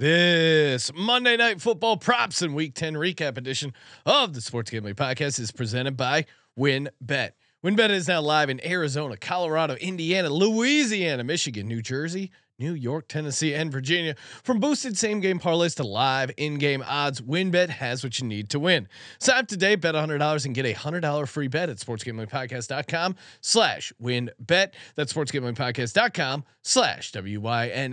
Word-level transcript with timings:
This 0.00 0.90
Monday 0.94 1.36
Night 1.36 1.60
Football 1.60 1.98
props 1.98 2.40
and 2.40 2.54
Week 2.54 2.72
10 2.72 2.94
recap 2.94 3.36
edition 3.36 3.74
of 4.06 4.32
the 4.32 4.40
Sports 4.40 4.70
Gambling 4.70 4.94
Podcast 4.94 5.38
is 5.38 5.52
presented 5.52 5.94
by 5.98 6.24
WynnBET. 6.58 7.32
WynnBET 7.62 7.90
is 7.90 8.08
now 8.08 8.22
live 8.22 8.48
in 8.48 8.64
Arizona, 8.66 9.18
Colorado, 9.18 9.74
Indiana, 9.74 10.30
Louisiana, 10.30 11.22
Michigan, 11.22 11.68
New 11.68 11.82
Jersey, 11.82 12.30
New 12.58 12.72
York, 12.72 13.08
Tennessee, 13.08 13.52
and 13.52 13.70
Virginia. 13.70 14.16
From 14.42 14.58
boosted 14.58 14.96
same 14.96 15.20
game 15.20 15.38
parlays 15.38 15.76
to 15.76 15.84
live 15.84 16.30
in 16.38 16.56
game 16.56 16.82
odds, 16.86 17.20
WynnBET 17.20 17.68
has 17.68 18.02
what 18.02 18.18
you 18.18 18.26
need 18.26 18.48
to 18.48 18.58
win. 18.58 18.88
Sign 19.18 19.40
up 19.40 19.48
today, 19.48 19.74
bet 19.74 19.94
$100 19.94 20.46
and 20.46 20.54
get 20.54 20.64
a 20.64 20.72
$100 20.72 21.28
free 21.28 21.48
bet 21.48 21.68
at 21.68 21.76
sportsgamblingpodcast.com 21.76 23.16
slash 23.42 23.92
wynnbet. 24.02 24.70
That's 24.94 25.12
sportsgamblingpodcast.com 25.12 26.44
slash 26.62 27.12
W-Y-N-N-B-E-T. 27.12 27.92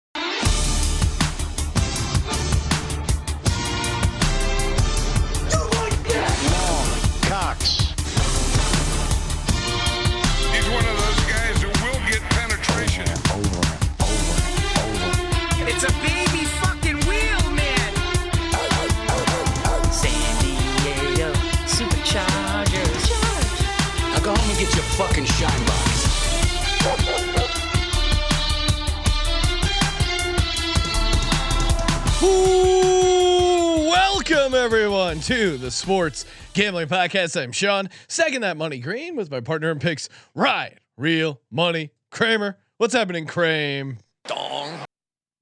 Fucking 25.01 25.25
shine 25.25 25.65
box. 25.65 26.01
Welcome 33.89 34.53
everyone 34.53 35.19
to 35.21 35.57
the 35.57 35.71
Sports 35.71 36.25
Gambling 36.53 36.87
Podcast. 36.87 37.41
I'm 37.41 37.51
Sean, 37.51 37.89
second 38.07 38.41
that 38.41 38.57
money 38.57 38.77
green 38.77 39.15
with 39.15 39.31
my 39.31 39.39
partner 39.39 39.71
in 39.71 39.79
picks, 39.79 40.07
Ryan, 40.35 40.77
real 40.97 41.41
money 41.49 41.89
Kramer. 42.11 42.59
What's 42.77 42.93
happening, 42.93 43.25
Kramer? 43.25 43.97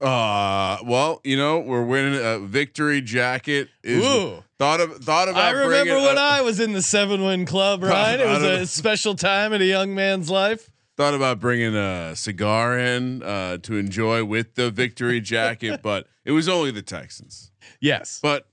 Uh, 0.00 0.78
well, 0.84 1.20
you 1.24 1.36
know, 1.36 1.58
we're 1.58 1.84
winning 1.84 2.18
a 2.22 2.38
victory 2.38 3.02
jacket. 3.02 3.68
Is 3.82 4.02
Ooh. 4.02 4.42
thought 4.58 4.80
of 4.80 4.96
thought 4.96 5.28
about. 5.28 5.42
I 5.42 5.50
remember 5.50 5.96
when 5.96 6.16
I 6.16 6.40
was 6.40 6.58
in 6.58 6.72
the 6.72 6.80
seven 6.82 7.22
win 7.22 7.44
club, 7.44 7.82
Ryan. 7.82 8.20
It 8.20 8.26
was 8.26 8.42
a 8.42 8.66
special 8.80 9.14
time 9.14 9.52
in 9.52 9.60
a 9.60 9.66
young 9.66 9.94
man's 9.94 10.30
life. 10.30 10.70
thought 10.96 11.12
about 11.14 11.38
bringing 11.38 11.74
a 11.76 12.16
cigar 12.16 12.78
in 12.78 13.22
uh, 13.22 13.58
to 13.58 13.76
enjoy 13.76 14.24
with 14.24 14.54
the 14.54 14.70
victory 14.70 15.20
jacket, 15.20 15.80
but 15.82 16.06
it 16.24 16.32
was 16.32 16.48
only 16.48 16.70
the 16.70 16.82
Texans. 16.82 17.50
Yes. 17.80 18.20
But 18.22 18.46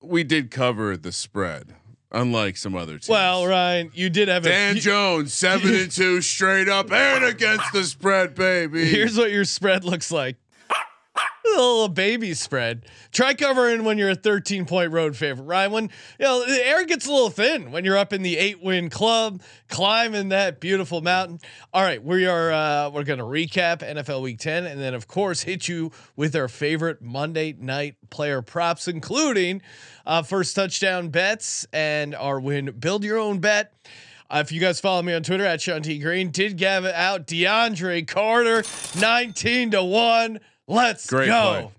we 0.00 0.22
did 0.22 0.50
cover 0.52 0.96
the 0.96 1.10
spread, 1.12 1.74
unlike 2.12 2.56
some 2.56 2.76
other 2.76 2.94
teams. 2.94 3.08
Well, 3.08 3.46
Ryan, 3.46 3.90
you 3.94 4.10
did 4.10 4.28
have 4.28 4.44
Dan 4.44 4.76
a. 4.76 4.80
Jones 4.80 5.32
seven 5.34 5.74
and 5.74 5.90
two 5.90 6.20
straight 6.20 6.68
up 6.68 6.92
and 6.92 7.24
against 7.24 7.72
the 7.72 7.82
spread, 7.82 8.36
baby. 8.36 8.84
Here's 8.84 9.18
what 9.18 9.32
your 9.32 9.44
spread 9.44 9.84
looks 9.84 10.12
like. 10.12 10.36
A 11.54 11.56
little 11.56 11.88
baby 11.88 12.34
spread. 12.34 12.84
Try 13.12 13.34
covering 13.34 13.84
when 13.84 13.96
you're 13.96 14.10
a 14.10 14.16
13 14.16 14.64
point 14.64 14.90
road 14.90 15.16
favorite, 15.16 15.44
Ryan. 15.44 15.70
When 15.70 15.84
you 16.18 16.24
know 16.24 16.44
the 16.44 16.66
air 16.66 16.84
gets 16.84 17.06
a 17.06 17.12
little 17.12 17.30
thin 17.30 17.70
when 17.70 17.84
you're 17.84 17.96
up 17.96 18.12
in 18.12 18.22
the 18.22 18.36
eight 18.36 18.60
win 18.60 18.90
club, 18.90 19.40
climbing 19.68 20.30
that 20.30 20.58
beautiful 20.58 21.00
mountain. 21.00 21.38
All 21.72 21.82
right, 21.82 22.02
we 22.02 22.26
are 22.26 22.50
uh, 22.50 22.90
we're 22.90 23.04
gonna 23.04 23.22
recap 23.22 23.88
NFL 23.88 24.22
Week 24.22 24.38
10, 24.38 24.66
and 24.66 24.80
then 24.80 24.94
of 24.94 25.06
course 25.06 25.42
hit 25.42 25.68
you 25.68 25.92
with 26.16 26.34
our 26.34 26.48
favorite 26.48 27.00
Monday 27.00 27.54
night 27.56 27.94
player 28.10 28.42
props, 28.42 28.88
including 28.88 29.62
uh, 30.06 30.22
first 30.22 30.56
touchdown 30.56 31.10
bets 31.10 31.66
and 31.72 32.16
our 32.16 32.40
win 32.40 32.74
build 32.80 33.04
your 33.04 33.18
own 33.18 33.38
bet. 33.38 33.72
Uh, 34.28 34.42
if 34.44 34.50
you 34.50 34.60
guys 34.60 34.80
follow 34.80 35.02
me 35.02 35.14
on 35.14 35.22
Twitter 35.22 35.44
at 35.44 35.60
Sean 35.60 35.82
T 35.82 35.98
Green, 36.00 36.30
did 36.30 36.56
give 36.56 36.84
out 36.84 37.28
DeAndre 37.28 38.08
Carter 38.08 38.64
19 38.98 39.70
to 39.72 39.84
1. 39.84 40.40
Let's 40.66 41.06
Great 41.06 41.26
go. 41.26 41.52
play. 41.52 41.70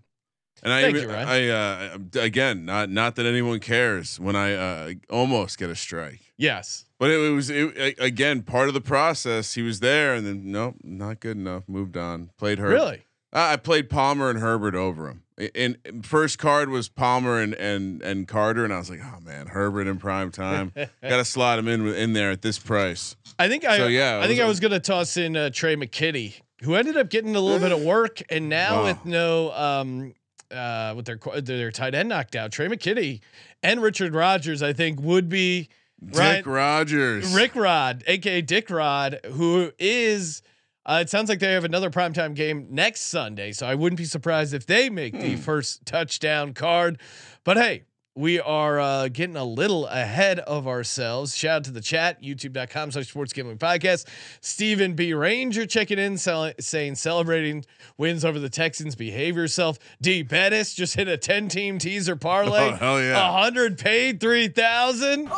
And 0.64 0.74
I, 0.74 0.82
Thank 0.82 0.98
you, 0.98 1.08
Ryan. 1.08 1.28
I 1.28 1.48
uh, 1.50 1.98
again, 2.20 2.66
not 2.66 2.90
not 2.90 3.16
that 3.18 3.26
anyone 3.26 3.60
cares 3.60 4.20
when 4.20 4.36
I 4.36 4.54
uh, 4.54 4.94
almost 5.12 5.60
get 5.60 5.70
a 5.70 5.76
strike. 5.76 6.22
Yes. 6.38 6.86
But 6.98 7.12
it, 7.12 7.32
was 7.34 7.50
it, 7.50 8.00
again 8.00 8.42
part 8.42 8.68
of 8.68 8.74
the 8.74 8.82
process. 8.82 9.54
He 9.54 9.62
was 9.62 9.80
there, 9.80 10.16
and 10.16 10.26
then 10.26 10.52
nope, 10.52 10.76
not 10.84 11.20
good 11.20 11.38
enough. 11.38 11.64
Moved 11.68 11.98
on. 11.98 12.32
Played 12.38 12.60
Herbert. 12.60 12.74
Really? 12.74 13.06
Uh, 13.32 13.50
I 13.52 13.58
played 13.58 13.90
Palmer 13.90 14.30
and 14.30 14.40
Herbert 14.40 14.76
over 14.76 15.10
him. 15.10 15.24
And, 15.54 15.78
first 16.04 16.40
card 16.40 16.70
was 16.70 16.88
Palmer 16.88 17.42
and 17.42 17.54
and 17.56 18.02
and 18.02 18.28
Carter, 18.28 18.64
and 18.64 18.74
I 18.74 18.78
was 18.78 18.90
like, 18.90 19.02
oh 19.04 19.20
man, 19.20 19.48
Herbert 19.48 19.88
in 19.88 19.98
prime 19.98 20.32
time. 20.32 20.72
Got 20.76 20.90
to 21.18 21.26
slot 21.26 21.60
him 21.60 21.68
in 21.68 21.86
in 21.88 22.14
there 22.14 22.32
at 22.32 22.42
this 22.42 22.58
price. 22.58 23.18
I 23.38 23.50
think 23.50 23.66
I 23.66 23.78
So, 23.78 23.88
yeah, 23.88 24.20
I 24.20 24.28
think 24.28 24.40
was 24.40 24.46
I 24.46 24.48
was 24.48 24.60
going 24.62 24.72
to 24.72 24.80
toss 24.80 25.18
in 25.18 25.36
uh, 25.36 25.50
Trey 25.50 25.76
McKitty, 25.76 26.36
who 26.64 26.76
ended 26.76 26.98
up 26.98 27.10
getting 27.10 27.36
a 27.36 27.40
little 27.40 27.60
bit 27.60 27.72
of 27.72 27.82
work 27.84 28.22
and 28.30 28.50
now 28.50 28.82
Wow. 28.82 28.84
with 28.86 29.06
no 29.06 29.52
um 29.52 30.14
uh 30.52 30.94
with 30.96 31.06
their 31.06 31.18
their 31.42 31.72
tight 31.72 31.96
end 31.96 32.10
knocked 32.10 32.36
out, 32.36 32.52
Trey 32.52 32.68
McKitty 32.68 33.22
and 33.64 33.82
Richard 33.82 34.14
Rodgers 34.14 34.62
I 34.64 34.74
think 34.74 35.02
would 35.02 35.28
be 35.30 35.70
Ryan- 36.02 36.36
Dick 36.38 36.46
Rogers. 36.46 37.34
Rick 37.34 37.56
Rod, 37.56 38.04
aka 38.08 38.42
Dick 38.42 38.70
Rod, 38.70 39.20
who 39.34 39.72
is. 39.80 40.42
Uh, 40.88 41.00
it 41.02 41.10
sounds 41.10 41.30
like 41.30 41.40
they 41.40 41.52
have 41.54 41.64
another 41.64 41.90
primetime 41.90 42.36
game 42.36 42.68
next 42.70 43.02
Sunday, 43.08 43.52
so 43.52 43.66
I 43.66 43.74
wouldn't 43.74 43.98
be 43.98 44.06
surprised 44.06 44.54
if 44.54 44.68
they 44.68 44.88
make 44.92 45.16
Hmm. 45.16 45.22
the 45.22 45.36
first 45.36 45.84
touchdown 45.86 46.54
card. 46.54 47.00
But 47.44 47.58
hey, 47.58 47.86
we 48.16 48.40
are 48.40 48.80
uh, 48.80 49.08
getting 49.10 49.36
a 49.36 49.44
little 49.44 49.88
ahead 49.88 50.40
of 50.40 50.68
ourselves. 50.68 51.36
Shout 51.36 51.58
out 51.58 51.64
to 51.66 51.72
the 51.72 51.82
chat, 51.82 52.22
youtube.com 52.24 52.92
slash 52.92 53.10
sports 53.10 53.34
gambling 53.34 53.58
podcast. 53.58 54.06
Stephen 54.40 54.94
B. 54.94 55.14
Ranger 55.14 55.66
checking 55.66 56.00
in, 56.00 56.18
sell- 56.18 56.54
saying 56.60 56.96
celebrating 56.96 57.66
wins 57.98 58.24
over 58.24 58.40
the 58.40 58.50
Texans. 58.50 58.96
Behave 58.96 59.36
yourself. 59.36 59.78
D. 60.02 60.24
Bettis 60.24 60.74
just 60.74 60.96
hit 60.96 61.08
a 61.10 61.18
10 61.18 61.50
team 61.50 61.78
teaser 61.78 62.16
parlay. 62.16 62.56
Oh, 62.76 62.78
hell 62.78 63.02
yeah. 63.02 63.32
100 63.34 63.78
paid 63.78 64.20
3,000. 64.20 65.30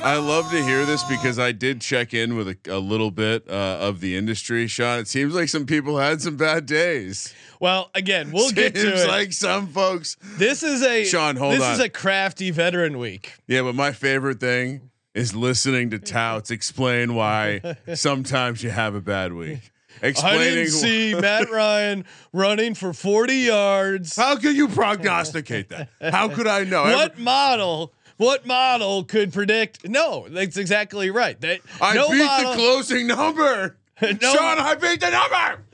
I 0.00 0.16
love 0.16 0.50
to 0.52 0.62
hear 0.62 0.84
this 0.86 1.02
because 1.04 1.38
I 1.38 1.52
did 1.52 1.80
check 1.80 2.14
in 2.14 2.36
with 2.36 2.48
a, 2.48 2.56
a 2.68 2.78
little 2.78 3.10
bit 3.10 3.44
uh, 3.48 3.78
of 3.80 4.00
the 4.00 4.16
industry, 4.16 4.66
Sean. 4.68 4.98
It 5.00 5.08
seems 5.08 5.34
like 5.34 5.48
some 5.48 5.66
people 5.66 5.98
had 5.98 6.22
some 6.22 6.36
bad 6.36 6.66
days. 6.66 7.34
Well, 7.60 7.90
again, 7.94 8.30
we'll 8.30 8.52
get 8.52 8.74
to 8.74 8.80
Seems 8.80 9.00
it. 9.02 9.08
like 9.08 9.32
some 9.32 9.66
folks. 9.66 10.16
This 10.36 10.62
is 10.62 10.82
a 10.82 11.04
Sean, 11.04 11.36
hold 11.36 11.54
this 11.54 11.62
on. 11.62 11.72
is 11.72 11.80
a 11.80 11.88
crafty 11.88 12.50
veteran 12.50 12.98
week. 12.98 13.34
Yeah, 13.48 13.62
but 13.62 13.74
my 13.74 13.90
favorite 13.92 14.38
thing 14.40 14.90
is 15.14 15.34
listening 15.34 15.90
to 15.90 15.98
touts 15.98 16.50
explain 16.52 17.14
why 17.14 17.76
sometimes 17.94 18.62
you 18.62 18.70
have 18.70 18.94
a 18.94 19.00
bad 19.00 19.32
week. 19.32 19.72
I 20.00 20.12
didn't 20.12 20.68
see 20.68 21.12
Matt 21.12 21.50
Ryan 21.50 22.04
running 22.32 22.74
for 22.74 22.92
40 22.92 23.34
yards. 23.34 24.14
how 24.14 24.36
can 24.36 24.54
you 24.54 24.68
prognosticate 24.68 25.70
that? 25.70 25.88
How 26.00 26.28
could 26.28 26.46
I 26.46 26.62
know? 26.62 26.84
What 26.84 27.12
Every- 27.12 27.24
model? 27.24 27.92
What 28.18 28.46
model 28.46 29.04
could 29.04 29.32
predict? 29.32 29.88
No, 29.88 30.26
that's 30.28 30.56
exactly 30.56 31.10
right. 31.10 31.40
That 31.40 31.60
I 31.80 31.94
no 31.94 32.10
beat 32.10 32.18
model, 32.24 32.50
the 32.52 32.56
closing 32.56 33.06
number. 33.06 33.76
No- 34.00 34.16
Sean, 34.32 34.58
I 34.60 34.76
beat 34.76 35.00
the 35.00 35.10
number. 35.10 35.64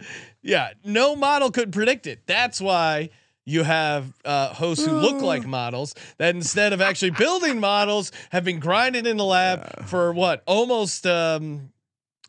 yeah, 0.40 0.70
no 0.82 1.14
model 1.14 1.50
could 1.50 1.72
predict 1.72 2.06
it. 2.06 2.20
That's 2.26 2.58
why 2.58 3.10
you 3.44 3.64
have 3.64 4.14
uh, 4.24 4.54
hosts 4.54 4.86
who 4.86 4.92
look 4.92 5.20
like 5.20 5.46
models 5.46 5.94
that 6.16 6.34
instead 6.34 6.72
of 6.72 6.80
actually 6.80 7.10
building 7.10 7.60
models 7.60 8.12
have 8.30 8.42
been 8.44 8.60
grinding 8.60 9.04
in 9.04 9.18
the 9.18 9.24
lab 9.24 9.86
for 9.86 10.12
what 10.14 10.42
almost 10.46 11.06
um, 11.06 11.70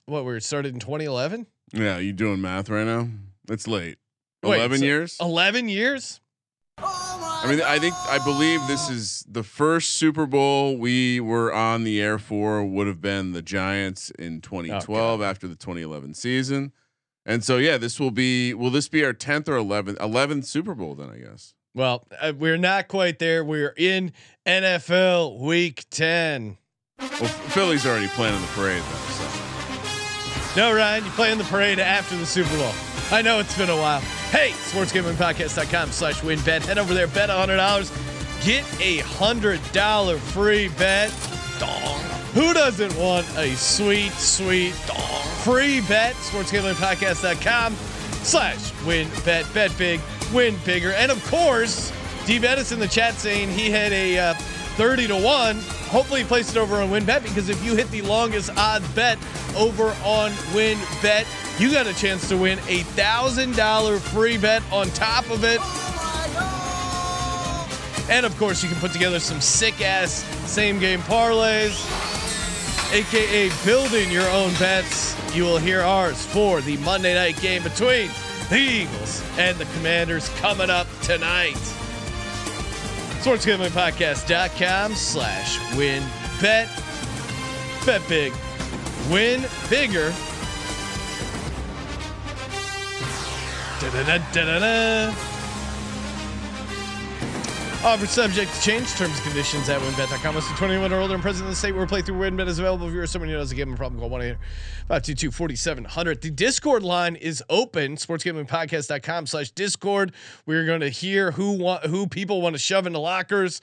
what 0.05 0.25
we 0.25 0.37
started 0.41 0.73
in 0.73 0.81
2011. 0.81 1.47
Yeah, 1.71 1.97
you 1.99 2.11
doing 2.11 2.41
math 2.41 2.69
right 2.69 2.85
now? 2.85 3.07
It's 3.49 3.65
late. 3.67 3.97
Wait, 4.43 4.57
Eleven 4.57 4.79
so- 4.79 4.85
years. 4.85 5.17
11 5.21 5.69
years. 5.69 6.19
I 6.77 7.45
mean, 7.47 7.61
I 7.61 7.79
think 7.79 7.93
I 8.09 8.19
believe 8.23 8.59
this 8.67 8.89
is 8.89 9.23
the 9.29 9.43
first 9.43 9.91
Super 9.91 10.25
Bowl 10.25 10.77
we 10.77 11.19
were 11.19 11.53
on 11.53 11.83
the 11.83 12.01
air 12.01 12.17
for 12.17 12.65
would 12.65 12.87
have 12.87 13.01
been 13.01 13.33
the 13.33 13.41
Giants 13.41 14.09
in 14.11 14.41
2012 14.41 15.21
after 15.21 15.47
the 15.47 15.55
2011 15.55 16.13
season. 16.15 16.71
And 17.25 17.43
so 17.43 17.57
yeah, 17.57 17.77
this 17.77 17.99
will 17.99 18.11
be 18.11 18.53
will 18.53 18.71
this 18.71 18.87
be 18.87 19.03
our 19.05 19.13
10th 19.13 19.47
or 19.47 19.57
11th 19.57 19.97
11th 19.97 20.45
Super 20.45 20.75
Bowl 20.75 20.95
then 20.95 21.09
I 21.09 21.17
guess. 21.17 21.53
Well, 21.73 22.07
uh, 22.19 22.33
we're 22.37 22.57
not 22.57 22.87
quite 22.87 23.19
there. 23.19 23.43
We're 23.43 23.73
in 23.77 24.13
NFL 24.45 25.39
Week 25.39 25.85
10. 25.89 26.57
Well, 26.99 27.09
Philly's 27.49 27.85
already 27.85 28.07
planning 28.07 28.41
the 28.41 28.47
parade 28.47 28.81
though. 28.81 29.13
So. 29.13 30.61
No, 30.61 30.73
Ryan, 30.73 31.03
you 31.03 31.11
play 31.11 31.31
in 31.31 31.37
the 31.37 31.43
parade 31.45 31.79
after 31.79 32.15
the 32.15 32.25
Super 32.25 32.55
Bowl. 32.57 32.94
I 33.11 33.21
know 33.21 33.39
it's 33.39 33.57
been 33.57 33.69
a 33.69 33.75
while. 33.77 33.99
Hey, 34.31 34.49
sportsgamblingpodcast.com 34.51 35.91
slash 35.91 36.21
WynnBET. 36.21 36.65
Head 36.65 36.77
over 36.77 36.93
there, 36.93 37.07
bet 37.07 37.29
$100. 37.29 38.45
Get 38.45 38.63
a 38.81 38.97
$100 38.99 40.17
free 40.19 40.67
bet. 40.69 41.13
dong. 41.59 41.99
Who 42.33 42.53
doesn't 42.53 42.95
want 42.97 43.25
a 43.37 43.55
sweet, 43.55 44.11
sweet 44.13 44.73
dong? 44.87 45.21
Free 45.43 45.81
bet, 45.81 46.15
sportsgamblingpodcast.com 46.15 47.75
slash 48.23 48.83
win 48.85 49.07
bet, 49.23 49.45
bet 49.53 49.77
big, 49.77 50.01
win 50.33 50.57
bigger. 50.65 50.91
And 50.93 51.11
of 51.11 51.23
course, 51.27 51.93
D 52.25 52.39
Bettis 52.39 52.71
in 52.71 52.79
the 52.79 52.87
chat 52.87 53.13
saying 53.13 53.49
he 53.51 53.69
had 53.69 53.93
a 53.93 54.17
uh, 54.17 54.33
30 54.75 55.07
to 55.07 55.15
1. 55.15 55.55
Hopefully 55.87 56.21
he 56.21 56.27
placed 56.27 56.55
it 56.55 56.59
over 56.59 56.75
on 56.75 56.89
WynnBET 56.89 57.23
because 57.23 57.47
if 57.47 57.63
you 57.63 57.75
hit 57.75 57.89
the 57.91 58.01
longest 58.01 58.49
odds 58.57 58.87
bet 58.89 59.17
over 59.55 59.87
on 60.03 60.31
WynnBET, 60.53 61.25
you 61.59 61.71
got 61.71 61.87
a 61.87 61.93
chance 61.93 62.27
to 62.27 62.37
win 62.37 62.59
a 62.67 62.83
thousand 62.93 63.55
dollar 63.55 63.99
free 63.99 64.37
bet 64.37 64.61
on 64.73 64.87
top 64.89 65.29
of 65.29 65.43
it. 65.45 65.61
And 68.09 68.25
of 68.25 68.37
course, 68.37 68.61
you 68.61 68.69
can 68.69 68.77
put 68.79 68.91
together 68.91 69.19
some 69.19 69.39
sick 69.39 69.81
ass 69.81 70.23
same 70.49 70.79
game 70.79 70.99
parlays, 71.01 71.73
aka 72.93 73.49
building 73.65 74.11
your 74.11 74.29
own 74.29 74.53
bets. 74.55 75.15
You 75.35 75.43
will 75.43 75.57
hear 75.57 75.81
ours 75.81 76.23
for 76.25 76.61
the 76.61 76.77
Monday 76.77 77.13
night 77.13 77.39
game 77.41 77.63
between 77.63 78.09
the 78.49 78.57
Eagles 78.57 79.23
and 79.37 79.57
the 79.57 79.65
Commanders 79.77 80.29
coming 80.39 80.69
up 80.69 80.87
tonight. 81.01 81.57
SportsGamblingPodcast.com 83.25 84.93
slash 84.93 85.75
win 85.75 86.03
bet. 86.39 86.69
Bet 87.83 88.07
big. 88.07 88.31
Win 89.09 89.43
bigger. 89.67 90.13
Da-da-da-da-da-da. 93.81 95.34
Offer 97.85 98.07
subject 98.07 98.51
to 98.51 98.61
change. 98.61 98.91
Terms 98.95 99.13
and 99.13 99.21
conditions 99.21 99.69
at 99.69 99.79
wynnbet.com. 99.79 100.33
Listen 100.33 100.55
21 100.55 100.91
or 100.91 101.01
older 101.01 101.13
and 101.13 101.21
present 101.21 101.45
in 101.45 101.51
the 101.51 101.55
state 101.55 101.75
where 101.75 101.85
playthrough 101.85 102.17
WynnBET 102.17 102.47
is 102.47 102.57
available. 102.57 102.87
If 102.87 102.93
you're 102.95 103.05
someone 103.05 103.29
who 103.29 103.35
knows 103.35 103.51
a 103.51 103.55
game 103.55 103.75
problem, 103.75 103.99
call 103.99 104.09
1 104.09 104.21
800 104.23 104.39
522 104.87 105.29
4700. 105.29 106.21
The 106.23 106.31
Discord 106.31 106.81
line 106.81 107.15
is 107.15 107.43
open. 107.47 107.95
Sportsgamblingpodcast.com 107.97 109.27
slash 109.27 109.51
Discord. 109.51 110.13
We're 110.47 110.65
going 110.65 110.79
to 110.79 110.89
hear 110.89 111.29
who 111.33 111.51
want, 111.51 111.85
who 111.85 112.07
people 112.07 112.41
want 112.41 112.55
to 112.55 112.59
shove 112.59 112.87
into 112.87 112.97
lockers. 112.97 113.61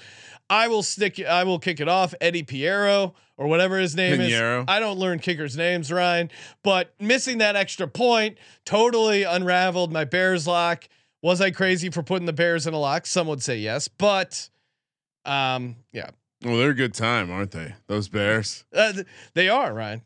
I 0.49 0.69
will 0.69 0.85
stick. 0.85 1.19
I 1.19 1.43
will 1.43 1.59
kick 1.59 1.81
it 1.81 1.89
off. 1.89 2.15
Eddie 2.21 2.45
Piero 2.45 3.15
or 3.37 3.49
whatever 3.49 3.77
his 3.81 3.97
name 3.97 4.21
Pinheiro. 4.21 4.61
is. 4.61 4.65
I 4.69 4.79
don't 4.79 5.01
learn 5.01 5.19
kickers' 5.19 5.57
names, 5.57 5.91
Ryan. 5.91 6.31
But 6.63 6.95
missing 7.01 7.39
that 7.39 7.57
extra 7.57 7.89
point 7.89 8.39
totally 8.65 9.25
unraveled 9.25 9.93
my 9.93 10.05
Bears 10.05 10.47
lock. 10.47 10.87
Was 11.23 11.41
I 11.41 11.51
crazy 11.53 11.89
for 11.91 12.03
putting 12.03 12.27
the 12.27 12.33
Bears 12.33 12.67
in 12.67 12.75
a 12.75 12.79
lock? 12.79 13.07
Some 13.07 13.27
would 13.29 13.43
say 13.43 13.57
yes, 13.59 13.87
but 13.89 14.49
um, 15.25 15.77
yeah, 15.93 16.11
Well, 16.45 16.57
they're 16.59 16.71
a 16.71 16.75
good 16.75 16.95
time, 16.95 17.31
aren't 17.31 17.53
they? 17.53 17.75
Those 17.87 18.09
Bears. 18.09 18.65
uh, 18.75 18.93
th- 18.93 19.07
they 19.35 19.49
are 19.49 19.73
Ryan. 19.73 20.03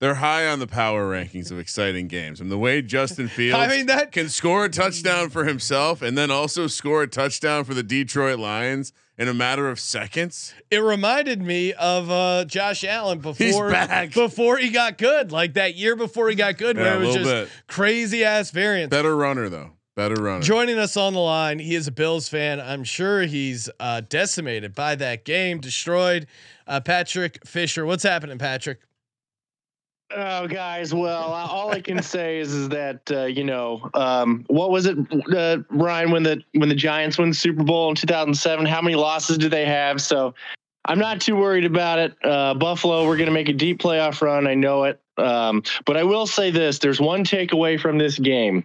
They're 0.00 0.14
high 0.16 0.46
on 0.46 0.60
the 0.60 0.68
power 0.68 1.10
rankings 1.10 1.50
of 1.50 1.58
exciting 1.58 2.06
games. 2.06 2.40
And 2.40 2.52
the 2.52 2.58
way 2.58 2.82
Justin 2.82 3.26
Fields 3.36 3.58
I 3.58 3.66
mean 3.66 3.86
that 3.86 4.12
can 4.12 4.28
score 4.28 4.66
a 4.66 4.68
touchdown 4.68 5.28
for 5.30 5.44
himself 5.44 6.02
and 6.02 6.16
then 6.16 6.30
also 6.30 6.68
score 6.68 7.02
a 7.02 7.08
touchdown 7.08 7.64
for 7.64 7.74
the 7.74 7.82
Detroit 7.82 8.38
Lions 8.38 8.92
in 9.16 9.26
a 9.26 9.34
matter 9.34 9.68
of 9.68 9.80
seconds. 9.80 10.54
it 10.70 10.78
reminded 10.78 11.42
me 11.42 11.72
of 11.72 12.08
uh, 12.12 12.44
Josh 12.44 12.84
Allen 12.84 13.18
before 13.22 13.72
before 14.14 14.58
he 14.58 14.68
got 14.68 14.98
good, 14.98 15.32
like 15.32 15.54
that 15.54 15.74
year 15.74 15.96
before 15.96 16.28
he 16.28 16.36
got 16.36 16.58
good, 16.58 16.76
Yeah, 16.76 16.82
where 16.94 17.02
it 17.02 17.06
was 17.06 17.14
just 17.16 17.24
bit. 17.28 17.48
crazy 17.66 18.22
ass 18.22 18.52
variance. 18.52 18.90
Better 18.90 19.16
runner 19.16 19.48
though. 19.48 19.72
Better 19.98 20.22
runner. 20.22 20.44
Joining 20.44 20.78
us 20.78 20.96
on 20.96 21.12
the 21.12 21.18
line, 21.18 21.58
he 21.58 21.74
is 21.74 21.88
a 21.88 21.90
Bills 21.90 22.28
fan. 22.28 22.60
I'm 22.60 22.84
sure 22.84 23.22
he's 23.22 23.68
uh, 23.80 24.02
decimated 24.08 24.72
by 24.72 24.94
that 24.94 25.24
game, 25.24 25.58
destroyed. 25.58 26.28
Uh, 26.68 26.78
Patrick 26.78 27.44
Fisher, 27.44 27.84
what's 27.84 28.04
happening, 28.04 28.38
Patrick? 28.38 28.78
Oh, 30.14 30.46
guys. 30.46 30.94
Well, 30.94 31.34
uh, 31.34 31.48
all 31.48 31.72
I 31.72 31.80
can 31.80 32.00
say 32.00 32.38
is 32.38 32.54
is 32.54 32.68
that 32.68 33.10
uh, 33.10 33.24
you 33.24 33.42
know 33.42 33.90
um, 33.94 34.44
what 34.46 34.70
was 34.70 34.86
it, 34.86 34.96
uh, 35.34 35.58
Ryan? 35.68 36.12
When 36.12 36.22
the 36.22 36.44
when 36.52 36.68
the 36.68 36.76
Giants 36.76 37.18
won 37.18 37.30
the 37.30 37.34
Super 37.34 37.64
Bowl 37.64 37.88
in 37.88 37.96
2007, 37.96 38.66
how 38.66 38.80
many 38.80 38.94
losses 38.94 39.36
do 39.36 39.48
they 39.48 39.66
have? 39.66 40.00
So 40.00 40.32
I'm 40.84 41.00
not 41.00 41.20
too 41.20 41.34
worried 41.34 41.64
about 41.64 41.98
it. 41.98 42.14
Uh, 42.22 42.54
Buffalo, 42.54 43.04
we're 43.04 43.16
going 43.16 43.26
to 43.26 43.32
make 43.32 43.48
a 43.48 43.52
deep 43.52 43.80
playoff 43.80 44.22
run. 44.22 44.46
I 44.46 44.54
know 44.54 44.84
it. 44.84 45.00
Um, 45.18 45.62
but 45.84 45.96
I 45.96 46.04
will 46.04 46.26
say 46.26 46.50
this: 46.50 46.78
there's 46.78 47.00
one 47.00 47.24
takeaway 47.24 47.78
from 47.78 47.98
this 47.98 48.18
game, 48.18 48.64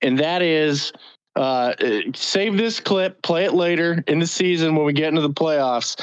and 0.00 0.18
that 0.18 0.42
is. 0.42 0.92
Uh, 1.34 1.72
uh, 1.80 2.00
save 2.14 2.58
this 2.58 2.78
clip, 2.78 3.22
play 3.22 3.46
it 3.46 3.54
later 3.54 4.04
in 4.06 4.18
the 4.18 4.26
season 4.26 4.76
when 4.76 4.84
we 4.84 4.92
get 4.92 5.08
into 5.08 5.22
the 5.22 5.30
playoffs. 5.30 5.98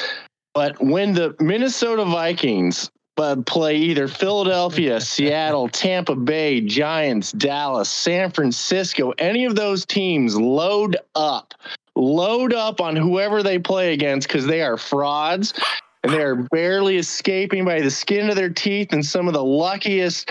But 0.54 0.82
when 0.82 1.14
the 1.14 1.36
Minnesota 1.38 2.04
Vikings 2.04 2.90
uh, 3.16 3.36
play 3.46 3.76
either 3.76 4.08
Philadelphia, 4.08 5.00
Seattle, 5.00 5.68
Tampa 5.68 6.16
Bay, 6.16 6.60
Giants, 6.60 7.32
Dallas, 7.32 7.88
San 7.88 8.30
Francisco, 8.30 9.12
any 9.18 9.44
of 9.44 9.54
those 9.54 9.86
teams 9.86 10.36
load 10.36 10.96
up, 11.14 11.54
load 11.94 12.52
up 12.52 12.80
on 12.80 12.96
whoever 12.96 13.42
they 13.42 13.58
play 13.58 13.92
against 13.92 14.26
because 14.26 14.46
they 14.46 14.62
are 14.62 14.76
frauds 14.76 15.54
and 16.02 16.12
they 16.12 16.22
are 16.22 16.34
barely 16.50 16.96
escaping 16.96 17.64
by 17.64 17.80
the 17.80 17.90
skin 17.90 18.30
of 18.30 18.36
their 18.36 18.50
teeth 18.50 18.92
in 18.92 19.02
some 19.02 19.28
of 19.28 19.34
the 19.34 19.44
luckiest 19.44 20.30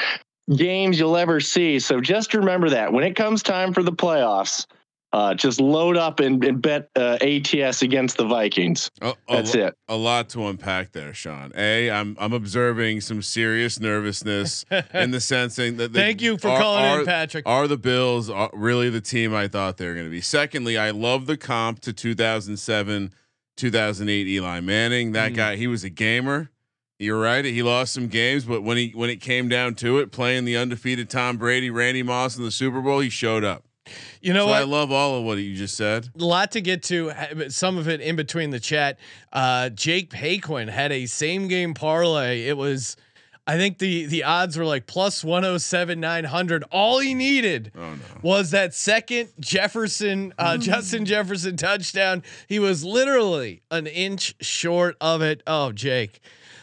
games 0.56 1.00
you'll 1.00 1.18
ever 1.18 1.40
see. 1.40 1.80
So 1.80 2.02
just 2.02 2.34
remember 2.34 2.70
that 2.72 2.92
when 2.92 3.04
it 3.04 3.16
comes 3.16 3.44
time 3.44 3.74
for 3.74 3.84
the 3.84 3.92
playoffs, 3.92 4.66
uh, 5.12 5.34
just 5.34 5.60
load 5.60 5.98
up 5.98 6.20
and, 6.20 6.44
and 6.44 6.62
bet 6.62 6.88
uh, 6.96 7.18
ATS 7.22 7.82
against 7.82 8.18
the 8.18 8.26
Vikings. 8.26 8.92
A- 9.02 9.08
a 9.10 9.16
That's 9.28 9.56
lo- 9.56 9.66
it. 9.66 9.76
A 9.88 9.96
lot 9.96 10.30
to 10.30 10.46
unpack 10.46 10.92
there, 10.92 11.16
Sean. 11.16 11.52
A, 11.56 11.90
I'm 11.90 12.16
I'm 12.20 12.32
observing 12.32 13.02
some 13.02 13.24
serious 13.24 13.80
nervousness 13.80 14.66
in 14.94 15.10
the 15.10 15.20
sensing 15.20 15.78
that 15.78 15.94
that 15.94 15.94
the- 15.94 16.00
Thank 16.00 16.22
you 16.22 16.38
for 16.38 16.50
are- 16.50 16.60
calling 16.62 16.86
are- 16.86 17.00
in, 17.00 17.06
Patrick. 17.08 17.48
Are 17.48 17.68
the 17.68 17.78
Bills 17.78 18.30
are 18.30 18.52
really 18.54 18.92
the 18.92 19.02
team 19.02 19.34
I 19.34 19.48
thought 19.48 19.78
they 19.78 19.88
were 19.88 19.96
going 19.96 20.06
to 20.06 20.12
be? 20.12 20.22
Secondly, 20.22 20.78
I 20.78 20.92
love 20.92 21.26
the 21.26 21.38
comp 21.38 21.80
to 21.82 21.94
2007, 21.94 23.12
2008 23.60 24.28
Eli 24.28 24.60
Manning. 24.62 25.12
That 25.12 25.34
Mm. 25.34 25.36
guy, 25.36 25.56
he 25.58 25.68
was 25.68 25.84
a 25.84 25.90
gamer. 25.90 26.50
You're 26.98 27.20
right. 27.22 27.46
He 27.46 27.64
lost 27.64 27.94
some 27.94 28.08
games, 28.08 28.44
but 28.46 28.62
when 28.62 28.76
he 28.78 28.92
when 28.94 29.10
it 29.10 29.22
came 29.22 29.48
down 29.48 29.76
to 29.76 30.00
it, 30.00 30.12
playing 30.12 30.46
the 30.46 30.58
undefeated 30.58 31.10
Tom 31.10 31.38
Brady, 31.38 31.70
Randy 31.70 32.04
Moss 32.04 32.36
in 32.38 32.44
the 32.44 32.52
Super 32.52 32.82
Bowl, 32.82 33.00
he 33.00 33.10
showed 33.10 33.44
up. 33.44 33.64
You 34.22 34.34
know 34.34 34.46
so 34.46 34.52
what? 34.52 34.62
I 34.62 34.66
love 34.66 34.92
all 34.92 35.18
of 35.18 35.24
what 35.24 35.38
you 35.40 35.56
just 35.56 35.76
said. 35.78 36.10
a 36.20 36.24
lot 36.24 36.52
to 36.52 36.62
get 36.62 36.84
to. 36.84 37.12
but 37.36 37.52
Some 37.54 37.78
of 37.78 37.88
it 37.88 38.02
in 38.02 38.16
between 38.16 38.50
the 38.52 38.60
chat. 38.60 39.00
Uh, 39.34 39.70
Jake 39.70 40.10
Paquin 40.12 40.68
had 40.68 40.92
a 40.92 41.06
same 41.06 41.48
game 41.48 41.74
parlay. 41.74 42.42
It 42.44 42.56
was, 42.58 42.98
I 43.48 43.58
think 43.58 43.80
the 43.80 44.06
the 44.06 44.24
odds 44.26 44.58
were 44.58 44.66
like 44.66 44.86
plus 44.86 45.24
one 45.24 45.44
hundred 45.44 45.60
seven 45.60 46.00
nine 46.00 46.24
hundred. 46.26 46.64
All 46.72 47.00
he 47.00 47.14
needed 47.16 47.72
Oh 47.76 47.96
no. 47.96 47.98
was 48.22 48.52
that 48.52 48.74
second 48.76 49.30
Jefferson, 49.40 50.34
uh, 50.38 50.58
Justin 50.58 51.06
Jefferson 51.06 51.58
touchdown. 51.58 52.22
He 52.48 52.60
was 52.60 52.84
literally 52.84 53.62
an 53.72 53.88
inch 53.88 54.36
short 54.40 54.96
of 55.02 55.22
it. 55.22 55.42
Oh, 55.48 55.72
Jake. 55.72 56.20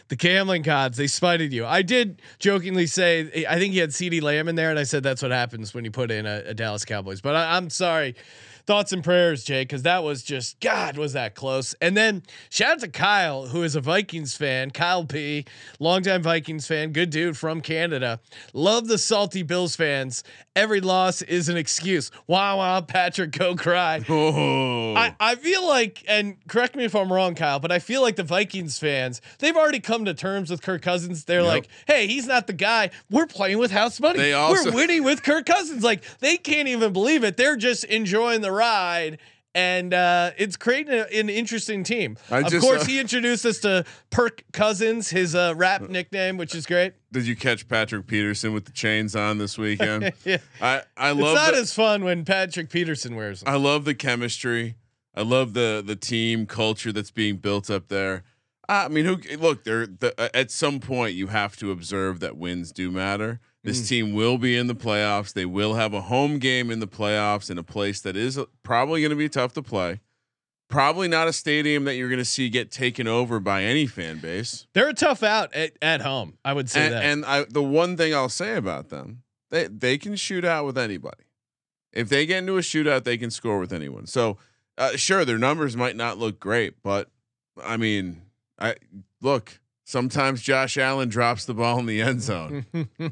The 0.09 0.15
gambling 0.15 0.61
gods, 0.61 0.95
they 0.95 1.07
spited 1.07 1.51
you. 1.51 1.65
I 1.65 1.81
did 1.81 2.21
jokingly 2.39 2.87
say, 2.87 3.45
I 3.45 3.59
think 3.59 3.73
he 3.73 3.79
had 3.79 3.89
CeeDee 3.89 4.21
Lamb 4.21 4.47
in 4.47 4.55
there, 4.55 4.69
and 4.69 4.79
I 4.79 4.83
said 4.83 5.03
that's 5.03 5.21
what 5.21 5.31
happens 5.31 5.73
when 5.73 5.83
you 5.83 5.91
put 5.91 6.11
in 6.11 6.25
a, 6.25 6.43
a 6.45 6.53
Dallas 6.53 6.85
Cowboys. 6.85 7.19
But 7.19 7.35
I, 7.35 7.57
I'm 7.57 7.69
sorry. 7.69 8.15
Thoughts 8.67 8.91
and 8.91 9.01
prayers, 9.01 9.45
Jake, 9.45 9.69
because 9.69 9.83
that 9.83 10.03
was 10.03 10.23
just, 10.23 10.59
God, 10.59 10.97
was 10.97 11.13
that 11.13 11.35
close. 11.35 11.73
And 11.79 11.95
then 11.95 12.23
shout 12.49 12.73
out 12.73 12.79
to 12.81 12.89
Kyle, 12.89 13.47
who 13.47 13.63
is 13.63 13.75
a 13.77 13.81
Vikings 13.81 14.35
fan. 14.35 14.71
Kyle 14.71 15.05
P, 15.05 15.45
longtime 15.79 16.21
Vikings 16.21 16.67
fan, 16.67 16.91
good 16.91 17.09
dude 17.09 17.37
from 17.37 17.61
Canada. 17.61 18.19
Love 18.51 18.89
the 18.89 18.97
salty 18.97 19.41
Bills 19.41 19.77
fans. 19.77 20.21
Every 20.57 20.81
loss 20.81 21.21
is 21.21 21.49
an 21.49 21.57
excuse. 21.57 22.09
Wow, 22.25 22.57
wow, 22.57 22.81
Patrick, 22.81 23.31
go 23.31 23.55
cry. 23.55 24.03
Oh. 24.09 24.93
I, 24.95 25.15
I 25.19 25.35
feel 25.35 25.65
like, 25.67 26.03
and 26.07 26.35
correct 26.47 26.75
me 26.75 26.83
if 26.83 26.95
I'm 26.95 27.13
wrong, 27.13 27.35
Kyle, 27.35 27.59
but 27.59 27.71
I 27.71 27.79
feel 27.79 28.01
like 28.01 28.15
the 28.15 28.23
Vikings 28.23 28.79
fans, 28.79 29.21
they've 29.39 29.55
already 29.55 29.79
come 29.79 30.05
to 30.05 30.13
terms 30.13 30.49
with 30.49 30.61
Kirk 30.61 30.81
Cousins. 30.81 31.25
They're 31.25 31.41
Yep. 31.41 31.47
like, 31.47 31.67
hey, 31.85 32.07
he's 32.07 32.25
not 32.27 32.47
the 32.47 32.53
guy. 32.53 32.89
We're 33.11 33.27
playing 33.27 33.59
with 33.59 33.71
house 33.71 33.99
money. 33.99 34.17
They 34.19 34.33
also- 34.33 34.71
We're 34.71 34.75
winning 34.75 35.03
with 35.03 35.23
Kirk 35.23 35.45
Cousins. 35.45 35.83
Like, 35.83 36.03
they 36.19 36.37
can't 36.37 36.67
even 36.67 36.91
believe 36.93 37.23
it. 37.23 37.37
They're 37.37 37.55
just 37.57 37.83
enjoying 37.85 38.41
the 38.41 38.51
ride. 38.51 39.19
And 39.57 39.91
uh, 39.91 40.31
it's 40.37 40.55
creating 40.55 40.93
a, 40.93 41.07
an 41.19 41.29
interesting 41.31 41.83
team. 41.83 42.17
I 42.29 42.41
of 42.41 42.49
just, 42.49 42.63
course, 42.63 42.83
uh, 42.83 42.85
he 42.85 42.99
introduced 42.99 43.43
us 43.43 43.57
to 43.61 43.85
Perk 44.11 44.43
Cousins, 44.53 45.09
his 45.09 45.33
uh, 45.33 45.55
rap 45.57 45.89
nickname, 45.89 46.37
which 46.37 46.53
is 46.53 46.67
great. 46.67 46.93
Did 47.11 47.25
you 47.25 47.35
catch 47.35 47.67
Patrick 47.67 48.05
Peterson 48.05 48.53
with 48.53 48.65
the 48.65 48.71
chains 48.71 49.15
on 49.15 49.39
this 49.39 49.57
weekend? 49.57 50.13
Yeah. 50.23 50.37
I 50.61 50.83
I 50.95 51.11
It's 51.11 51.19
love 51.19 51.35
not 51.35 51.53
the, 51.53 51.59
as 51.59 51.73
fun 51.73 52.03
when 52.03 52.23
Patrick 52.23 52.69
Peterson 52.69 53.15
wears 53.15 53.41
them. 53.41 53.51
I 53.51 53.57
love 53.57 53.83
the 53.85 53.95
chemistry. 53.95 54.75
I 55.15 55.23
love 55.23 55.53
the 55.53 55.81
the 55.83 55.95
team 55.95 56.45
culture 56.45 56.91
that's 56.91 57.11
being 57.11 57.37
built 57.37 57.71
up 57.71 57.87
there. 57.87 58.23
I 58.69 58.89
mean, 58.89 59.05
who 59.05 59.17
look 59.37 59.63
there? 59.63 59.87
The, 59.87 60.29
at 60.35 60.51
some 60.51 60.79
point, 60.79 61.15
you 61.15 61.27
have 61.27 61.55
to 61.57 61.71
observe 61.71 62.19
that 62.19 62.37
wins 62.37 62.71
do 62.71 62.91
matter. 62.91 63.39
This 63.67 63.81
Mm. 63.81 63.89
team 63.89 64.13
will 64.13 64.37
be 64.37 64.55
in 64.55 64.67
the 64.67 64.75
playoffs. 64.75 65.33
They 65.33 65.45
will 65.45 65.73
have 65.75 65.93
a 65.93 66.01
home 66.01 66.39
game 66.39 66.71
in 66.71 66.79
the 66.79 66.87
playoffs 66.87 67.49
in 67.51 67.57
a 67.57 67.63
place 67.63 67.99
that 68.01 68.15
is 68.15 68.39
probably 68.63 69.01
going 69.01 69.09
to 69.11 69.15
be 69.17 69.29
tough 69.29 69.53
to 69.53 69.61
play. 69.61 69.99
probably 70.69 71.07
not 71.07 71.29
a 71.29 71.33
stadium 71.33 71.85
that 71.85 71.95
you're 71.95 72.09
going 72.09 72.17
to 72.19 72.25
see 72.25 72.49
get 72.49 72.69
taken 72.71 73.07
over 73.07 73.39
by 73.39 73.63
any 73.63 73.85
fan 73.87 74.19
base. 74.19 74.67
They're 74.73 74.89
a 74.89 74.93
tough 74.93 75.23
out 75.23 75.53
at, 75.55 75.71
at 75.81 76.01
home. 76.01 76.37
I 76.43 76.51
would 76.51 76.69
say 76.69 76.85
And, 76.85 76.93
that. 76.93 77.03
and 77.05 77.25
I, 77.25 77.45
the 77.45 77.63
one 77.63 77.95
thing 77.95 78.13
I'll 78.13 78.27
say 78.27 78.55
about 78.57 78.89
them, 78.89 79.23
they 79.49 79.67
they 79.67 79.97
can 79.97 80.17
shoot 80.17 80.43
out 80.43 80.65
with 80.65 80.77
anybody. 80.77 81.23
If 81.93 82.09
they 82.09 82.25
get 82.25 82.39
into 82.39 82.57
a 82.57 82.61
shootout, 82.61 83.05
they 83.05 83.17
can 83.17 83.31
score 83.31 83.59
with 83.59 83.71
anyone. 83.71 84.07
So, 84.07 84.37
uh, 84.77 84.97
sure, 84.97 85.23
their 85.23 85.37
numbers 85.37 85.77
might 85.77 85.95
not 85.95 86.17
look 86.17 86.37
great, 86.37 86.81
but 86.83 87.09
I 87.63 87.77
mean, 87.77 88.23
I 88.59 88.75
look. 89.21 89.61
Sometimes 89.89 90.41
Josh 90.41 90.77
Allen 90.77 91.07
drops 91.07 91.45
the 91.45 91.53
ball 91.53 91.79
in 91.79 91.85
the 91.85 92.01
end 92.01 92.21
zone. 92.21 92.65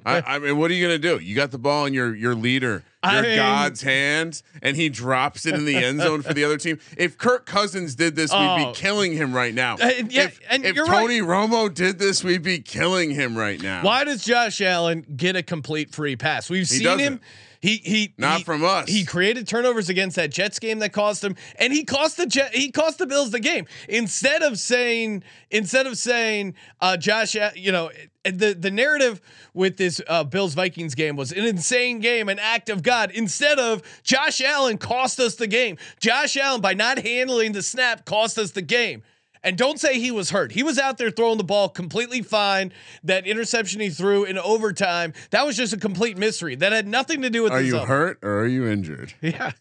I, 0.05 0.21
I 0.35 0.39
mean, 0.39 0.57
what 0.57 0.69
are 0.69 0.73
you 0.73 0.85
gonna 0.85 0.97
do? 0.97 1.19
You 1.23 1.33
got 1.33 1.51
the 1.51 1.57
ball 1.57 1.85
in 1.85 1.93
your 1.93 2.13
your 2.13 2.35
leader, 2.35 2.83
I 3.01 3.13
your 3.13 3.23
mean- 3.23 3.37
God's 3.37 3.81
hands, 3.81 4.43
and 4.61 4.75
he 4.75 4.89
drops 4.89 5.45
it 5.45 5.55
in 5.55 5.63
the 5.63 5.77
end 5.77 6.01
zone 6.01 6.21
for 6.21 6.33
the 6.33 6.43
other 6.43 6.57
team. 6.57 6.77
If 6.97 7.17
Kirk 7.17 7.45
Cousins 7.45 7.95
did 7.95 8.17
this, 8.17 8.29
we'd 8.33 8.39
Oh. 8.39 8.73
be 8.73 8.77
killing 8.77 9.13
him 9.13 9.31
right 9.31 9.53
now. 9.53 9.75
Uh, 9.75 9.89
yeah, 10.09 10.23
if 10.23 10.41
if 10.51 10.75
Tony 10.75 11.21
Romo 11.21 11.73
did 11.73 11.97
this, 11.97 12.25
we'd 12.25 12.43
be 12.43 12.59
killing 12.59 13.11
him 13.11 13.37
right 13.37 13.61
now. 13.61 13.81
Why 13.81 14.03
does 14.03 14.25
Josh 14.25 14.59
Allen 14.59 15.05
get 15.15 15.37
a 15.37 15.43
complete 15.43 15.91
free 15.95 16.17
pass? 16.17 16.49
We've 16.49 16.67
seen 16.67 16.99
him. 16.99 17.21
He 17.65 17.77
he 17.77 18.13
Not 18.19 18.37
he- 18.37 18.43
from 18.43 18.63
us. 18.63 18.87
He 18.87 19.03
created 19.05 19.47
turnovers 19.47 19.89
against 19.89 20.15
that 20.17 20.29
Jets 20.29 20.59
game 20.59 20.77
that 20.79 20.93
cost 20.93 21.23
him, 21.23 21.35
and 21.57 21.73
he 21.73 21.83
cost 21.83 22.15
the 22.15 22.27
Jet, 22.27 22.53
he 22.53 22.69
cost 22.69 22.99
the 22.99 23.07
Bills 23.07 23.31
the 23.31 23.39
game. 23.39 23.65
Instead 23.89 24.43
of 24.43 24.59
saying 24.59 25.23
instead 25.49 25.87
of 25.87 25.97
saying 25.97 26.53
uh, 26.79 26.95
Josh, 26.95 27.35
you 27.55 27.71
know 27.71 27.89
the 28.23 28.53
the 28.53 28.69
narrative 28.69 29.19
with 29.55 29.77
this 29.77 29.99
uh, 30.07 30.23
Bills 30.23 30.53
Vikings 30.53 30.93
game 30.93 31.15
was 31.15 31.31
an 31.31 31.43
insane 31.43 32.01
game, 32.01 32.29
an 32.29 32.37
act 32.37 32.69
of 32.69 32.83
God. 32.83 33.09
Instead 33.09 33.57
of 33.57 33.81
Josh 34.03 34.41
Allen 34.41 34.77
cost 34.77 35.19
us 35.19 35.33
the 35.33 35.47
game. 35.47 35.77
Josh 35.99 36.37
Allen 36.37 36.61
by 36.61 36.75
not 36.75 36.99
handling 36.99 37.53
the 37.53 37.63
snap 37.63 38.05
cost 38.05 38.37
us 38.37 38.51
the 38.51 38.61
game. 38.61 39.01
And 39.45 39.57
don't 39.57 39.79
say 39.79 39.99
he 39.99 40.09
was 40.11 40.31
hurt. 40.31 40.51
He 40.53 40.63
was 40.63 40.79
out 40.79 40.97
there 40.97 41.11
throwing 41.11 41.37
the 41.37 41.43
ball 41.43 41.69
completely 41.69 42.21
fine. 42.23 42.73
That 43.03 43.27
interception 43.27 43.79
he 43.79 43.89
threw 43.91 44.23
in 44.25 44.37
overtime, 44.39 45.13
that 45.29 45.45
was 45.45 45.55
just 45.55 45.71
a 45.71 45.77
complete 45.77 46.17
mystery. 46.17 46.55
That 46.55 46.71
had 46.71 46.87
nothing 46.87 47.21
to 47.21 47.29
do 47.29 47.43
with 47.43 47.51
Are 47.53 47.61
you 47.61 47.71
zone. 47.71 47.87
hurt 47.87 48.19
or 48.23 48.39
are 48.39 48.47
you 48.47 48.67
injured? 48.67 49.13
Yeah. 49.21 49.51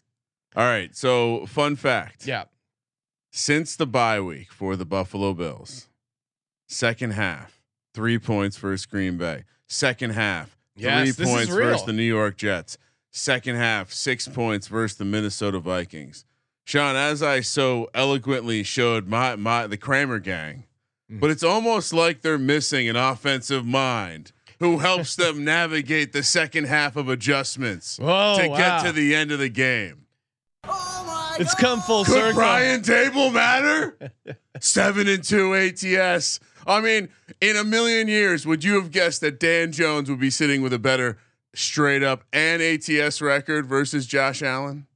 All 0.55 0.63
right. 0.63 0.95
So, 0.95 1.45
fun 1.45 1.75
fact. 1.75 2.25
Yeah. 2.25 2.45
Since 3.31 3.75
the 3.75 3.85
bye 3.85 4.19
week 4.21 4.51
for 4.51 4.75
the 4.75 4.85
Buffalo 4.85 5.33
Bills, 5.33 5.87
second 6.67 7.11
half, 7.11 7.61
three 7.93 8.17
points 8.17 8.57
versus 8.57 8.85
Green 8.85 9.17
Bay. 9.17 9.43
Second 9.67 10.11
half, 10.11 10.57
Yes, 10.75 11.15
three 11.15 11.25
points 11.25 11.51
versus 11.53 11.85
the 11.85 11.93
New 11.93 12.03
York 12.03 12.37
Jets. 12.37 12.77
Second 13.11 13.55
half, 13.55 13.91
six 13.91 14.27
points 14.27 14.67
versus 14.67 14.97
the 14.97 15.05
Minnesota 15.05 15.59
Vikings. 15.59 16.25
Sean, 16.65 16.95
as 16.95 17.21
I 17.23 17.41
so 17.41 17.89
eloquently 17.93 18.63
showed 18.63 19.07
my 19.07 19.35
my 19.35 19.67
the 19.67 19.77
Kramer 19.77 20.19
gang, 20.19 20.63
Mm. 21.11 21.19
but 21.19 21.29
it's 21.29 21.43
almost 21.43 21.93
like 21.93 22.21
they're 22.23 22.39
missing 22.39 22.89
an 22.89 22.95
offensive 22.95 23.63
mind 23.63 24.31
who 24.59 24.79
helps 24.79 25.15
them 25.17 25.43
navigate 25.45 26.13
the 26.13 26.23
second 26.23 26.63
half 26.65 26.95
of 26.95 27.07
adjustments 27.09 27.99
Whoa, 27.99 28.37
to 28.41 28.47
wow. 28.49 28.57
get 28.57 28.85
to 28.87 28.91
the 28.91 29.13
end 29.13 29.31
of 29.31 29.37
the 29.37 29.49
game. 29.49 30.07
It's 31.37 31.53
come 31.53 31.81
full 31.81 32.05
Could 32.05 32.13
circle. 32.13 32.33
Brian 32.33 32.81
Daboll 32.81 33.31
matter? 33.31 33.97
Seven 34.59 35.07
and 35.07 35.23
two 35.23 35.53
ATS. 35.53 36.39
I 36.65 36.79
mean, 36.81 37.09
in 37.41 37.55
a 37.57 37.63
million 37.63 38.07
years, 38.07 38.47
would 38.47 38.63
you 38.63 38.73
have 38.75 38.89
guessed 38.89 39.21
that 39.21 39.39
Dan 39.39 39.71
Jones 39.71 40.09
would 40.09 40.19
be 40.19 40.29
sitting 40.31 40.61
with 40.63 40.73
a 40.73 40.79
better 40.79 41.19
straight 41.53 42.01
up 42.03 42.23
and 42.33 42.61
ATS 42.63 43.21
record 43.21 43.67
versus 43.67 44.07
Josh 44.07 44.41
Allen? 44.41 44.87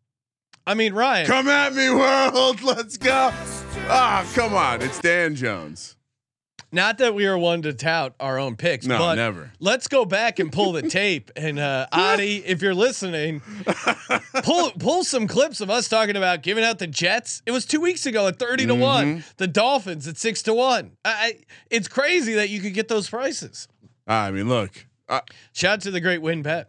I 0.69 0.75
mean, 0.75 0.93
Ryan. 0.93 1.25
Come 1.25 1.47
at 1.47 1.73
me, 1.73 1.89
world. 1.89 2.61
Let's 2.63 2.95
go. 2.97 3.31
Ah, 3.89 4.29
come 4.35 4.53
on. 4.53 4.83
It's 4.83 4.99
Dan 4.99 5.33
Jones. 5.33 5.95
Not 6.71 6.99
that 6.99 7.15
we 7.15 7.25
are 7.25 7.35
one 7.35 7.63
to 7.63 7.73
tout 7.73 8.13
our 8.19 8.37
own 8.37 8.55
picks. 8.55 8.85
No, 8.85 8.99
but 8.99 9.15
never. 9.15 9.51
Let's 9.59 9.87
go 9.87 10.05
back 10.05 10.37
and 10.37 10.51
pull 10.51 10.71
the 10.73 10.83
tape. 10.87 11.31
And 11.35 11.57
uh, 11.57 11.87
Adi, 11.91 12.43
if 12.45 12.61
you're 12.61 12.75
listening, 12.75 13.41
pull 14.43 14.69
pull 14.77 15.03
some 15.03 15.27
clips 15.27 15.59
of 15.59 15.71
us 15.71 15.89
talking 15.89 16.15
about 16.15 16.43
giving 16.43 16.63
out 16.63 16.77
the 16.77 16.85
Jets. 16.85 17.41
It 17.47 17.51
was 17.51 17.65
two 17.65 17.81
weeks 17.81 18.05
ago 18.05 18.27
at 18.27 18.37
thirty 18.37 18.67
to 18.67 18.73
Mm-hmm. 18.73 18.81
one. 18.81 19.23
The 19.37 19.47
Dolphins 19.47 20.07
at 20.07 20.17
six 20.19 20.43
to 20.43 20.53
one. 20.53 20.91
I, 21.03 21.09
I, 21.09 21.33
it's 21.71 21.87
crazy 21.87 22.33
that 22.35 22.49
you 22.51 22.61
could 22.61 22.75
get 22.75 22.87
those 22.89 23.09
prices. 23.09 23.67
I 24.05 24.29
mean, 24.29 24.47
look, 24.47 24.85
uh, 25.07 25.21
Shout 25.53 25.73
out 25.73 25.81
to 25.81 25.89
the 25.91 25.99
great 26.01 26.21
WynnBET. 26.21 26.65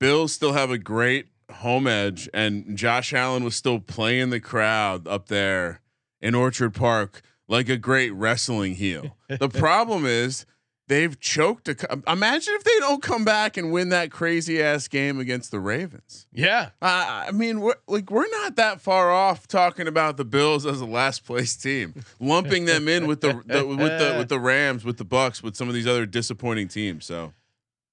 Bills 0.00 0.32
still 0.32 0.54
have 0.54 0.70
a 0.70 0.78
great 0.78 1.26
home 1.50 1.86
edge, 1.86 2.28
and 2.32 2.76
Josh 2.76 3.12
Allen 3.12 3.44
was 3.44 3.56
still 3.56 3.80
playing 3.80 4.30
the 4.30 4.40
crowd 4.40 5.06
up 5.06 5.28
there 5.28 5.80
in 6.20 6.34
Orchard 6.34 6.74
Park 6.74 7.22
like 7.48 7.68
a 7.68 7.76
great 7.76 8.10
wrestling 8.10 8.74
heel. 8.74 9.16
the 9.28 9.48
problem 9.48 10.04
is 10.04 10.46
they've 10.88 11.18
choked. 11.18 11.68
A, 11.68 12.02
imagine 12.06 12.54
if 12.54 12.64
they 12.64 12.78
don't 12.80 13.02
come 13.02 13.24
back 13.24 13.56
and 13.56 13.72
win 13.72 13.88
that 13.90 14.10
crazy 14.10 14.62
ass 14.62 14.88
game 14.88 15.18
against 15.18 15.50
the 15.50 15.60
Ravens. 15.60 16.26
Yeah. 16.32 16.70
Uh, 16.82 17.24
I 17.28 17.30
mean, 17.32 17.60
we're, 17.60 17.76
like 17.86 18.10
we're 18.10 18.28
not 18.42 18.56
that 18.56 18.80
far 18.80 19.10
off 19.10 19.46
talking 19.46 19.88
about 19.88 20.16
the 20.16 20.24
Bills 20.24 20.66
as 20.66 20.80
a 20.80 20.86
last 20.86 21.24
place 21.24 21.56
team, 21.56 21.94
lumping 22.20 22.66
them 22.66 22.88
in 22.88 23.06
with 23.06 23.20
the, 23.20 23.42
the 23.46 23.64
with 23.66 23.78
the 23.78 24.14
with 24.18 24.28
the 24.28 24.40
Rams, 24.40 24.84
with 24.84 24.98
the 24.98 25.04
Bucks, 25.04 25.42
with 25.42 25.56
some 25.56 25.68
of 25.68 25.74
these 25.74 25.86
other 25.86 26.06
disappointing 26.06 26.68
teams. 26.68 27.04
So. 27.06 27.32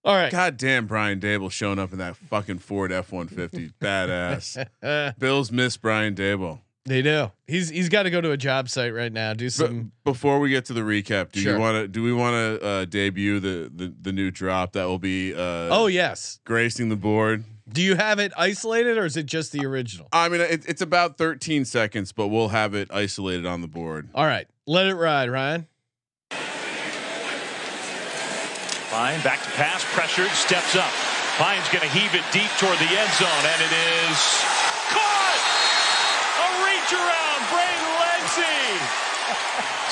All 0.06 0.16
right. 0.16 0.32
God 0.32 0.56
damn, 0.58 0.86
Brian 0.86 1.20
Daboll 1.20 1.52
showing 1.52 1.80
up 1.80 1.92
in 1.92 1.98
that 1.98 2.16
fucking 2.16 2.60
Ford 2.60 2.92
F 2.92 3.12
one 3.12 3.28
fifty, 3.28 3.72
badass. 3.82 5.18
Bills 5.20 5.52
miss 5.52 5.78
Brian 5.78 6.14
Daboll. 6.16 6.60
they 6.86 7.02
do. 7.02 7.32
He's 7.48 7.70
he's 7.70 7.90
got 7.90 8.04
to 8.04 8.12
go 8.12 8.22
to 8.22 8.30
a 8.32 8.38
job 8.38 8.70
site 8.70 8.94
right 8.94 9.12
now. 9.12 9.34
Do 9.34 9.46
But 9.48 9.54
some. 9.54 9.92
before 10.04 10.40
we 10.40 10.50
get 10.52 10.66
to 10.66 10.74
the 10.74 10.82
recap, 10.82 11.32
do 11.32 11.40
Sure. 11.40 11.54
you 11.56 11.60
want 11.60 11.76
to? 11.76 11.88
Do 11.88 12.04
we 12.04 12.14
want 12.14 12.34
to 12.62 12.66
uh, 12.66 12.86
debut 12.86 13.40
the, 13.40 13.72
the 13.74 13.94
the 14.00 14.12
new 14.12 14.30
drop 14.30 14.74
that 14.74 14.86
will 14.86 15.00
be 15.00 15.34
uh, 15.34 15.40
oh 15.72 15.88
yes. 15.88 16.40
gracing 16.46 16.90
the 16.90 16.96
board? 16.96 17.44
Do 17.68 17.82
you 17.82 17.96
have 17.96 18.20
it 18.20 18.32
isolated 18.38 18.96
or 19.00 19.06
is 19.06 19.18
it 19.18 19.26
just 19.26 19.52
the 19.52 19.66
original? 19.66 20.08
I 20.14 20.30
mean, 20.30 20.40
it, 20.40 20.66
it's 20.68 20.82
about 20.84 21.18
thirteen 21.18 21.66
seconds, 21.66 22.12
but 22.12 22.28
we'll 22.28 22.50
have 22.50 22.76
it 22.76 22.90
isolated 22.94 23.48
on 23.48 23.62
the 23.62 23.68
board. 23.68 24.10
All 24.14 24.26
right. 24.28 24.48
Let 24.68 24.86
it 24.86 24.94
ride, 24.94 25.32
Ryan. 25.32 25.66
Pyne, 28.96 29.20
back 29.24 29.44
to 29.44 29.50
pass, 29.60 29.84
pressured, 29.92 30.32
steps 30.32 30.74
up. 30.74 30.88
Pyne's 31.36 31.68
going 31.68 31.84
to 31.84 31.92
heave 31.92 32.16
it 32.16 32.24
deep 32.32 32.48
toward 32.56 32.80
the 32.80 32.88
end 32.88 33.12
zone, 33.20 33.44
and 33.44 33.60
it 33.60 33.74
is 33.76 34.20
caught. 34.88 35.42
A 36.40 36.48
reach 36.64 36.92
around, 36.96 37.42
Braden 37.52 37.92
Lenzy 38.00 38.56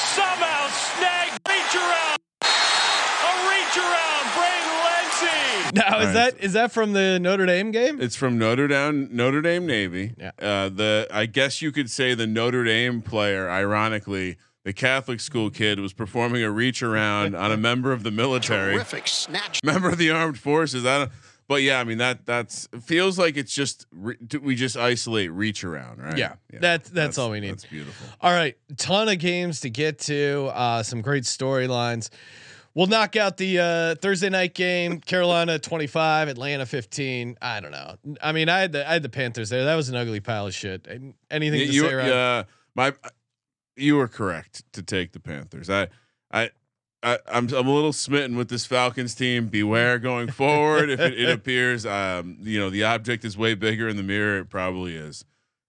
somehow 0.08 0.72
snagged 0.72 1.36
reach 1.52 1.76
around. 1.76 2.18
A 2.48 3.32
reach 3.52 3.76
around, 3.76 4.24
Braden 4.40 4.72
Lenzy. 4.88 5.76
Now 5.76 6.00
is 6.00 6.06
right. 6.06 6.14
that 6.14 6.40
is 6.40 6.54
that 6.54 6.72
from 6.72 6.94
the 6.94 7.20
Notre 7.20 7.46
Dame 7.46 7.72
game? 7.72 8.00
It's 8.00 8.16
from 8.16 8.38
Notre 8.38 8.70
Dame 8.70 9.10
Notre 9.12 9.42
Dame 9.42 9.66
Navy. 9.66 10.14
Yeah. 10.18 10.32
Uh, 10.40 10.70
the 10.70 11.08
I 11.12 11.26
guess 11.26 11.62
you 11.62 11.74
could 11.74 11.92
say 11.92 12.14
the 12.14 12.26
Notre 12.26 12.64
Dame 12.64 13.02
player, 13.02 13.50
ironically, 13.50 14.38
the 14.64 14.74
Catholic 14.74 15.20
school 15.20 15.50
kid 15.50 15.80
was 15.80 15.94
performing 15.94 16.44
a 16.44 16.50
reach 16.52 16.82
around 16.82 17.36
on 17.36 17.52
a 17.52 17.58
member 17.58 17.92
of 17.92 18.04
the 18.04 18.12
military. 18.12 18.76
Terrific 18.76 19.08
snatch. 19.08 19.64
member 19.64 19.90
of 19.90 19.98
the 19.98 20.10
armed 20.12 20.40
forces. 20.40 20.86
I 20.86 21.00
don't, 21.00 21.12
but 21.48 21.62
yeah, 21.62 21.80
I 21.80 21.84
mean 21.84 21.98
that 21.98 22.26
that's 22.26 22.68
feels 22.82 23.20
like 23.20 23.36
it's 23.36 23.54
just 23.54 23.86
re, 23.92 24.16
we 24.42 24.56
just 24.56 24.78
isolate 24.78 25.32
reach 25.32 25.64
around, 25.66 26.00
right? 26.00 26.18
Yeah, 26.18 26.36
that's- 26.50 26.90
that's 26.90 27.18
all 27.18 27.32
we 27.32 27.42
need. 27.42 27.52
That's 27.52 27.66
beautiful. 27.66 28.08
All 28.22 28.32
right, 28.32 28.56
ton 28.78 29.10
of 29.10 29.20
games 29.20 29.60
to 29.62 29.70
get 29.70 30.00
to. 30.00 30.50
Uh, 30.54 30.82
some 30.84 31.02
great 31.02 31.24
storylines. 31.24 32.10
We'll 32.76 32.88
knock 32.88 33.16
out 33.16 33.38
the 33.38 33.60
uh, 33.60 33.96
Thursday 34.02 34.30
night 34.30 34.56
game. 34.56 35.00
Carolina 35.00 35.60
twenty 35.70 35.86
five, 35.86 36.28
Atlanta 36.30 36.66
fifteen. 36.66 37.38
I 37.42 37.60
don't 37.60 37.72
know. 37.72 37.98
I 38.22 38.32
mean, 38.32 38.50
I 38.50 38.62
had 38.62 38.72
the 38.72 38.90
I 38.90 38.94
had 38.94 39.04
the 39.04 39.10
Panthers 39.10 39.50
there. 39.50 39.66
That 39.66 39.76
was 39.76 39.90
an 39.90 39.96
ugly 39.96 40.22
pile 40.22 40.48
of 40.48 40.56
shit. 40.56 40.88
And 40.88 41.14
Anything 41.30 41.60
to 41.60 41.66
you, 41.74 41.82
say? 41.88 41.94
Ryan? 41.94 42.12
uh, 42.12 42.44
my, 42.76 42.94
you 43.76 43.96
were 43.96 44.08
correct 44.08 44.64
to 44.74 44.82
take 44.84 45.12
the 45.14 45.20
Panthers. 45.20 45.70
I, 45.70 45.88
I. 46.32 46.52
I, 47.06 47.20
I'm 47.28 47.54
I'm 47.54 47.68
a 47.68 47.74
little 47.74 47.92
smitten 47.92 48.38
with 48.38 48.48
this 48.48 48.66
Falcons 48.66 49.14
team. 49.14 49.48
Beware 49.48 50.00
going 50.00 50.32
forward. 50.32 50.90
if 50.90 51.02
it, 51.02 51.20
it 51.20 51.30
appears, 51.38 51.86
um, 51.86 52.38
you 52.40 52.58
know, 52.58 52.70
the 52.70 52.86
object 52.86 53.26
is 53.26 53.38
way 53.38 53.56
bigger 53.56 53.90
in 53.90 53.98
the 53.98 54.04
mirror. 54.04 54.40
It 54.40 54.50
probably 54.50 54.96
is. 54.96 55.26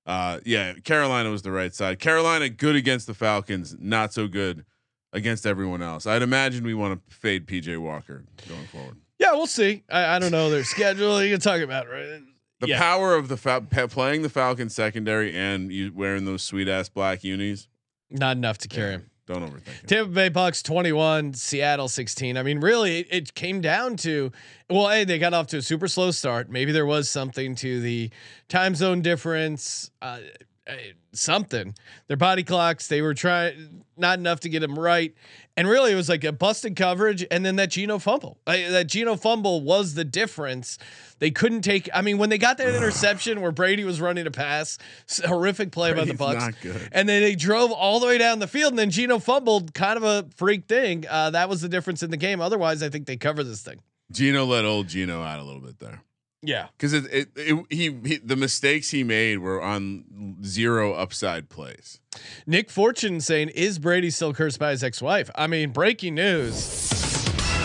Uh, 0.07 0.39
yeah, 0.45 0.75
Carolina 0.85 1.31
was 1.31 1.43
the 1.43 1.51
right 1.51 1.75
side. 1.75 1.99
Carolina 1.99 2.49
good 2.49 2.77
against 2.77 3.09
the 3.09 3.15
Falcons, 3.15 3.75
not 3.81 4.13
so 4.13 4.29
good 4.29 4.65
against 5.13 5.45
everyone 5.45 5.83
else. 5.83 6.07
I'd 6.07 6.23
imagine 6.23 6.63
we 6.63 6.73
want 6.75 7.05
to 7.09 7.17
fade 7.17 7.49
PJ 7.49 7.79
Walker 7.79 8.23
going 8.49 8.67
forward. 8.67 8.99
Yeah, 9.19 9.33
we'll 9.33 9.49
see. 9.49 9.83
I, 9.91 10.15
I 10.15 10.19
don't 10.21 10.31
know 10.31 10.51
their 10.51 10.63
schedule. 10.63 11.21
You 11.21 11.33
can 11.35 11.41
talk 11.41 11.61
about 11.63 11.87
it, 11.87 11.91
right? 11.91 12.21
The 12.61 12.69
Yeah. 12.69 12.79
power 12.79 13.17
of 13.17 13.27
the 13.27 13.37
pa- 13.37 13.87
playing 13.89 14.23
the 14.23 14.29
Falcons 14.31 14.73
secondary 14.73 15.37
and 15.37 15.73
you 15.73 15.91
wearing 15.93 16.27
those 16.27 16.43
sweet 16.45 16.69
ass 16.69 16.89
black 16.89 17.25
unis. 17.25 17.67
Not 18.15 18.37
enough 18.37 18.59
to 18.59 18.69
carry 18.69 18.93
him. 18.93 19.11
Don't 19.27 19.43
overthink 19.43 19.83
it. 19.83 19.89
Tampa 19.89 20.11
Bay 20.11 20.29
Bucks 20.29 20.63
21, 20.63 21.35
Seattle 21.35 21.89
16. 21.89 22.37
I 22.37 22.43
mean, 22.43 22.61
really, 22.61 23.01
it, 23.01 23.07
it 23.11 23.35
came 23.35 23.61
down 23.61 23.97
to 23.99 24.31
well, 24.71 24.89
hey, 24.89 25.05
they 25.05 25.19
got 25.19 25.35
off 25.35 25.47
to 25.49 25.59
a 25.59 25.63
super 25.63 25.89
slow 25.89 26.11
start. 26.11 26.51
Maybe 26.51 26.73
there 26.73 26.87
was 26.87 27.09
something 27.09 27.55
to 27.57 27.81
the 27.81 28.11
time 28.49 28.75
zone 28.75 29.03
difference. 29.03 29.91
Uh, 30.01 30.21
uh, 30.67 30.77
something. 31.13 31.75
Their 32.07 32.17
body 32.17 32.43
clocks, 32.43 32.89
they 32.89 33.03
were 33.03 33.13
trying 33.13 33.85
not 33.99 34.19
enough 34.19 34.41
to 34.41 34.49
get 34.49 34.63
him 34.63 34.79
right. 34.79 35.15
And 35.57 35.69
really, 35.69 35.93
it 35.93 35.95
was 35.95 36.09
like 36.09 36.25
a 36.25 36.33
busted 36.33 36.75
coverage, 36.75 37.25
and 37.31 37.47
then 37.47 37.57
that 37.57 37.71
Geno 37.71 38.01
fumble. 38.01 38.39
That 38.45 38.89
Geno 38.89 39.15
fumble 39.15 39.61
was 39.61 39.95
the 39.95 40.05
difference. 40.05 40.79
They 41.21 41.31
couldn't 41.31 41.61
take. 41.63 41.89
I 41.95 42.03
mean, 42.03 42.19
when 42.19 42.29
they 42.29 42.39
got 42.39 42.59
that 42.59 42.75
interception 42.75 43.41
where 43.41 43.53
Brady 43.53 43.85
was 43.85 44.01
running 44.01 44.27
a 44.27 44.33
pass, 44.33 44.79
horrific 45.25 45.71
play 45.71 45.93
by 45.93 46.05
the 46.05 46.15
Bucks, 46.15 46.57
and 46.91 47.09
then 47.09 47.23
they 47.23 47.37
drove 47.37 47.71
all 47.71 48.01
the 48.01 48.07
way 48.07 48.19
down 48.19 48.41
the 48.41 48.49
field, 48.49 48.73
and 48.73 48.79
then 48.79 48.91
Geno 48.91 49.21
fumbled, 49.21 49.75
kind 49.75 49.97
of 49.97 50.03
a 50.03 50.29
freak 50.35 50.67
thing. 50.67 51.05
Uh, 51.09 51.31
that 51.31 51.49
was 51.49 51.61
the 51.61 51.69
difference 51.69 52.03
in 52.03 52.11
the 52.11 52.17
game. 52.17 52.41
Otherwise, 52.41 52.83
I 52.83 52.89
think 52.89 53.07
they 53.07 53.17
cover 53.17 53.45
this 53.45 53.63
thing. 53.63 53.81
Geno 54.11 54.45
let 54.45 54.65
old 54.65 54.89
Geno 54.89 55.23
out 55.23 55.39
a 55.39 55.45
little 55.45 55.63
bit 55.63 55.79
there. 55.79 56.03
Yeah. 56.47 56.69
Because 56.77 56.93
it, 56.93 57.05
it, 57.07 57.29
it 57.37 57.67
he, 57.71 57.99
he 58.05 58.17
the 58.19 58.37
mistakes 58.37 58.91
he 58.91 59.03
made 59.03 59.39
were 59.39 59.63
on 59.63 60.37
zero 60.45 60.93
upside 60.93 61.49
plays. 61.49 62.01
Nick 62.47 62.71
Fortune 62.71 63.21
saying, 63.21 63.49
"Is 63.51 63.79
Brady 63.79 64.11
still 64.11 64.35
cursed 64.35 64.59
by 64.59 64.71
his 64.71 64.85
ex-wife?" 64.85 65.31
I 65.35 65.47
mean, 65.47 65.71
breaking 65.71 66.15
news: 66.15 67.04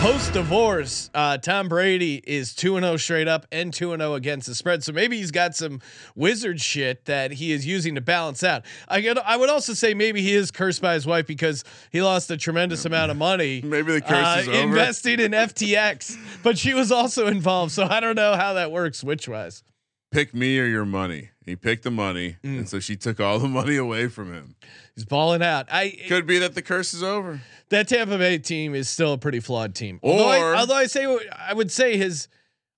post 0.00 0.32
divorce, 0.32 1.10
uh, 1.12 1.36
Tom 1.36 1.68
Brady 1.68 2.22
is 2.26 2.54
two 2.54 2.76
and 2.76 2.84
zero 2.84 2.96
straight 2.96 3.28
up 3.28 3.46
and 3.52 3.70
two 3.70 3.92
and 3.92 4.00
zero 4.00 4.14
against 4.14 4.46
the 4.46 4.54
spread. 4.54 4.82
So 4.82 4.92
maybe 4.92 5.18
he's 5.18 5.30
got 5.30 5.54
some 5.54 5.80
wizard 6.14 6.58
shit 6.58 7.04
that 7.04 7.32
he 7.32 7.52
is 7.52 7.66
using 7.66 7.96
to 7.96 8.00
balance 8.00 8.42
out. 8.42 8.64
I 8.88 9.02
get, 9.02 9.18
I 9.18 9.36
would 9.36 9.50
also 9.50 9.74
say 9.74 9.92
maybe 9.92 10.22
he 10.22 10.32
is 10.32 10.50
cursed 10.50 10.80
by 10.80 10.94
his 10.94 11.06
wife 11.06 11.26
because 11.26 11.64
he 11.92 12.00
lost 12.00 12.30
a 12.30 12.38
tremendous 12.38 12.86
amount 12.86 13.10
of 13.10 13.18
money. 13.18 13.60
Maybe 13.64 13.92
the 13.92 14.00
curse 14.00 14.12
uh, 14.26 14.38
is 14.40 14.48
over. 14.48 14.58
investing 14.58 15.20
in 15.20 15.32
FTX, 15.32 16.16
but 16.42 16.56
she 16.56 16.72
was 16.72 16.90
also 16.90 17.26
involved. 17.26 17.72
So 17.72 17.84
I 17.84 18.00
don't 18.00 18.16
know 18.16 18.36
how 18.36 18.54
that 18.54 18.72
works, 18.72 19.04
which 19.04 19.28
wise. 19.28 19.62
Pick 20.10 20.34
me 20.34 20.58
or 20.58 20.64
your 20.64 20.86
money. 20.86 21.29
He 21.46 21.56
picked 21.56 21.84
the 21.84 21.90
money, 21.90 22.36
Mm. 22.44 22.58
and 22.58 22.68
so 22.68 22.80
she 22.80 22.96
took 22.96 23.18
all 23.18 23.38
the 23.38 23.48
money 23.48 23.76
away 23.76 24.08
from 24.08 24.32
him. 24.32 24.54
He's 24.94 25.04
balling 25.06 25.42
out. 25.42 25.66
I 25.70 25.96
Could 26.08 26.26
be 26.26 26.38
that 26.38 26.54
the 26.54 26.62
curse 26.62 26.92
is 26.94 27.02
over. 27.02 27.40
that 27.70 27.88
Tampa 27.88 28.18
Bay 28.18 28.38
team 28.38 28.74
is 28.74 28.88
still 28.88 29.14
a 29.14 29.18
pretty 29.18 29.40
flawed 29.40 29.74
team. 29.74 29.98
Although, 30.02 30.28
I, 30.28 30.58
although 30.58 30.74
I 30.74 30.86
say 30.86 31.06
I 31.36 31.52
would 31.54 31.70
say 31.72 31.96
his 31.96 32.28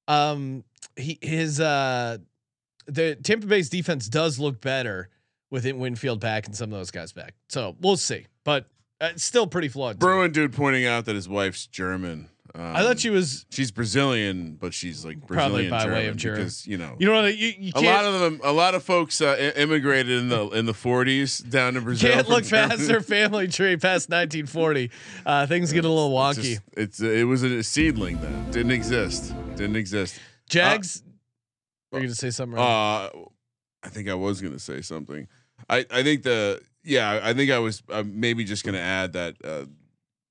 um 0.09 0.65
he 0.97 1.19
his 1.23 1.61
uh 1.61 2.19
the 2.87 3.17
Tampa 3.17 3.47
Bay's 3.47 3.69
defense 3.69 4.09
does 4.09 4.39
look 4.39 4.61
better 4.61 5.09
with 5.51 5.67
it 5.67 5.77
Winfield 5.77 6.21
back 6.21 6.47
and 6.47 6.57
some 6.57 6.73
of 6.73 6.79
those 6.79 6.91
guys 6.91 7.13
back. 7.13 7.35
So 7.49 7.77
we'll 7.81 7.97
see, 7.97 8.27
but 8.45 8.67
uh, 9.01 9.11
it's 9.13 9.25
still 9.25 9.47
pretty 9.47 9.69
flawed. 9.69 9.95
team. 9.97 9.99
Bruin 10.01 10.33
dude 10.33 10.53
pointing 10.53 10.87
out 10.87 11.05
that 11.07 11.15
his 11.15 11.29
wife's 11.29 11.67
German. 11.67 12.29
Um, 12.55 12.77
I 12.77 12.83
thought 12.83 12.99
she 13.01 13.09
was 13.09 13.47
she's 13.51 13.71
Brazilian, 13.71 14.59
but 14.61 14.75
she's 14.75 15.05
like 15.07 15.27
Probably 15.27 15.69
Brazilian 15.69 15.71
by 15.71 15.87
way 15.87 16.07
of 16.09 16.17
German. 16.17 16.41
because 16.41 16.67
you 16.67 16.77
know 16.77 16.97
you 16.99 17.07
know 17.07 17.23
what 17.23 17.37
you, 17.37 17.55
you 17.59 17.73
a 17.75 17.81
lot 17.81 18.05
of 18.05 18.21
them, 18.21 18.41
a 18.45 18.53
lot 18.53 18.75
of 18.75 18.83
folks 18.83 19.23
uh, 19.23 19.37
i- 19.39 19.59
immigrated 19.59 20.19
in 20.21 20.29
the 20.29 20.49
in 20.51 20.67
the 20.67 20.75
40s 20.75 21.49
down 21.49 21.75
to 21.75 21.81
Brazil. 21.81 22.13
can't 22.13 22.29
look 22.29 22.47
past 22.49 22.73
Germany. 22.73 22.87
their 22.89 23.01
family 23.01 23.49
tree 23.49 23.77
past 23.79 24.11
1940. 24.11 24.91
Uh, 25.25 25.47
things 25.47 25.73
get 25.73 25.87
a 25.87 25.89
little 25.89 26.11
It's 26.31 26.39
wonky. 26.39 26.43
just- 26.43 26.61
It's 26.77 27.01
it 27.01 27.27
was 27.27 27.43
a 27.43 27.63
seedling 27.63 28.21
then. 28.21 28.51
Didn't 28.51 28.73
exist. 28.73 29.33
Didn't 29.57 29.77
exist. 29.77 30.21
Jags, 30.49 31.03
we're 31.91 32.01
gonna 32.01 32.15
say 32.15 32.31
something. 32.31 32.59
Right? 32.59 33.07
Uh, 33.15 33.19
I 33.83 33.89
think 33.89 34.11
I 34.11 34.15
was 34.15 34.43
gonna 34.43 34.59
say 34.59 34.83
something. 34.83 35.27
I 35.71 35.87
I 35.91 36.03
think 36.03 36.23
the 36.23 36.61
yeah 36.85 37.19
I 37.23 37.33
think 37.33 37.51
I 37.51 37.61
was 37.61 37.83
uh, 37.89 38.03
maybe 38.07 38.45
just 38.45 38.63
gonna 38.65 38.79
add 38.79 39.15
that 39.15 39.37
uh, 39.43 39.65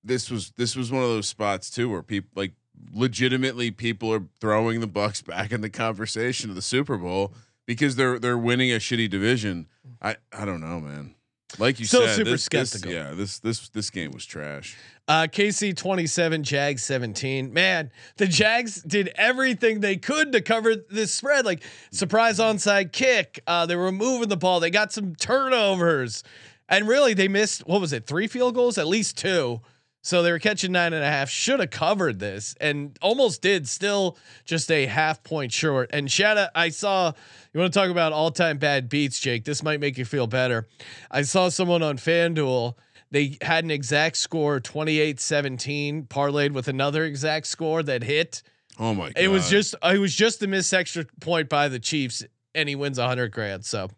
this 0.04 0.30
was 0.32 0.52
this 0.58 0.76
was 0.76 0.92
one 0.92 1.04
of 1.04 1.10
those 1.10 1.28
spots 1.28 1.70
too 1.70 1.90
where 1.90 2.02
people 2.02 2.30
like 2.36 2.54
legitimately 2.94 3.72
people 3.72 4.14
are 4.14 4.24
throwing 4.40 4.80
the 4.80 4.88
Bucks 4.88 5.22
back 5.22 5.52
in 5.52 5.62
the 5.62 5.70
conversation 5.70 6.50
of 6.50 6.56
the 6.56 6.62
Super 6.62 6.98
Bowl 6.98 7.34
because 7.66 7.96
they're 7.96 8.20
they're 8.20 8.38
winning 8.38 8.72
a 8.72 8.78
shitty 8.78 9.10
division. 9.10 9.68
I 10.02 10.16
I 10.32 10.46
don't 10.46 10.62
know, 10.62 10.80
man. 10.80 11.16
Like 11.60 11.82
you 11.82 11.86
Still 11.86 12.08
said, 12.08 12.16
super 12.16 12.30
this, 12.32 12.48
this- 12.48 12.70
skeptical. 12.72 12.94
yeah, 12.94 13.12
this 13.12 13.40
this 13.40 13.68
this 13.70 13.90
game 13.90 14.12
was 14.12 14.26
trash. 14.26 14.78
Uh, 15.08 15.24
KC 15.30 15.76
27, 15.76 16.44
Jags 16.44 16.84
17. 16.84 17.52
Man, 17.52 17.92
the 18.16 18.28
Jags 18.28 18.82
did 18.82 19.12
everything 19.16 19.82
they 19.82 19.98
could 19.98 20.32
to 20.32 20.40
cover 20.40 20.76
this 20.90 21.14
spread. 21.14 21.44
Like 21.44 21.62
surprise 21.92 22.40
onside 22.40 22.94
kick. 22.94 23.42
Uh, 23.46 23.66
they 23.66 23.76
were 23.76 23.92
moving 23.92 24.30
the 24.30 24.38
ball. 24.38 24.62
They 24.62 24.70
got 24.70 24.94
some 24.94 25.14
turnovers. 25.16 26.24
And 26.70 26.88
really, 26.88 27.14
they 27.14 27.28
missed, 27.28 27.68
what 27.68 27.82
was 27.82 27.92
it, 27.92 28.08
three 28.08 28.28
field 28.28 28.56
goals? 28.56 28.78
At 28.78 28.88
least 28.88 29.18
two. 29.18 29.60
So 30.04 30.24
they 30.24 30.32
were 30.32 30.40
catching 30.40 30.72
nine 30.72 30.94
and 30.94 31.04
a 31.04 31.08
half. 31.08 31.30
Should 31.30 31.60
have 31.60 31.70
covered 31.70 32.20
this 32.20 32.56
and 32.60 32.98
almost 33.02 33.42
did. 33.42 33.68
Still 33.68 34.18
just 34.46 34.72
a 34.72 34.88
half 34.88 35.24
point 35.24 35.52
short. 35.52 35.92
And 35.94 36.12
shout 36.12 36.38
out, 36.38 36.50
I 36.56 36.70
saw, 36.70 37.12
you 37.54 37.60
want 37.60 37.72
to 37.72 37.80
talk 37.80 37.90
about 37.90 38.12
all 38.12 38.32
time 38.32 38.58
bad 38.58 38.90
beats, 38.90 39.20
Jake? 39.20 39.46
This 39.46 39.62
might 39.62 39.80
make 39.80 39.98
you 39.98 40.06
feel 40.06 40.28
better. 40.28 40.68
I 41.12 41.22
saw 41.22 41.50
someone 41.50 41.84
on 41.84 41.98
FanDuel 41.98 42.76
they 43.12 43.38
had 43.42 43.66
an 43.66 43.72
exact 43.72 44.18
score 44.18 44.60
28-17 44.60 46.08
parlayed 46.08 46.54
with 46.54 46.68
another 46.68 47.04
exact 47.04 47.48
score 47.48 47.84
that 47.84 48.04
hit 48.04 48.42
Oh 48.80 48.94
my 48.94 49.08
god! 49.08 49.14
it 49.18 49.28
was 49.28 49.50
just 49.50 49.76
it 49.84 50.00
was 50.00 50.16
just 50.16 50.42
a 50.42 50.48
missed 50.48 50.74
extra 50.74 51.06
point 51.20 51.50
by 51.50 51.68
the 51.68 51.80
chiefs 51.80 52.24
and 52.56 52.68
he 52.70 52.76
wins 52.76 52.98
100 52.98 53.32
grand 53.32 53.66
so 53.66 53.90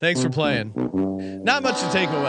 thanks 0.00 0.22
for 0.22 0.30
playing 0.30 0.72
not 1.44 1.62
much 1.62 1.80
to 1.80 1.90
take 1.90 2.08
away 2.10 2.20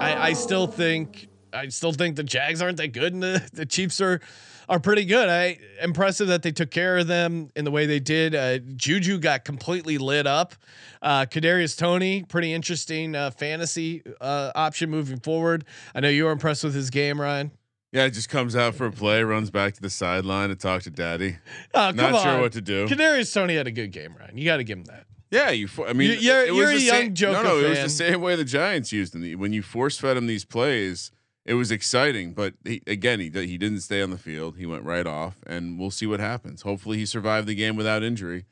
i 0.00 0.28
i 0.28 0.32
still 0.32 0.66
think 0.66 1.28
i 1.52 1.68
still 1.68 1.92
think 1.92 2.16
the 2.16 2.22
jags 2.22 2.62
aren't 2.62 2.76
that 2.76 2.88
good 2.88 3.12
and 3.12 3.22
the, 3.22 3.48
the 3.52 3.66
chiefs 3.66 4.00
are 4.00 4.20
are 4.68 4.78
pretty 4.78 5.04
good 5.04 5.28
i 5.28 5.58
impressive 5.82 6.28
that 6.28 6.42
they 6.42 6.52
took 6.52 6.70
care 6.70 6.98
of 6.98 7.06
them 7.06 7.48
in 7.56 7.64
the 7.64 7.70
way 7.70 7.86
they 7.86 8.00
did 8.00 8.34
uh 8.34 8.58
juju 8.76 9.18
got 9.18 9.44
completely 9.44 9.98
lit 9.98 10.26
up 10.26 10.54
uh 11.02 11.24
kadarius 11.24 11.76
toney 11.76 12.22
pretty 12.24 12.52
interesting 12.52 13.14
uh 13.14 13.30
fantasy 13.30 14.02
uh 14.20 14.52
option 14.54 14.90
moving 14.90 15.18
forward 15.18 15.64
i 15.94 16.00
know 16.00 16.08
you 16.08 16.24
were 16.24 16.32
impressed 16.32 16.64
with 16.64 16.74
his 16.74 16.90
game 16.90 17.20
ryan 17.20 17.50
yeah. 17.90 18.04
It 18.04 18.10
just 18.10 18.28
comes 18.28 18.54
out 18.54 18.74
for 18.74 18.84
a 18.84 18.92
play, 18.92 19.22
runs 19.22 19.50
back 19.50 19.72
to 19.74 19.80
the 19.80 19.88
sideline 19.88 20.50
to 20.50 20.56
talk 20.56 20.82
to 20.82 20.90
daddy. 20.90 21.36
oh 21.74 21.90
Not 21.90 22.20
sure 22.22 22.32
on. 22.32 22.40
what 22.40 22.52
to 22.52 22.60
do. 22.60 22.86
Kadarius 22.86 23.32
Toney 23.32 23.56
had 23.56 23.66
a 23.66 23.70
good 23.70 23.92
game, 23.92 24.14
Ryan. 24.14 24.36
You 24.36 24.44
got 24.44 24.58
to 24.58 24.64
give 24.64 24.76
him 24.76 24.84
that. 24.84 25.06
Yeah, 25.30 25.50
you. 25.50 25.68
For, 25.68 25.86
I 25.88 25.92
mean, 25.92 26.10
You- 26.12 26.16
you're- 26.18 26.46
it 26.48 26.52
was 26.52 26.58
you're 26.58 26.68
the 26.70 26.76
a 26.76 26.80
same- 26.80 27.04
young 27.06 27.14
Joker 27.14 27.42
No, 27.42 27.48
no, 27.48 27.58
it 27.58 27.68
was 27.70 27.78
the 27.82 27.88
same 27.88 28.20
way 28.20 28.34
the 28.36 28.44
Giants 28.44 28.92
used 28.92 29.14
him. 29.14 29.38
When 29.38 29.52
you 29.52 29.62
force 29.62 29.98
fed 29.98 30.16
him 30.16 30.26
these 30.26 30.44
plays, 30.44 31.10
it 31.44 31.54
was 31.54 31.70
exciting. 31.70 32.32
But 32.32 32.54
he, 32.64 32.82
again, 32.86 33.20
he 33.20 33.30
he 33.30 33.58
didn't 33.58 33.80
stay 33.80 34.00
on 34.02 34.10
the 34.10 34.18
field. 34.18 34.56
He 34.56 34.66
went 34.66 34.84
right 34.84 35.06
off, 35.06 35.36
and 35.46 35.78
we'll 35.78 35.90
see 35.90 36.06
what 36.06 36.20
happens. 36.20 36.62
Hopefully, 36.62 36.96
he 36.98 37.06
survived 37.06 37.46
the 37.46 37.54
game 37.54 37.76
without 37.76 38.02
injury. 38.02 38.44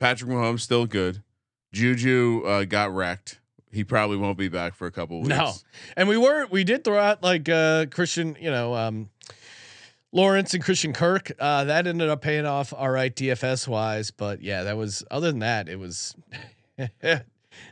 Patrick 0.00 0.30
Mahomes 0.30 0.60
still 0.60 0.86
good. 0.86 1.22
Juju 1.72 2.42
uh, 2.44 2.64
got 2.64 2.94
wrecked. 2.94 3.40
He 3.70 3.84
probably 3.84 4.18
won't 4.18 4.36
be 4.36 4.48
back 4.48 4.74
for 4.74 4.86
a 4.86 4.90
couple 4.90 5.18
weeks. 5.20 5.30
No, 5.30 5.52
and 5.96 6.06
we 6.06 6.18
were 6.18 6.46
we 6.50 6.62
did 6.62 6.84
throw 6.84 6.98
out 6.98 7.22
like 7.22 7.48
uh 7.48 7.86
Christian, 7.90 8.36
you 8.38 8.50
know, 8.50 8.74
um 8.74 9.08
Lawrence 10.12 10.52
and 10.54 10.62
Christian 10.62 10.92
Kirk. 10.92 11.32
Uh 11.38 11.64
that 11.64 11.86
ended 11.86 12.08
up 12.08 12.20
paying 12.20 12.46
off 12.46 12.72
all 12.72 12.90
right 12.90 13.14
DFS 13.14 13.66
wise, 13.66 14.10
but 14.10 14.42
yeah, 14.42 14.62
that 14.64 14.76
was 14.76 15.02
other 15.10 15.30
than 15.30 15.40
that, 15.40 15.68
it 15.68 15.78
was 15.78 16.14
it 16.78 17.24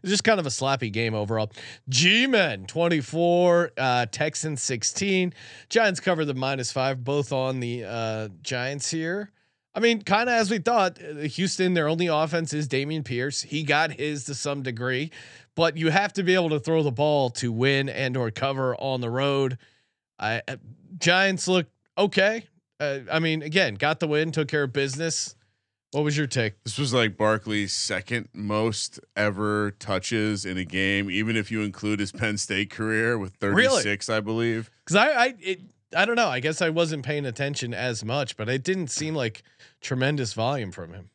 was 0.03 0.11
just 0.11 0.24
kind 0.24 0.40
of 0.40 0.46
a 0.46 0.50
sloppy 0.50 0.90
game 0.90 1.14
overall. 1.14 1.50
G-Men 1.88 2.66
24, 2.66 3.72
uh 3.76 4.07
Texans 4.07 4.62
16. 4.62 5.35
Giants 5.68 6.00
covered 6.00 6.24
the 6.26 6.35
minus 6.35 6.72
5 6.72 7.05
both 7.05 7.33
on 7.33 7.61
the 7.61 7.85
uh 7.85 8.29
Giants 8.42 8.90
here. 8.90 9.31
I 9.74 9.81
mean, 9.81 10.03
kind 10.03 10.29
of 10.29 10.35
as 10.35 10.50
we 10.50 10.59
thought, 10.59 10.98
uh, 11.00 11.20
Houston, 11.20 11.74
their 11.74 11.88
only 11.88 12.09
offense 12.09 12.53
is 12.53 12.66
Dameon 12.66 13.05
Pierce. 13.05 13.42
He 13.42 13.62
got 13.62 13.92
his 13.92 14.24
to 14.24 14.35
some 14.35 14.62
degree, 14.62 15.12
but 15.55 15.76
you 15.76 15.90
have 15.90 16.12
to 16.14 16.24
be 16.24 16.35
able 16.35 16.50
to 16.50 16.59
throw 16.59 16.83
the 16.83 16.90
ball 16.90 17.31
to 17.31 17.53
win 17.53 17.88
and 17.88 18.16
or 18.16 18.31
cover 18.33 18.74
on 18.76 19.00
the 19.00 19.11
road. 19.11 19.59
I 20.18 20.42
uh, 20.48 20.57
Giants 20.98 21.46
look 21.46 21.66
okay. 21.96 22.44
Uh, 22.79 23.00
I 23.11 23.18
mean, 23.18 23.42
again, 23.42 23.74
got 23.74 24.00
the 24.00 24.09
win, 24.09 24.33
took 24.33 24.48
care 24.48 24.62
of 24.62 24.72
business. 24.72 25.35
What 25.92 26.05
was 26.05 26.16
your 26.16 26.29
take? 26.29 26.55
This 26.64 26.79
was 26.79 26.94
like 26.94 27.16
Barkley's 27.16 27.72
second 27.72 28.29
most 28.33 29.00
ever 29.16 29.72
touches 29.72 30.46
in 30.46 30.57
a 30.57 30.64
game, 30.64 31.11
even 31.11 31.37
if 31.37 31.50
you 31.50 31.62
include 31.62 31.98
his 31.98 32.12
Penn 32.12 32.38
State 32.38 32.70
career 32.70 33.18
with 33.18 33.35
36, 33.35 34.09
I 34.09 34.20
believe. 34.20 34.70
Because 34.85 34.96
I, 34.96 35.09
I, 35.11 35.35
it, 35.40 35.61
I 35.94 36.05
don't 36.05 36.14
know. 36.14 36.29
I 36.29 36.38
guess 36.40 36.62
I 36.62 36.70
wasn't 36.70 37.05
paying 37.05 37.26
attention 37.26 37.74
as 37.74 38.05
much, 38.05 38.37
but 38.37 38.48
it 38.48 38.62
didn't 38.62 38.88
seem 38.88 39.14
like 39.14 39.42
tremendous 39.81 40.33
volume 40.33 40.70
from 40.70 40.92
him. 40.92 41.11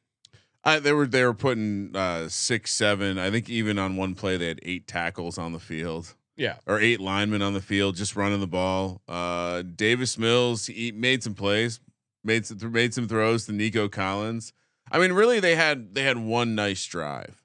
I, 0.65 0.79
they 0.79 0.91
were 0.91 1.07
they 1.07 1.23
were 1.23 1.33
putting 1.33 1.95
uh, 1.95 2.27
six, 2.27 2.73
seven. 2.73 3.17
I 3.19 3.29
think 3.29 3.49
even 3.49 3.77
on 3.79 3.95
one 3.95 4.15
play 4.15 4.35
they 4.35 4.47
had 4.47 4.59
eight 4.63 4.87
tackles 4.87 5.37
on 5.37 5.53
the 5.53 5.59
field 5.59 6.15
Yeah, 6.37 6.55
or 6.65 6.79
eight 6.79 6.99
linemen 6.99 7.41
on 7.41 7.53
the 7.53 7.61
field 7.61 7.95
just 7.95 8.15
running 8.15 8.41
the 8.41 8.47
ball. 8.47 9.01
Uh, 9.07 9.61
Davis 9.61 10.17
Mills 10.17 10.65
he 10.65 10.91
made 10.91 11.23
some 11.23 11.33
plays, 11.33 11.79
made 12.23 12.45
some 12.45 12.59
made 12.71 12.93
some 12.93 13.07
throws 13.07 13.45
to 13.45 13.53
Nico 13.53 13.87
Collins. 13.87 14.51
I 14.91 14.99
mean, 14.99 15.13
really 15.13 15.39
they 15.39 15.55
had 15.55 15.95
they 15.95 16.03
had 16.03 16.17
one 16.17 16.53
nice 16.55 16.85
drive, 16.85 17.43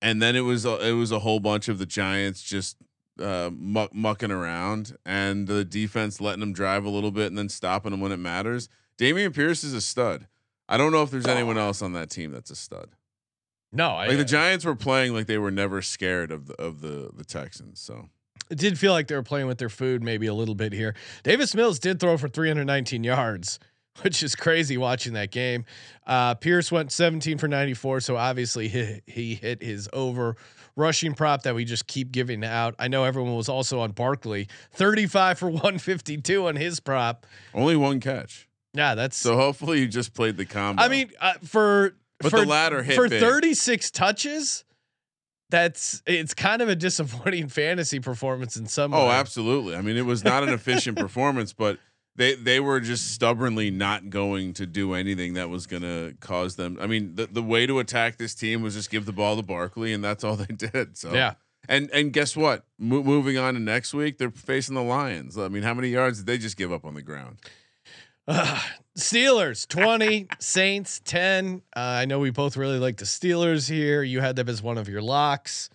and 0.00 0.20
then 0.20 0.34
it 0.34 0.40
was 0.40 0.64
a, 0.64 0.88
it 0.88 0.92
was 0.92 1.12
a 1.12 1.20
whole 1.20 1.40
bunch 1.40 1.68
of 1.68 1.78
the 1.78 1.86
Giants 1.86 2.42
just 2.42 2.76
uh, 3.20 3.50
muck, 3.52 3.94
mucking 3.94 4.30
around 4.30 4.96
and 5.04 5.46
the 5.46 5.64
defense 5.64 6.20
letting 6.20 6.40
them 6.40 6.52
drive 6.52 6.84
a 6.84 6.90
little 6.90 7.10
bit 7.10 7.26
and 7.26 7.38
then 7.38 7.48
stopping 7.48 7.90
them 7.90 8.00
when 8.00 8.12
it 8.12 8.18
matters. 8.18 8.68
Dameon 8.98 9.34
Pierce 9.34 9.64
is 9.64 9.74
a 9.74 9.80
stud. 9.80 10.26
I 10.68 10.76
don't 10.76 10.92
know 10.92 11.02
if 11.02 11.10
there's 11.10 11.26
anyone 11.26 11.58
else 11.58 11.82
on 11.82 11.92
that 11.92 12.10
team 12.10 12.32
that's 12.32 12.50
a 12.50 12.56
stud. 12.56 12.90
No, 13.72 13.90
I, 13.90 14.08
Like 14.08 14.18
the 14.18 14.24
Giants 14.24 14.64
were 14.64 14.76
playing 14.76 15.12
like 15.14 15.26
they 15.26 15.38
were 15.38 15.50
never 15.50 15.82
scared 15.82 16.30
of 16.30 16.46
the 16.46 16.54
of 16.54 16.80
the 16.80 17.10
the 17.14 17.24
Texans. 17.24 17.80
So 17.80 18.08
it 18.50 18.58
did 18.58 18.78
feel 18.78 18.92
like 18.92 19.08
they 19.08 19.14
were 19.14 19.22
playing 19.22 19.46
with 19.46 19.58
their 19.58 19.68
food 19.68 20.02
maybe 20.02 20.26
a 20.26 20.34
little 20.34 20.54
bit 20.54 20.72
here. 20.72 20.94
Davis 21.22 21.54
Mills 21.54 21.78
did 21.78 22.00
throw 22.00 22.16
for 22.16 22.28
319 22.28 23.04
yards, 23.04 23.58
which 24.02 24.22
is 24.22 24.34
crazy 24.34 24.76
watching 24.76 25.12
that 25.14 25.30
game. 25.30 25.64
Uh, 26.06 26.34
Pierce 26.34 26.70
went 26.72 26.92
17 26.92 27.38
for 27.38 27.48
94, 27.48 28.00
so 28.00 28.16
obviously 28.16 28.68
he, 28.68 29.00
he 29.06 29.34
hit 29.34 29.62
his 29.62 29.88
over 29.92 30.36
rushing 30.76 31.14
prop 31.14 31.42
that 31.42 31.54
we 31.54 31.64
just 31.64 31.86
keep 31.86 32.12
giving 32.12 32.42
out. 32.44 32.74
I 32.78 32.88
know 32.88 33.04
everyone 33.04 33.36
was 33.36 33.48
also 33.48 33.80
on 33.80 33.92
Barkley, 33.92 34.48
35 34.72 35.38
for 35.38 35.48
152 35.50 36.48
on 36.48 36.56
his 36.56 36.80
prop. 36.80 37.26
only 37.54 37.76
one 37.76 38.00
catch. 38.00 38.48
Yeah, 38.74 38.94
that's 38.94 39.18
So 39.18 39.36
hopefully 39.36 39.80
you 39.80 39.86
just 39.86 40.14
played 40.14 40.38
the 40.38 40.46
combo. 40.46 40.82
I 40.82 40.88
mean, 40.88 41.10
uh, 41.20 41.34
for 41.44 41.94
But 42.20 42.30
for, 42.30 42.40
the 42.40 42.46
latter 42.46 42.82
hit 42.82 42.96
for 42.96 43.06
big. 43.08 43.20
36 43.20 43.90
touches. 43.90 44.64
That's 45.52 46.02
it's 46.06 46.32
kind 46.32 46.62
of 46.62 46.70
a 46.70 46.74
disappointing 46.74 47.48
fantasy 47.50 48.00
performance 48.00 48.56
in 48.56 48.64
some 48.64 48.94
oh, 48.94 49.08
way. 49.08 49.12
absolutely. 49.12 49.76
I 49.76 49.82
mean, 49.82 49.98
it 49.98 50.06
was 50.06 50.24
not 50.24 50.42
an 50.42 50.48
efficient 50.48 50.96
performance, 50.98 51.52
but 51.52 51.78
they 52.16 52.36
they 52.36 52.58
were 52.58 52.80
just 52.80 53.12
stubbornly 53.12 53.70
not 53.70 54.08
going 54.08 54.54
to 54.54 54.64
do 54.64 54.94
anything 54.94 55.34
that 55.34 55.50
was 55.50 55.66
going 55.66 55.82
to 55.82 56.14
cause 56.20 56.56
them. 56.56 56.78
I 56.80 56.86
mean, 56.86 57.16
the 57.16 57.26
the 57.26 57.42
way 57.42 57.66
to 57.66 57.80
attack 57.80 58.16
this 58.16 58.34
team 58.34 58.62
was 58.62 58.72
just 58.72 58.90
give 58.90 59.04
the 59.04 59.12
ball 59.12 59.36
to 59.36 59.42
Barkley, 59.42 59.92
and 59.92 60.02
that's 60.02 60.24
all 60.24 60.36
they 60.48 60.54
did. 60.54 60.96
So 60.96 61.12
Yeah. 61.12 61.34
And 61.68 61.90
and 61.90 62.14
guess 62.14 62.34
what? 62.34 62.64
Mo- 62.78 63.02
moving 63.02 63.36
on 63.36 63.52
to 63.52 63.60
next 63.60 63.92
week, 63.92 64.16
they're 64.16 64.30
facing 64.30 64.74
the 64.74 64.82
Lions. 64.82 65.36
I 65.36 65.48
mean, 65.48 65.64
how 65.64 65.74
many 65.74 65.88
yards 65.90 66.20
did 66.20 66.26
they 66.28 66.38
just 66.38 66.56
give 66.56 66.72
up 66.72 66.86
on 66.86 66.94
the 66.94 67.02
ground? 67.02 67.40
Steelers 68.96 69.66
20, 69.68 70.26
Saints 70.38 71.00
10. 71.04 71.62
Uh, 71.74 71.80
I 71.80 72.04
know 72.04 72.18
we 72.18 72.30
both 72.30 72.56
really 72.56 72.78
like 72.78 72.98
the 72.98 73.04
Steelers 73.04 73.68
here. 73.68 74.02
You 74.02 74.20
had 74.20 74.36
them 74.36 74.48
as 74.48 74.62
one 74.62 74.76
of 74.76 74.88
your 74.88 75.02
locks. 75.02 75.70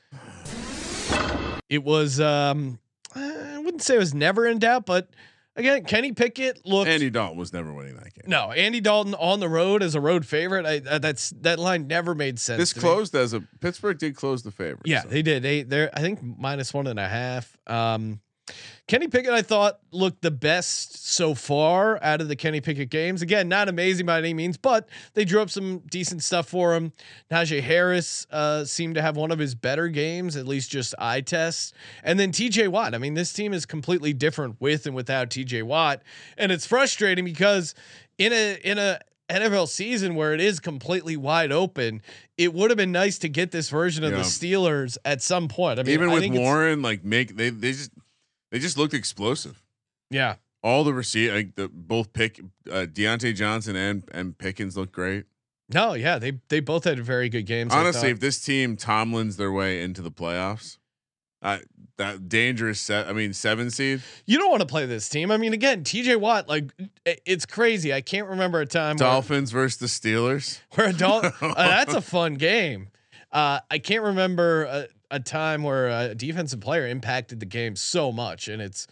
It 1.69 1.83
was 1.83 2.19
um 2.19 2.79
I 3.15 3.57
wouldn't 3.57 3.81
say 3.81 3.95
it 3.95 3.99
was 3.99 4.13
never 4.13 4.45
in 4.45 4.59
doubt, 4.59 4.85
but 4.85 5.09
again, 5.55 5.83
Kenny 5.83 6.11
Pickett 6.13 6.65
looked 6.65 6.89
Andy 6.89 7.09
Dalton 7.09 7.37
was 7.37 7.51
never 7.51 7.73
winning 7.73 7.95
that 7.95 8.13
game. 8.13 8.25
No, 8.27 8.51
Andy 8.51 8.79
Dalton 8.79 9.15
on 9.15 9.39
the 9.39 9.49
road 9.49 9.83
as 9.83 9.95
a 9.95 10.01
road 10.01 10.25
favorite. 10.25 10.65
I, 10.65 10.81
uh, 10.87 10.99
that's 10.99 11.31
that 11.41 11.59
line 11.59 11.87
never 11.87 12.15
made 12.15 12.39
sense. 12.39 12.59
This 12.59 12.73
to 12.73 12.79
me. 12.79 12.81
closed 12.81 13.15
as 13.15 13.33
a 13.33 13.41
Pittsburgh 13.59 13.97
did 13.97 14.15
close 14.15 14.43
the 14.43 14.51
favorite. 14.51 14.85
Yeah, 14.85 15.01
so. 15.01 15.09
they 15.09 15.21
did. 15.21 15.43
They 15.43 15.63
they're 15.63 15.89
I 15.93 16.01
think 16.01 16.19
minus 16.21 16.73
one 16.73 16.87
and 16.87 16.99
a 16.99 17.07
half. 17.07 17.57
Um, 17.67 18.21
Kenny 18.87 19.09
Pickett, 19.09 19.33
I 19.33 19.41
thought 19.41 19.79
looked 19.91 20.21
the 20.21 20.31
best 20.31 21.05
so 21.07 21.35
far 21.35 22.01
out 22.01 22.21
of 22.21 22.29
the 22.29 22.37
Kenny 22.37 22.61
Pickett 22.61 22.89
games. 22.89 23.21
Again, 23.21 23.49
not 23.49 23.67
amazing 23.67 24.05
by 24.05 24.17
any 24.17 24.33
means, 24.33 24.55
but 24.55 24.87
they 25.13 25.25
drew 25.25 25.41
up 25.41 25.49
some 25.49 25.79
decent 25.89 26.23
stuff 26.23 26.47
for 26.47 26.73
him. 26.73 26.93
Najee 27.29 27.61
Harris 27.61 28.25
uh, 28.31 28.63
seemed 28.63 28.95
to 28.95 29.01
have 29.01 29.17
one 29.17 29.31
of 29.31 29.39
his 29.39 29.55
better 29.55 29.89
games, 29.89 30.37
at 30.37 30.47
least 30.47 30.71
just 30.71 30.95
eye 30.97 31.19
tests. 31.19 31.73
And 32.01 32.17
then 32.17 32.31
TJ 32.31 32.69
Watt. 32.69 32.95
I 32.95 32.97
mean, 32.97 33.13
this 33.13 33.33
team 33.33 33.53
is 33.53 33.65
completely 33.65 34.13
different 34.13 34.55
with 34.61 34.85
and 34.85 34.95
without 34.95 35.29
TJ 35.29 35.63
Watt, 35.63 36.01
and 36.37 36.49
it's 36.51 36.65
frustrating 36.65 37.25
because 37.25 37.75
in 38.17 38.31
a 38.31 38.57
in 38.63 38.77
a 38.77 38.99
NFL 39.29 39.67
season 39.67 40.15
where 40.15 40.33
it 40.33 40.39
is 40.39 40.61
completely 40.61 41.17
wide 41.17 41.51
open, 41.51 42.01
it 42.37 42.53
would 42.53 42.69
have 42.69 42.77
been 42.77 42.93
nice 42.93 43.17
to 43.17 43.27
get 43.27 43.51
this 43.51 43.69
version 43.69 44.05
of 44.05 44.11
Yeah. 44.11 44.19
the 44.19 44.23
Steelers 44.23 44.97
at 45.03 45.21
some 45.21 45.49
point. 45.49 45.77
I 45.79 45.83
mean, 45.83 45.93
even 45.93 46.09
I 46.09 46.13
with 46.13 46.21
think 46.23 46.35
Warren, 46.35 46.81
like 46.81 47.03
make 47.03 47.35
they 47.35 47.49
they 47.49 47.73
just 47.73 47.91
they 48.51 48.59
just 48.59 48.77
looked 48.77 48.93
explosive. 48.93 49.61
yeah, 50.09 50.35
All 50.63 50.83
the 50.83 50.93
receipt, 50.93 51.31
like 51.31 51.55
the 51.55 51.67
both 51.69 52.13
pick 52.13 52.39
uh, 52.71 52.85
Diontae 52.91 53.35
Johnson 53.35 53.75
and 53.75 54.03
and 54.11 54.37
Pickens 54.37 54.75
looked 54.77 54.93
great. 54.93 55.25
no, 55.73 55.93
yeah, 55.93 56.17
they 56.17 56.39
they 56.49 56.59
both 56.59 56.83
had 56.85 56.99
very 56.99 57.29
good 57.29 57.45
games. 57.45 57.73
Honestly, 57.73 58.09
if 58.09 58.19
this 58.19 58.39
team 58.43 58.77
Tomlins 58.77 59.37
their 59.37 59.51
way 59.51 59.81
into 59.81 60.01
the 60.01 60.11
playoffs, 60.11 60.77
uh, 61.41 61.59
that 61.97 62.29
dangerous 62.29 62.79
set. 62.79 63.07
I 63.07 63.13
mean, 63.13 63.33
seven 63.33 63.69
seed 63.69 64.01
you 64.25 64.37
don't 64.37 64.49
want 64.49 64.61
to 64.61 64.67
play 64.67 64.85
this 64.85 65.09
team. 65.09 65.29
I 65.31 65.37
mean, 65.37 65.53
again, 65.53 65.83
TJ 65.83 66.17
Watt, 66.17 66.47
like 66.47 66.71
it's 67.05 67.45
crazy. 67.45 67.93
I 67.93 68.01
can't 68.01 68.27
remember 68.27 68.61
a 68.61 68.65
time 68.65 68.97
where, 68.97 69.07
Dolphins 69.09 69.51
versus 69.51 69.77
the 69.77 69.87
Steelers. 69.87 70.59
where 70.75 70.87
a 70.89 70.93
Dol- 70.93 71.21
uh, 71.41 71.53
that's 71.55 71.93
a 71.93 72.01
fun 72.01 72.35
game. 72.35 72.89
Uh, 73.37 73.59
I 73.69 73.77
can't 73.77 74.01
remember 74.01 74.63
a, 74.63 74.87
a 75.11 75.19
time 75.19 75.61
where 75.61 75.89
a 75.89 76.15
defensive 76.15 76.59
player 76.59 76.87
impacted 76.87 77.39
the 77.39 77.45
game 77.45 77.75
so 77.75 78.11
much, 78.11 78.47
and 78.47 78.59
it's 78.59 78.87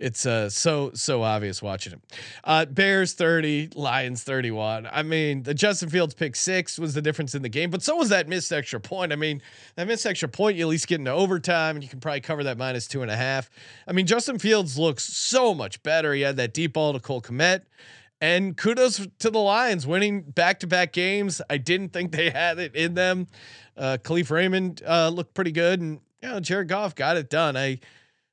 it's 0.00 0.26
uh, 0.26 0.50
so 0.50 0.90
so 0.94 1.22
obvious 1.22 1.62
watching 1.62 1.92
him. 1.92 2.02
Uh, 2.42 2.64
Bears 2.64 3.12
thirty, 3.12 3.68
Lions 3.76 4.24
thirty 4.24 4.50
one. 4.50 4.88
I 4.90 5.04
mean, 5.04 5.44
the 5.44 5.54
Justin 5.54 5.90
Fields 5.90 6.12
pick 6.12 6.34
six 6.34 6.76
was 6.76 6.94
the 6.94 7.02
difference 7.02 7.36
in 7.36 7.42
the 7.42 7.48
game, 7.48 7.70
but 7.70 7.84
so 7.84 7.94
was 7.94 8.08
that 8.08 8.26
missed 8.26 8.52
extra 8.52 8.80
point. 8.80 9.12
I 9.12 9.16
mean, 9.16 9.40
that 9.76 9.86
missed 9.86 10.06
extra 10.06 10.28
point, 10.28 10.56
you 10.56 10.64
at 10.64 10.70
least 10.70 10.88
get 10.88 10.98
into 10.98 11.12
overtime, 11.12 11.76
and 11.76 11.84
you 11.84 11.88
can 11.88 12.00
probably 12.00 12.20
cover 12.20 12.42
that 12.42 12.58
minus 12.58 12.88
two 12.88 13.02
and 13.02 13.12
a 13.12 13.16
half. 13.16 13.48
I 13.86 13.92
mean, 13.92 14.08
Justin 14.08 14.40
Fields 14.40 14.76
looks 14.76 15.04
so 15.04 15.54
much 15.54 15.80
better. 15.84 16.12
He 16.12 16.22
had 16.22 16.36
that 16.38 16.52
deep 16.52 16.72
ball 16.72 16.94
to 16.94 16.98
Cole 16.98 17.22
Kmet. 17.22 17.60
And 18.24 18.56
kudos 18.56 19.06
to 19.18 19.28
the 19.28 19.38
Lions 19.38 19.86
winning 19.86 20.22
back 20.22 20.60
to 20.60 20.66
back 20.66 20.92
games. 20.94 21.42
I 21.50 21.58
didn't 21.58 21.90
think 21.92 22.12
they 22.12 22.30
had 22.30 22.58
it 22.58 22.74
in 22.74 22.94
them. 22.94 23.26
Uh, 23.76 23.98
Kalif 24.02 24.30
Raymond 24.30 24.80
uh, 24.86 25.08
looked 25.10 25.34
pretty 25.34 25.52
good, 25.52 25.80
and 25.82 26.00
you 26.22 26.28
know 26.30 26.40
Jared 26.40 26.68
Goff 26.68 26.94
got 26.94 27.18
it 27.18 27.28
done. 27.28 27.54
I 27.54 27.80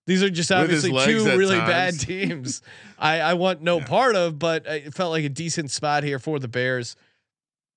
these 0.07 0.23
are 0.23 0.29
just 0.29 0.49
obviously 0.51 0.91
two 0.91 1.25
really 1.37 1.57
times. 1.57 1.69
bad 1.69 1.99
teams. 2.07 2.61
I, 2.97 3.19
I 3.19 3.33
want 3.33 3.61
no 3.61 3.81
part 3.81 4.15
of, 4.15 4.39
but 4.39 4.65
it 4.65 4.93
felt 4.93 5.11
like 5.11 5.25
a 5.25 5.29
decent 5.29 5.71
spot 5.71 6.03
here 6.03 6.19
for 6.19 6.39
the 6.39 6.47
Bears, 6.47 6.95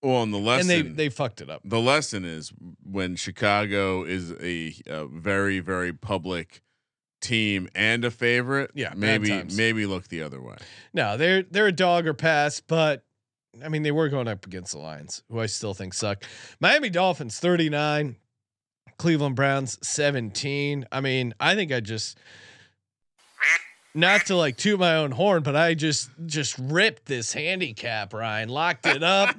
Well, 0.02 0.22
and 0.22 0.32
the 0.32 0.38
lesson 0.38 0.70
and 0.70 0.96
they 0.96 1.04
they 1.06 1.08
fucked 1.08 1.40
it 1.40 1.50
up. 1.50 1.62
the 1.64 1.80
lesson 1.80 2.24
is 2.24 2.52
when 2.84 3.16
Chicago 3.16 4.04
is 4.04 4.30
a, 4.40 4.74
a 4.86 5.06
very 5.06 5.58
very 5.58 5.92
public 5.92 6.62
team 7.24 7.68
and 7.74 8.04
a 8.04 8.10
favorite. 8.10 8.70
Yeah, 8.74 8.92
maybe 8.94 9.42
maybe 9.56 9.86
look 9.86 10.08
the 10.08 10.22
other 10.22 10.40
way. 10.40 10.56
No, 10.92 11.16
they're 11.16 11.42
they're 11.42 11.66
a 11.66 11.72
dog 11.72 12.06
or 12.06 12.14
pass, 12.14 12.60
but 12.60 13.04
I 13.64 13.68
mean 13.68 13.82
they 13.82 13.92
were 13.92 14.08
going 14.08 14.28
up 14.28 14.46
against 14.46 14.72
the 14.72 14.78
Lions, 14.78 15.22
who 15.30 15.40
I 15.40 15.46
still 15.46 15.74
think 15.74 15.94
suck. 15.94 16.24
Miami 16.60 16.90
Dolphins 16.90 17.40
39, 17.40 18.16
Cleveland 18.98 19.36
Browns 19.36 19.78
17. 19.86 20.86
I 20.92 21.00
mean, 21.00 21.34
I 21.40 21.54
think 21.54 21.72
I 21.72 21.80
just 21.80 22.18
not 23.94 24.26
to 24.26 24.36
like 24.36 24.56
toot 24.56 24.78
my 24.78 24.96
own 24.96 25.12
horn, 25.12 25.42
but 25.42 25.56
I 25.56 25.74
just 25.74 26.10
just 26.26 26.58
ripped 26.58 27.06
this 27.06 27.32
handicap, 27.32 28.12
Ryan, 28.12 28.48
locked 28.48 28.86
it 28.86 29.02
up. 29.02 29.34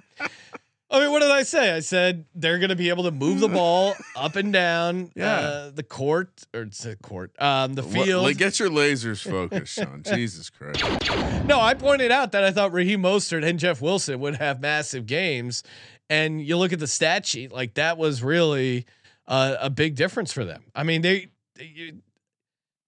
I 0.96 1.02
mean, 1.02 1.12
what 1.12 1.22
did 1.22 1.32
I 1.32 1.44
say? 1.44 1.72
I 1.76 1.80
said 1.80 2.26
they're 2.36 2.58
going 2.60 2.70
to 2.70 2.76
be 2.76 2.90
able 2.90 3.04
to 3.06 3.12
move 3.12 3.40
the 3.40 3.48
ball 3.48 3.94
up 4.16 4.36
and 4.36 4.52
down 4.54 5.12
Yeah. 5.16 5.36
uh, 5.40 5.72
the 5.72 5.84
court 5.84 6.30
or 6.54 6.62
it's 6.64 6.84
the 6.84 6.96
court, 6.98 7.32
um, 7.40 7.74
the 7.74 7.84
field. 7.84 8.24
like, 8.24 8.38
get 8.38 8.60
your 8.60 8.70
lasers 8.70 9.22
focused, 9.30 9.74
Sean. 9.76 10.04
Jesus 10.04 10.50
Christ. 10.50 10.84
No, 11.46 11.60
I 11.60 11.74
pointed 11.74 12.12
out 12.12 12.32
that 12.34 12.44
I 12.44 12.52
thought 12.52 12.72
Raheem 12.72 13.02
Mostert 13.02 13.46
and 13.48 13.60
Jeff 13.60 13.82
Wilson 13.82 14.20
would 14.20 14.36
have 14.38 14.62
massive 14.62 15.06
games, 15.06 15.64
and 16.10 16.42
you 16.42 16.58
look 16.58 16.74
at 16.74 16.80
the 16.80 16.88
stat 16.88 17.26
sheet, 17.26 17.52
like 17.52 17.74
that 17.76 17.98
was 17.98 18.24
really 18.24 18.86
uh, 19.28 19.56
a 19.60 19.70
big 19.70 19.96
difference 19.96 20.32
for 20.32 20.46
them. 20.46 20.64
I 20.76 20.84
mean, 20.84 21.02
they, 21.02 21.28
they 21.56 21.94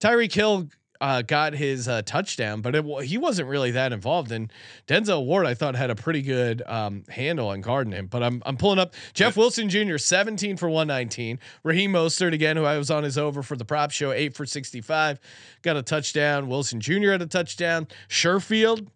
Tyreek 0.00 0.32
Hill 0.32 0.68
uh, 1.00 1.22
got 1.22 1.54
his 1.54 1.86
uh, 1.88 2.02
touchdown, 2.02 2.60
but 2.60 2.74
it, 2.74 2.84
he 3.04 3.18
wasn't 3.18 3.48
really 3.48 3.70
that 3.70 3.92
involved. 3.92 4.32
And 4.32 4.52
Denzel 4.86 5.24
Ward, 5.24 5.46
I 5.46 5.54
thought, 5.54 5.74
had 5.76 5.90
a 5.90 5.94
pretty 5.94 6.22
good 6.22 6.62
um, 6.66 7.04
handle 7.08 7.48
on 7.48 7.60
guarding 7.60 7.92
him. 7.92 8.06
But 8.06 8.22
I'm 8.22 8.42
I'm 8.44 8.56
pulling 8.56 8.78
up 8.78 8.94
Jeff 9.14 9.36
Wilson 9.36 9.68
Jr. 9.68 9.96
17 9.96 10.56
for 10.56 10.68
119. 10.68 11.38
Raheem 11.62 11.92
Mostert 11.92 12.32
again, 12.32 12.56
who 12.56 12.64
I 12.64 12.78
was 12.78 12.90
on 12.90 13.04
his 13.04 13.16
over 13.16 13.42
for 13.42 13.56
the 13.56 13.64
prop 13.64 13.90
show, 13.90 14.12
eight 14.12 14.34
for 14.34 14.46
65, 14.46 15.20
got 15.62 15.76
a 15.76 15.82
touchdown. 15.82 16.48
Wilson 16.48 16.80
Jr. 16.80 17.12
had 17.12 17.22
a 17.22 17.26
touchdown. 17.26 17.86
Sherfield, 18.08 18.88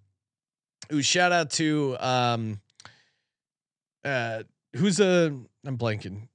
who 0.90 1.02
shout 1.02 1.32
out 1.32 1.50
to 1.50 1.96
um, 2.00 2.60
uh, 4.04 4.42
who's 4.74 4.98
a 5.00 5.36
I'm 5.64 5.78
blanking. 5.78 6.28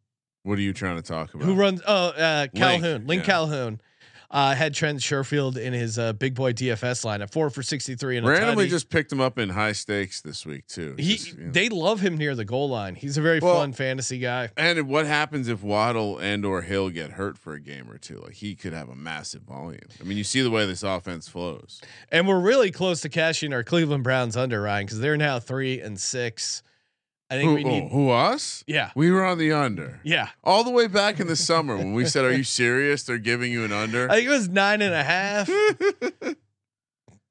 What 0.43 0.57
are 0.57 0.61
you 0.61 0.71
trying 0.71 0.95
to 0.95 1.01
talk 1.01 1.33
about? 1.33 1.43
Who 1.43 1.55
runs? 1.55 1.81
Oh, 1.85 2.07
uh, 2.07 2.47
Calhoun, 2.55 3.05
Link, 3.05 3.23
yeah. 3.23 3.25
Calhoun. 3.25 3.81
Uh, 4.29 4.53
had 4.53 4.73
Trent 4.73 4.99
Sherfield 4.99 5.55
in 5.55 5.71
his 5.71 5.97
uh, 5.97 6.11
big 6.11 6.35
boy 6.35 6.51
DFS 6.51 7.05
lineup, 7.05 7.31
four 7.31 7.49
for 7.49 7.63
sixty 7.63 7.95
three 7.95 8.17
and 8.17 8.27
Randomly 8.27 8.67
just 8.67 8.89
picked 8.89 9.09
him 9.09 9.21
up 9.21 9.39
in 9.39 9.47
high 9.47 9.71
stakes 9.71 10.19
this 10.19 10.45
week 10.45 10.67
too. 10.67 10.95
he 10.99 11.13
Just, 11.15 11.31
you 11.37 11.45
know. 11.45 11.51
they 11.53 11.69
love 11.69 12.01
him 12.01 12.17
near 12.17 12.35
the 12.35 12.43
goal 12.43 12.67
line. 12.67 12.95
He's 12.95 13.17
a 13.17 13.21
very 13.21 13.39
Well- 13.39 13.55
fun 13.55 13.71
fantasy 13.71 14.19
guy. 14.19 14.49
and 14.57 14.89
what 14.89 15.05
happens 15.05 15.47
if 15.47 15.63
Waddle 15.63 16.17
and 16.17 16.43
or 16.43 16.61
Hill 16.63 16.89
get 16.89 17.11
hurt 17.11 17.37
for 17.37 17.53
a 17.53 17.61
game 17.61 17.89
or 17.89 17.97
two? 17.97 18.17
Like 18.17 18.33
he 18.33 18.53
could 18.53 18.73
have 18.73 18.89
a 18.89 18.95
massive 18.95 19.43
volume. 19.43 19.79
I 20.01 20.03
mean, 20.03 20.17
you 20.17 20.25
see 20.25 20.41
the 20.41 20.51
way 20.51 20.65
this 20.65 20.83
offense 20.83 21.29
flows. 21.29 21.79
And 22.11 22.27
we're 22.27 22.41
really 22.41 22.69
close 22.69 22.99
to 23.01 23.09
cashing 23.09 23.53
our 23.53 23.63
Cleveland 23.63 24.03
Browns 24.03 24.35
under 24.35 24.61
Ryan 24.61 24.87
because 24.87 24.99
they're 24.99 25.15
now 25.15 25.39
three 25.39 25.79
and 25.79 25.97
six. 25.97 26.63
I 27.29 27.35
think 27.35 27.49
Who, 27.49 27.55
we 27.55 27.63
need. 27.65 27.91
who 27.91 28.09
us? 28.09 28.63
Yeah, 28.67 28.91
We 28.95 29.11
were 29.11 29.25
on 29.25 29.37
the 29.37 29.51
under. 29.51 29.99
yeah. 30.03 30.29
All 30.43 30.63
the 30.63 30.71
way 30.71 30.87
back 30.87 31.19
in 31.19 31.27
the 31.27 31.35
summer 31.35 31.75
when 31.75 31.93
we 31.93 32.05
said, 32.05 32.23
"Are 32.23 32.31
you 32.31 32.43
serious? 32.45 33.03
They're 33.03 33.17
giving 33.17 33.51
you 33.51 33.65
an 33.65 33.73
under." 33.73 34.09
I 34.09 34.15
think 34.15 34.27
it 34.27 34.31
was 34.31 34.47
nine 34.47 34.81
and 34.81 34.93
a 34.93 35.03
half. 35.03 35.49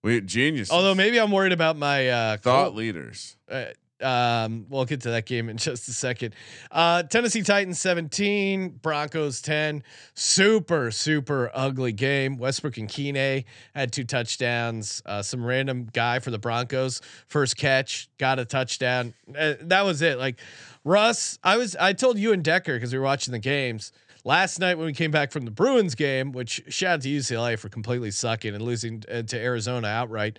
we 0.03 0.21
genius. 0.21 0.71
Although 0.71 0.95
maybe 0.95 1.19
I'm 1.19 1.31
worried 1.31 1.53
about 1.53 1.77
my 1.79 2.09
uh, 2.09 2.37
thought 2.37 2.75
leaders. 2.75 3.37
uh, 3.51 3.67
Um, 4.03 4.67
we'll 4.69 4.85
get 4.85 5.01
to 5.03 5.11
that 5.11 5.27
game 5.27 5.49
in 5.49 5.57
just 5.57 5.89
a 5.89 5.93
second. 5.93 6.35
Uh, 6.71 7.03
Tennessee 7.05 7.43
Titans 7.43 7.81
17, 7.81 8.81
Broncos 8.83 9.41
10. 9.41 9.83
Super, 10.15 10.91
super 10.91 11.51
ugly 11.55 11.93
game. 11.93 12.37
Westbrook-Ikhine 12.37 13.45
had 13.75 13.93
two 13.93 14.05
touchdowns. 14.05 15.03
Uh, 15.07 15.23
some 15.23 15.45
random 15.45 15.89
guy 15.93 16.19
for 16.19 16.31
the 16.31 16.39
Broncos, 16.39 17.01
first 17.29 17.57
catch, 17.57 18.09
got 18.19 18.39
a 18.39 18.45
touchdown. 18.45 19.15
Uh, 19.37 19.55
that 19.63 19.85
was 19.85 20.03
it. 20.03 20.19
Like 20.19 20.39
Russ, 20.85 21.39
I 21.43 21.57
was, 21.57 21.77
I 21.77 21.93
told 21.93 22.19
you 22.19 22.33
and 22.33 22.45
Decker 22.45 22.75
because 22.75 22.93
we 22.93 22.99
were 22.99 23.05
watching 23.05 23.33
the 23.33 23.39
games 23.39 23.93
last 24.27 24.59
night 24.59 24.77
when 24.77 24.87
we 24.87 24.93
came 24.93 25.11
back 25.11 25.31
from 25.31 25.45
the 25.45 25.51
Bruins 25.51 25.95
game, 25.95 26.33
which 26.33 26.63
shout 26.69 26.95
out 26.95 27.03
to 27.03 27.09
UCLA 27.09 27.59
for 27.59 27.69
completely 27.69 28.11
sucking 28.11 28.55
and 28.55 28.63
losing 28.63 29.03
uh, 29.11 29.23
to 29.23 29.39
Arizona 29.39 29.87
outright. 29.87 30.39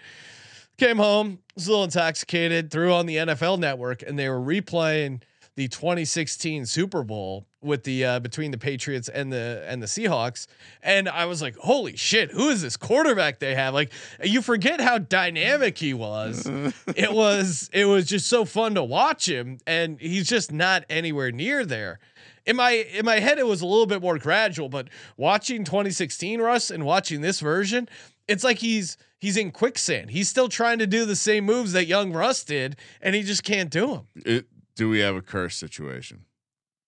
Came 0.77 0.97
home, 0.97 1.39
was 1.55 1.67
a 1.67 1.71
little 1.71 1.85
intoxicated, 1.85 2.69
threw 2.69 2.93
on 2.93 3.07
the 3.07 3.15
NFL 3.15 3.57
network, 3.57 4.03
and 4.03 4.17
they 4.17 4.29
were 4.29 4.39
replaying 4.39 5.21
the 5.55 5.67
2016 5.67 6.67
Super 6.67 7.03
Bowl 7.03 7.47
with 7.63 7.83
the 7.83 8.05
uh, 8.05 8.19
between 8.19 8.51
the 8.51 8.59
Patriots 8.59 9.09
and 9.09 9.33
the 9.33 9.65
and 9.67 9.81
the 9.81 9.87
Seahawks, 9.87 10.45
and 10.83 11.09
I 11.09 11.25
was 11.25 11.41
like, 11.41 11.57
"Holy 11.57 11.97
shit, 11.97 12.29
who 12.29 12.49
is 12.49 12.61
this 12.61 12.77
quarterback 12.77 13.39
they 13.39 13.55
have?" 13.55 13.73
Like, 13.73 13.91
you 14.23 14.43
forget 14.43 14.79
how 14.79 14.99
dynamic 14.99 15.79
he 15.79 15.95
was. 15.95 16.45
it 16.95 17.11
was 17.11 17.71
it 17.73 17.85
was 17.85 18.05
just 18.05 18.27
so 18.27 18.45
fun 18.45 18.75
to 18.75 18.83
watch 18.83 19.27
him, 19.27 19.57
and 19.65 19.99
he's 19.99 20.29
just 20.29 20.51
not 20.51 20.85
anywhere 20.91 21.31
near 21.31 21.65
there. 21.65 21.99
In 22.45 22.55
my 22.55 22.71
in 22.93 23.03
my 23.03 23.17
head, 23.17 23.39
it 23.39 23.47
was 23.47 23.61
a 23.61 23.65
little 23.65 23.87
bit 23.87 24.01
more 24.01 24.19
gradual, 24.19 24.69
but 24.69 24.89
watching 25.17 25.63
2016 25.63 26.39
Russ 26.39 26.69
and 26.69 26.85
watching 26.85 27.21
this 27.21 27.39
version, 27.39 27.89
it's 28.27 28.43
like 28.43 28.59
he's 28.59 28.95
he's 29.19 29.37
in 29.37 29.51
quicksand. 29.51 30.11
He's 30.11 30.29
still 30.29 30.49
trying 30.49 30.79
to 30.79 30.87
do 30.87 31.05
the 31.05 31.15
same 31.15 31.45
moves 31.45 31.73
that 31.73 31.85
young 31.85 32.11
Russ 32.11 32.43
did, 32.43 32.75
and 33.01 33.15
he 33.15 33.23
just 33.23 33.43
can't 33.43 33.69
do 33.69 33.87
them. 33.87 34.07
It, 34.15 34.45
do 34.75 34.89
we 34.89 34.99
have 34.99 35.15
a 35.15 35.21
curse 35.21 35.55
situation? 35.55 36.25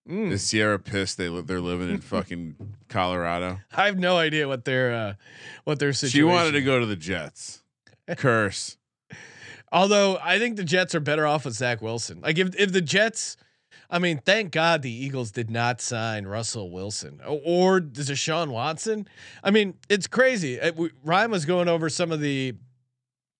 Mm. 0.08 0.32
Is 0.32 0.50
Ciara 0.50 0.78
pissed? 0.78 1.18
They 1.18 1.28
li- 1.28 1.42
they're 1.42 1.60
living 1.60 1.90
in 1.90 2.00
fucking 2.00 2.56
Colorado. 2.88 3.60
I 3.76 3.86
have 3.86 3.98
no 3.98 4.16
idea 4.16 4.48
what 4.48 4.64
their 4.64 4.92
uh, 4.92 5.14
what 5.64 5.78
their 5.78 5.92
situation. 5.92 6.18
She 6.18 6.22
wanted 6.24 6.52
to 6.52 6.62
go 6.62 6.78
to 6.80 6.86
the 6.86 6.96
Jets. 6.96 7.62
Curse. 8.16 8.76
Although 9.70 10.18
I 10.20 10.38
think 10.38 10.56
the 10.56 10.64
Jets 10.64 10.94
are 10.96 11.00
better 11.00 11.26
off 11.26 11.44
with 11.44 11.54
Zach 11.54 11.80
Wilson. 11.80 12.20
Like 12.22 12.38
if 12.38 12.58
if 12.58 12.72
the 12.72 12.80
Jets, 12.80 13.36
I 13.88 13.98
mean, 13.98 14.18
thank 14.24 14.52
God 14.52 14.82
the 14.82 14.90
Eagles 14.90 15.30
did 15.30 15.50
not 15.50 15.80
sign 15.80 16.26
Russell 16.26 16.70
Wilson 16.70 17.20
or, 17.26 17.40
or 17.44 17.80
Deshaun 17.80 18.48
Watson. 18.48 19.08
I 19.42 19.50
mean, 19.50 19.74
it's 19.88 20.06
crazy. 20.06 20.60
Uh, 20.60 20.72
we, 20.76 20.90
Ryan 21.04 21.30
was 21.30 21.44
going 21.44 21.68
over 21.68 21.88
some 21.88 22.12
of 22.12 22.20
the 22.20 22.54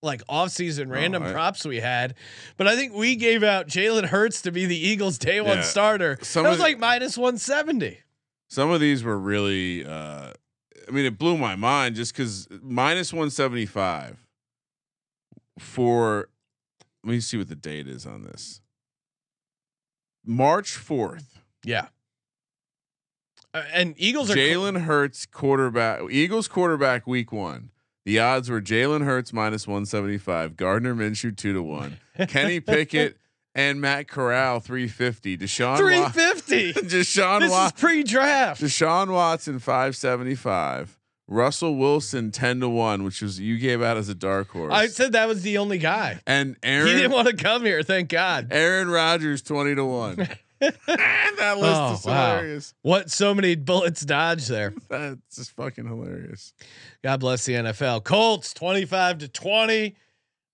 like 0.03 0.23
off-season 0.27 0.89
random 0.89 1.23
I- 1.23 1.31
props 1.31 1.63
we 1.65 1.79
had, 1.79 2.15
but 2.57 2.67
I 2.67 2.75
think 2.75 2.93
we 2.93 3.15
gave 3.15 3.43
out 3.43 3.67
Jalen 3.67 4.05
Hurts 4.05 4.41
to 4.43 4.51
be 4.51 4.65
the 4.65 4.77
Eagles' 4.77 5.17
day 5.17 5.41
one 5.41 5.63
starter. 5.63 6.17
Some 6.21 6.43
that 6.43 6.49
was 6.49 6.59
like 6.59 6.79
minus 6.79 7.17
one 7.17 7.37
seventy. 7.37 7.99
Some 8.49 8.71
of 8.71 8.79
these 8.79 9.03
were 9.03 9.17
really. 9.17 9.85
Uh, 9.85 10.33
I 10.87 10.91
mean, 10.91 11.05
it 11.05 11.17
blew 11.17 11.37
my 11.37 11.55
mind 11.55 11.95
just 11.95 12.13
because 12.13 12.47
minus 12.61 13.13
one 13.13 13.29
seventy 13.29 13.65
five 13.65 14.25
for. 15.59 16.29
Let 17.03 17.11
me 17.11 17.19
see 17.19 17.37
what 17.37 17.49
the 17.49 17.55
date 17.55 17.87
is 17.87 18.05
on 18.05 18.23
this. 18.23 18.60
March 20.25 20.75
fourth. 20.75 21.39
Yeah. 21.63 21.87
Uh, 23.53 23.63
and 23.73 23.95
Eagles 23.97 24.31
are 24.31 24.35
Jalen 24.35 24.81
Hurts 24.83 25.25
quarterback. 25.25 26.01
Eagles 26.09 26.47
quarterback 26.47 27.05
week 27.05 27.31
one. 27.31 27.71
The 28.05 28.19
odds 28.19 28.49
were 28.49 28.61
Jalen 28.61 29.03
Hurts 29.03 29.33
minus 29.33 29.67
one 29.67 29.85
seventy 29.85 30.17
five. 30.17 30.55
Gardner 30.55 30.95
Minshew 30.95 31.35
two 31.35 31.53
to 31.53 31.61
one. 31.61 31.97
Kenny 32.27 32.59
Pickett 32.59 33.17
and 33.55 33.81
Matt 33.81 34.07
Corral 34.07 34.59
three 34.59 34.87
fifty. 34.87 35.37
Deshaun 35.37 35.77
three 35.77 36.03
fifty. 36.09 36.73
Deshaun 36.73 37.41
this 37.41 37.53
is 37.53 37.71
pre-draft. 37.73 38.61
Deshaun 38.61 39.11
Watson 39.11 39.59
five 39.59 39.95
seventy 39.95 40.35
five. 40.35 40.97
Russell 41.31 41.75
Wilson 41.75 42.29
ten 42.31 42.59
to 42.59 42.67
one, 42.67 43.03
which 43.05 43.21
was 43.21 43.39
you 43.39 43.57
gave 43.57 43.81
out 43.81 43.95
as 43.95 44.09
a 44.09 44.13
dark 44.15 44.49
horse. 44.49 44.73
I 44.73 44.87
said 44.87 45.13
that 45.13 45.27
was 45.29 45.43
the 45.43 45.57
only 45.59 45.77
guy. 45.77 46.19
and 46.27 46.57
Aaron 46.61 46.87
He 46.87 46.93
didn't 46.93 47.11
want 47.11 47.29
to 47.29 47.35
come 47.35 47.63
here. 47.63 47.83
Thank 47.83 48.09
God. 48.09 48.49
Aaron 48.51 48.89
Rodgers 48.89 49.41
twenty 49.41 49.73
to 49.75 49.85
one. 49.85 50.15
that 50.59 51.57
list 51.57 51.79
Oh, 51.79 51.93
is 51.93 52.05
wow. 52.05 52.35
hilarious. 52.35 52.73
What 52.81 53.09
so 53.09 53.33
many 53.33 53.55
bullets 53.55 54.01
dodged 54.01 54.49
there. 54.49 54.73
That's 54.89 55.35
just 55.35 55.51
fucking 55.55 55.87
hilarious. 55.87 56.53
God 57.03 57.19
bless 57.21 57.45
the 57.45 57.53
NFL. 57.53 58.03
Colts 58.03 58.53
25 58.53 59.19
to 59.19 59.27
20. 59.27 59.95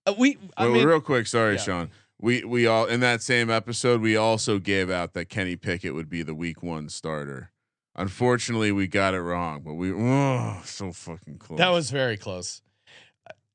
Uh, 0.06 0.14
we 0.16 0.38
I 0.56 0.64
Well, 0.64 0.74
mean 0.74 0.86
real 0.86 1.00
quick, 1.02 1.26
sorry, 1.26 1.56
yeah. 1.56 1.60
Sean. 1.60 1.90
We 2.20 2.42
we 2.44 2.66
all 2.66 2.86
in 2.86 3.00
that 3.00 3.20
same 3.22 3.50
episode 3.50 4.00
we 4.00 4.16
also 4.16 4.58
gave 4.58 4.90
out 4.90 5.12
that 5.14 5.28
Kenny 5.28 5.56
Pickett 5.56 5.94
would 5.94 6.08
be 6.08 6.22
the 6.22 6.34
week 6.34 6.62
one 6.62 6.88
starter. 6.88 7.50
Unfortunately, 7.98 8.70
we 8.72 8.86
got 8.86 9.12
it 9.12 9.20
wrong, 9.20 9.60
but 9.64 9.74
we 9.74 9.92
oh 9.92 10.60
so 10.64 10.92
fucking 10.92 11.38
close. 11.38 11.58
that 11.58 11.70
was 11.70 11.90
very 11.90 12.16
close. 12.16 12.62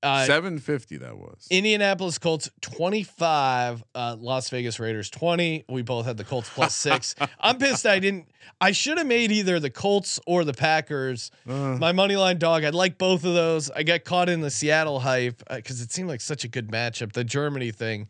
Uh, 0.03 0.25
seven 0.25 0.59
fifty. 0.59 0.97
That 0.97 1.17
was. 1.17 1.47
Indianapolis 1.49 2.17
Colts 2.17 2.49
25, 2.59 3.85
uh, 3.95 4.17
Las 4.19 4.49
Vegas 4.49 4.77
Raiders 4.77 5.09
20. 5.09 5.63
We 5.69 5.81
both 5.81 6.05
had 6.05 6.17
the 6.17 6.25
Colts 6.25 6.49
plus 6.49 6.75
six. 6.75 7.15
I'm 7.39 7.57
pissed 7.57 7.85
I 7.85 7.99
didn't. 7.99 8.27
I 8.59 8.73
should 8.73 8.97
have 8.97 9.07
made 9.07 9.31
either 9.31 9.61
the 9.61 9.69
Colts 9.69 10.19
or 10.27 10.43
the 10.43 10.53
Packers. 10.53 11.31
Uh, 11.47 11.77
My 11.79 11.93
money 11.93 12.17
line 12.17 12.37
dog. 12.37 12.65
I'd 12.65 12.75
like 12.75 12.97
both 12.97 13.23
of 13.23 13.33
those. 13.33 13.71
I 13.71 13.83
got 13.83 14.03
caught 14.03 14.27
in 14.27 14.41
the 14.41 14.51
Seattle 14.51 14.99
hype 14.99 15.41
because 15.49 15.79
it 15.79 15.93
seemed 15.93 16.09
like 16.09 16.19
such 16.19 16.43
a 16.43 16.49
good 16.49 16.69
matchup. 16.69 17.13
The 17.13 17.23
Germany 17.23 17.71
thing 17.71 18.09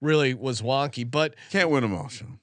really 0.00 0.32
was 0.32 0.62
wonky, 0.62 1.08
but 1.08 1.34
can't 1.50 1.68
win 1.68 1.82
them 1.82 1.94
all, 1.94 2.08
Sean. 2.08 2.38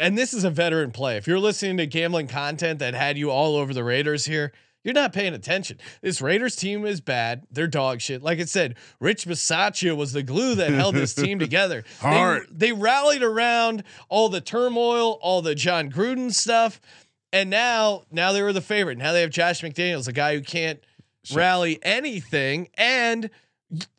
And 0.00 0.18
this 0.18 0.34
is 0.34 0.44
a 0.44 0.50
veteran 0.50 0.90
play. 0.90 1.16
If 1.16 1.26
you're 1.26 1.38
listening 1.38 1.76
to 1.76 1.86
gambling 1.86 2.28
content 2.28 2.80
that 2.80 2.94
had 2.94 3.16
you 3.16 3.30
all 3.30 3.56
over 3.56 3.72
the 3.72 3.84
Raiders 3.84 4.24
here, 4.24 4.52
you're 4.84 4.94
not 4.94 5.12
paying 5.12 5.34
attention. 5.34 5.78
This 6.00 6.20
Raiders 6.20 6.56
team 6.56 6.84
is 6.84 7.00
bad. 7.00 7.46
They're 7.50 7.68
dog 7.68 8.00
shit. 8.00 8.22
Like 8.22 8.40
I 8.40 8.44
said, 8.44 8.74
Rich 8.98 9.26
Bisaccia 9.26 9.96
was 9.96 10.12
the 10.12 10.24
glue 10.24 10.56
that 10.56 10.72
held 10.72 10.96
this 10.96 11.14
team 11.14 11.38
together. 11.38 11.84
They, 12.02 12.08
Heart. 12.08 12.48
they 12.50 12.72
rallied 12.72 13.22
around 13.22 13.84
all 14.08 14.28
the 14.28 14.40
turmoil, 14.40 15.18
all 15.22 15.40
the 15.42 15.54
Jon 15.54 15.90
Gruden 15.90 16.32
stuff, 16.32 16.80
and 17.32 17.48
now 17.48 18.02
now 18.10 18.32
they 18.32 18.42
were 18.42 18.52
the 18.52 18.60
favorite. 18.60 18.98
Now 18.98 19.12
they 19.12 19.20
have 19.20 19.30
Josh 19.30 19.62
McDaniels, 19.62 20.08
a 20.08 20.12
guy 20.12 20.34
who 20.34 20.42
can't 20.42 20.80
rally 21.32 21.78
anything, 21.82 22.68
and 22.74 23.30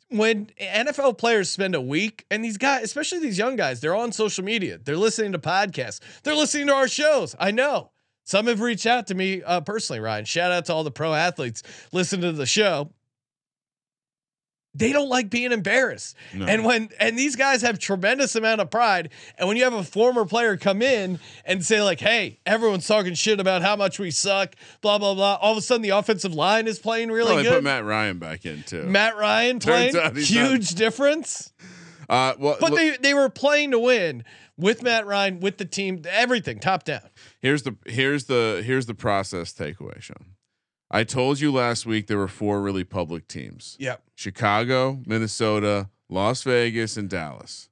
when 0.08 0.46
NFL 0.60 1.18
players 1.18 1.50
spend 1.50 1.74
a 1.74 1.80
week 1.80 2.24
and 2.30 2.44
these 2.44 2.56
guys, 2.58 2.84
especially 2.84 3.20
these 3.20 3.38
young 3.38 3.56
guys, 3.56 3.80
they're 3.80 3.94
on 3.94 4.12
social 4.12 4.44
media, 4.44 4.78
they're 4.82 4.96
listening 4.96 5.32
to 5.32 5.38
podcasts, 5.38 6.00
they're 6.22 6.36
listening 6.36 6.66
to 6.68 6.74
our 6.74 6.88
shows. 6.88 7.34
I 7.38 7.50
know 7.50 7.90
some 8.24 8.46
have 8.46 8.60
reached 8.60 8.86
out 8.86 9.06
to 9.08 9.14
me 9.14 9.42
uh, 9.42 9.60
personally, 9.60 10.00
Ryan. 10.00 10.24
Shout 10.24 10.50
out 10.50 10.66
to 10.66 10.74
all 10.74 10.84
the 10.84 10.90
pro 10.90 11.12
athletes 11.12 11.62
listening 11.92 12.22
to 12.22 12.32
the 12.32 12.46
show. 12.46 12.90
They 14.76 14.92
don't 14.92 15.08
like 15.08 15.30
being 15.30 15.52
embarrassed. 15.52 16.16
No. 16.32 16.46
And 16.46 16.64
when 16.64 16.88
and 16.98 17.16
these 17.16 17.36
guys 17.36 17.62
have 17.62 17.78
tremendous 17.78 18.34
amount 18.34 18.60
of 18.60 18.70
pride. 18.70 19.10
And 19.38 19.46
when 19.46 19.56
you 19.56 19.62
have 19.64 19.72
a 19.72 19.84
former 19.84 20.24
player 20.24 20.56
come 20.56 20.82
in 20.82 21.20
and 21.44 21.64
say, 21.64 21.80
like, 21.80 22.00
hey, 22.00 22.40
everyone's 22.44 22.86
talking 22.86 23.14
shit 23.14 23.38
about 23.38 23.62
how 23.62 23.76
much 23.76 23.98
we 24.00 24.10
suck, 24.10 24.54
blah, 24.80 24.98
blah, 24.98 25.14
blah. 25.14 25.34
All 25.40 25.52
of 25.52 25.58
a 25.58 25.62
sudden 25.62 25.82
the 25.82 25.90
offensive 25.90 26.34
line 26.34 26.66
is 26.66 26.78
playing 26.80 27.10
really 27.12 27.28
Well, 27.28 27.36
they 27.36 27.42
good. 27.44 27.54
put 27.54 27.62
Matt 27.64 27.84
Ryan 27.84 28.18
back 28.18 28.44
in 28.44 28.64
too. 28.64 28.82
Matt 28.82 29.16
Ryan 29.16 29.60
playing 29.60 29.94
huge 30.16 30.70
difference. 30.74 31.52
uh, 32.08 32.34
well, 32.38 32.56
But 32.60 32.74
they 32.74 32.96
they 32.96 33.14
were 33.14 33.28
playing 33.28 33.70
to 33.70 33.78
win 33.78 34.24
with 34.56 34.82
Matt 34.82 35.06
Ryan, 35.06 35.40
with 35.40 35.58
the 35.58 35.64
team, 35.64 36.02
everything 36.08 36.58
top 36.60 36.84
down. 36.84 37.00
here's 37.40 37.62
the 37.62 37.76
here's 37.86 38.24
the 38.24 38.62
here's 38.64 38.86
the 38.86 38.94
process 38.94 39.52
takeaway, 39.52 40.00
Sean. 40.00 40.33
I 40.94 41.02
told 41.02 41.40
you 41.40 41.50
last 41.50 41.86
week 41.86 42.06
there 42.06 42.18
were 42.18 42.28
four 42.28 42.62
really 42.62 42.84
public 42.84 43.26
teams. 43.26 43.76
Yep. 43.80 44.00
Chicago, 44.14 45.00
Minnesota, 45.04 45.90
Las 46.08 46.44
Vegas, 46.44 46.96
and 46.96 47.10
Dallas. 47.10 47.68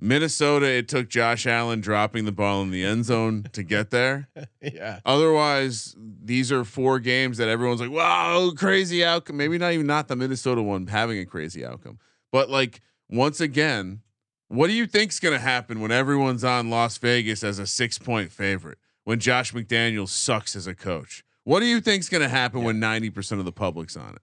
Minnesota, 0.00 0.64
it 0.64 0.88
took 0.88 1.10
Josh 1.10 1.46
Allen 1.46 1.82
dropping 1.82 2.24
the 2.24 2.32
ball 2.32 2.62
in 2.62 2.70
the 2.70 2.82
end 2.82 3.04
zone 3.04 3.46
to 3.52 3.62
get 3.62 3.90
there. 3.90 4.28
Yeah. 4.62 5.00
Otherwise, 5.04 5.94
these 5.98 6.52
are 6.52 6.64
four 6.64 6.98
games 6.98 7.38
that 7.38 7.48
everyone's 7.48 7.80
like, 7.80 7.90
"Wow, 7.90 8.52
crazy 8.56 9.04
outcome." 9.04 9.36
Maybe 9.38 9.58
not 9.58 9.72
even 9.72 9.86
not 9.86 10.06
the 10.08 10.16
Minnesota 10.16 10.62
one 10.62 10.86
having 10.86 11.18
a 11.18 11.24
crazy 11.26 11.64
outcome, 11.64 11.98
but 12.30 12.50
like 12.50 12.80
once 13.08 13.40
again, 13.40 14.00
what 14.48 14.66
do 14.68 14.74
you 14.74 14.86
think's 14.86 15.18
going 15.18 15.34
to 15.34 15.40
happen 15.40 15.80
when 15.80 15.90
everyone's 15.90 16.44
on 16.44 16.70
Las 16.70 16.98
Vegas 16.98 17.42
as 17.42 17.58
a 17.58 17.66
six 17.66 17.98
point 17.98 18.30
favorite 18.32 18.78
when 19.04 19.18
Josh 19.18 19.52
McDaniels 19.52 20.08
sucks 20.08 20.54
as 20.54 20.66
a 20.66 20.74
coach? 20.74 21.24
What 21.44 21.60
do 21.60 21.66
you 21.66 21.80
think's 21.80 22.08
going 22.08 22.22
to 22.22 22.28
happen 22.28 22.62
when 22.62 22.78
ninety 22.80 23.10
percent 23.10 23.38
of 23.38 23.44
the 23.44 23.52
public's 23.52 23.96
on 23.96 24.14
it? 24.14 24.22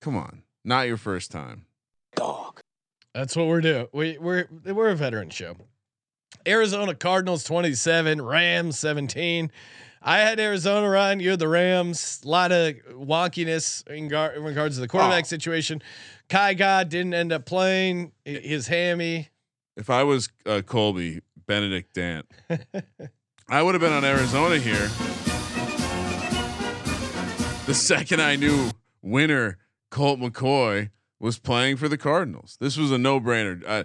Come 0.00 0.16
on, 0.16 0.42
not 0.64 0.86
your 0.86 0.96
first 0.96 1.30
time. 1.30 1.66
Dog. 2.14 2.60
That's 3.14 3.34
what 3.34 3.46
we're 3.46 3.60
doing. 3.62 3.88
We 3.92 4.18
we're 4.18 4.46
we're 4.64 4.90
a 4.90 4.96
veteran 4.96 5.30
show. 5.30 5.56
Arizona 6.46 6.94
Cardinals 6.94 7.42
27, 7.44 8.22
Rams 8.22 8.78
17. 8.78 9.50
I 10.02 10.18
had 10.18 10.38
Arizona 10.38 10.88
Ryan. 10.88 11.18
You 11.18 11.30
had 11.30 11.38
the 11.40 11.48
Rams. 11.48 12.20
A 12.24 12.28
lot 12.28 12.52
of 12.52 12.74
wonkiness 12.92 13.84
in, 13.88 14.06
gar- 14.08 14.32
in 14.32 14.44
regards 14.44 14.76
to 14.76 14.80
the 14.80 14.86
quarterback 14.86 15.24
Oh. 15.24 15.26
situation. 15.26 15.82
Kai 16.28 16.54
God 16.54 16.88
didn't 16.88 17.14
end 17.14 17.32
up 17.32 17.46
playing 17.46 18.12
his 18.24 18.68
hammy. 18.68 19.30
if 19.76 19.90
I 19.90 20.04
was 20.04 20.28
uh, 20.44 20.62
Colby 20.64 21.22
Benedict 21.46 21.94
Dant, 21.94 22.26
I 23.48 23.62
would 23.62 23.74
have 23.74 23.80
been 23.80 23.92
on 23.92 24.04
Arizona 24.04 24.58
here. 24.58 24.88
The 27.66 27.74
second 27.74 28.22
I 28.22 28.36
knew 28.36 28.70
winner 29.02 29.58
Colt 29.90 30.20
McCoy 30.20 30.90
was 31.18 31.40
playing 31.40 31.78
for 31.78 31.88
the 31.88 31.98
Cardinals, 31.98 32.56
this 32.60 32.76
was 32.76 32.92
a 32.92 32.98
no-brainer. 32.98 33.60
Uh, 33.66 33.84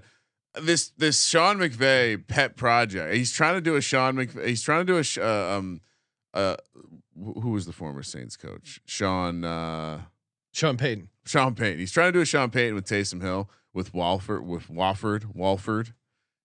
this 0.62 0.90
this 0.98 1.26
Sean 1.26 1.58
McVay 1.58 2.28
pet 2.28 2.56
project. 2.56 3.16
He's 3.16 3.32
trying 3.32 3.56
to 3.56 3.62
do 3.62 3.76
a 3.76 3.82
Sean 3.82 4.16
McVay. 4.16 4.48
He's 4.48 4.62
trying 4.62 4.86
to 4.86 4.94
do 4.94 4.98
a 4.98 5.26
uh, 5.26 5.58
um 5.58 5.82
uh 6.34 6.58
who 7.16 7.50
was 7.50 7.66
the 7.66 7.72
former 7.72 8.04
Saints 8.04 8.38
coach? 8.38 8.82
Sean 8.86 9.44
uh 9.44 10.02
Sean 10.52 10.78
Payton. 10.78 11.10
Sean 11.26 11.56
Payton. 11.56 11.80
He's 11.80 11.92
trying 11.92 12.10
to 12.10 12.20
do 12.20 12.22
a 12.22 12.26
Sean 12.26 12.50
Payton 12.52 12.76
with 12.76 12.86
Taysom 12.86 13.22
Hill 13.22 13.50
with 13.74 13.94
Wolford 13.94 14.46
with 14.46 14.68
Wofford 14.68 15.34
Wolford. 15.34 15.94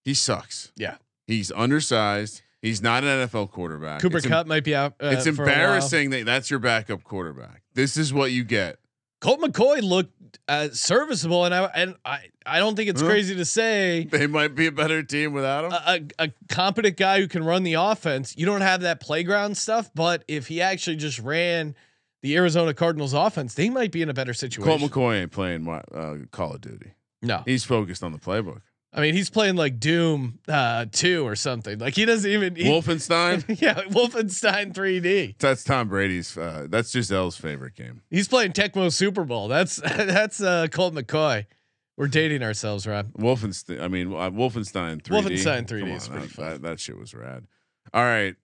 He 0.05 0.15
sucks. 0.15 0.73
Yeah. 0.77 0.97
He's 1.27 1.51
undersized. 1.53 2.43
He's 2.63 2.83
not 2.83 3.05
an 3.05 3.29
NFL 3.29 3.51
quarterback. 3.51 4.01
Cooper 4.01 4.17
it's 4.17 4.27
em- 4.27 4.33
Kupp 4.33 4.47
might 4.47 4.65
be 4.65 4.75
out. 4.75 4.95
Uh, 5.03 5.09
it's 5.09 5.25
for 5.25 5.31
a 5.31 5.35
while. 5.35 5.47
embarrassing 5.49 6.11
that 6.11 6.25
that's 6.27 6.51
your 6.51 6.59
backup 6.59 7.05
quarterback. 7.05 7.63
This 7.75 7.97
is 7.97 8.13
what 8.13 8.33
you 8.33 8.45
get. 8.45 8.79
Colt 9.21 9.41
McCoy 9.41 9.83
looked 9.83 10.39
uh, 10.49 10.69
serviceable, 10.73 11.45
and 11.45 11.55
I 11.55 11.65
and 11.75 11.95
I 12.05 12.21
I 12.45 12.59
don't 12.59 12.77
think 12.77 12.89
it's 12.91 13.01
Huh? 13.01 13.09
crazy 13.09 13.35
to 13.37 13.45
say 13.45 14.05
They 14.11 14.27
might 14.27 14.55
be 14.55 14.67
a 14.67 14.73
better 14.73 15.03
team 15.03 15.33
without 15.33 15.65
him. 15.65 15.73
a, 15.73 16.01
a, 16.23 16.27
a 16.27 16.33
competent 16.49 16.97
guy 16.97 17.21
who 17.21 17.29
can 17.29 17.43
run 17.45 17.63
the 17.63 17.75
offense. 17.75 18.35
You 18.37 18.47
don't 18.47 18.61
have 18.61 18.83
that 18.83 19.01
playground 19.01 19.57
stuff, 19.57 19.91
but 19.95 20.25
if 20.29 20.49
he 20.49 20.61
actually 20.61 20.97
just 20.97 21.19
ran 21.19 21.75
the 22.23 22.37
Arizona 22.37 22.75
Cardinals 22.75 23.15
offense, 23.15 23.55
they 23.55 23.71
might 23.71 23.91
be 23.93 24.03
in 24.03 24.09
a 24.11 24.15
better 24.15 24.35
situation. 24.35 24.79
Colt. 24.79 24.91
McCoy 24.91 25.23
ain't 25.23 25.33
playing 25.33 25.67
uh, 25.69 26.17
Call 26.31 26.55
of 26.55 26.61
Duty. 26.61 26.93
no, 27.23 27.43
He's 27.47 27.65
focused 27.65 28.03
on 28.03 28.13
the 28.13 28.19
playbook. 28.19 28.61
I 28.93 29.01
mean 29.01 29.15
he's 29.15 29.29
playing 29.29 29.57
like 29.57 29.79
Doom 29.79 30.39
uh, 30.49 30.87
two 30.91 31.27
or 31.27 31.37
something. 31.37 31.79
Like 31.79 31.95
he 31.95 32.05
doesn't 32.05 32.31
even. 32.31 32.57
He, 32.57 32.65
Wolfenstein. 32.65 33.45
yeah, 33.61 33.83
Wolfenstein 33.85 34.73
3D. 34.73 35.39
That's 35.39 35.65
Tom 35.65 35.89
Brady's. 35.89 36.37
Uh, 36.37 36.67
that's 36.69 36.93
Gisele's 36.93 37.37
favorite 37.37 37.75
game. 37.75 38.03
He's 38.11 38.29
playing 38.29 38.53
Tecmo 38.53 38.93
Super 38.93 39.25
Bowl. 39.25 39.49
That's 39.49 39.77
that's 39.83 40.41
uh, 40.41 40.69
Colt 40.71 40.95
McCoy. 40.95 41.47
We're 41.97 42.09
dating 42.09 42.43
ourselves, 42.43 42.87
Rob. 42.87 43.13
Wolfenstein. 43.15 43.81
I 43.81 43.89
mean, 43.89 44.13
uh, 44.13 44.31
Wolfenstein 44.31 45.03
3D. 45.03 45.09
Wolfenstein 45.09 45.67
3D 45.67 45.81
Come 45.81 45.89
is 45.91 46.09
on, 46.09 46.13
pretty 46.13 46.27
that, 46.29 46.35
fun. 46.35 46.63
That 46.63 46.81
shit 46.81 46.99
was 46.99 47.15
rad. 47.15 47.47
All 47.95 48.03
right. 48.05 48.37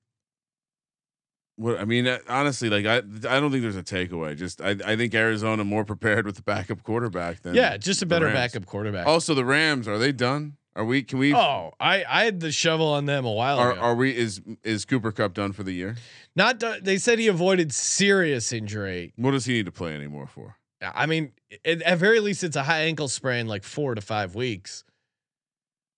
What 1.56 1.78
I 1.78 1.84
mean, 1.84 2.06
uh, 2.06 2.18
honestly, 2.28 2.70
like 2.70 2.86
I, 2.86 2.98
I 2.98 3.40
don't 3.40 3.50
think 3.50 3.62
there's 3.62 3.76
a 3.76 3.82
takeaway. 3.82 4.36
Just 4.36 4.60
I, 4.60 4.70
I 4.84 4.96
think 4.96 5.14
Arizona 5.14 5.64
more 5.64 5.84
prepared 5.84 6.24
with 6.24 6.36
the 6.36 6.42
backup 6.42 6.82
quarterback 6.82 7.42
than 7.42 7.54
Yeah, 7.54 7.76
just 7.76 8.02
a 8.02 8.06
better 8.06 8.28
backup 8.32 8.66
quarterback. 8.66 9.06
Also, 9.06 9.34
the 9.34 9.44
Rams 9.44 9.86
are 9.86 9.98
they 9.98 10.12
done? 10.12 10.56
Are 10.74 10.84
we? 10.84 11.02
Can 11.02 11.18
we? 11.18 11.34
Oh, 11.34 11.72
I 11.78 12.04
I 12.08 12.24
had 12.24 12.40
the 12.40 12.50
shovel 12.50 12.88
on 12.88 13.04
them 13.04 13.26
a 13.26 13.32
while 13.32 13.58
are 13.58 13.72
ago. 13.72 13.80
are 13.80 13.94
we? 13.94 14.16
Is 14.16 14.40
is 14.64 14.86
Cooper 14.86 15.12
Kupp 15.12 15.34
done 15.34 15.52
for 15.52 15.62
the 15.62 15.72
year? 15.72 15.96
Not 16.34 16.58
done, 16.58 16.80
they 16.82 16.96
said 16.96 17.18
he 17.18 17.28
avoided 17.28 17.74
serious 17.74 18.52
injury. 18.52 19.12
What 19.16 19.32
does 19.32 19.44
he 19.44 19.52
need 19.52 19.66
to 19.66 19.72
play 19.72 19.94
anymore 19.94 20.26
for? 20.26 20.56
I 20.80 21.04
mean, 21.06 21.32
at, 21.64 21.82
at 21.82 21.98
very 21.98 22.20
least, 22.20 22.42
it's 22.42 22.56
a 22.56 22.62
high 22.62 22.82
ankle 22.82 23.08
sprain, 23.08 23.46
like 23.46 23.64
four 23.64 23.94
to 23.94 24.00
five 24.00 24.34
weeks. 24.34 24.84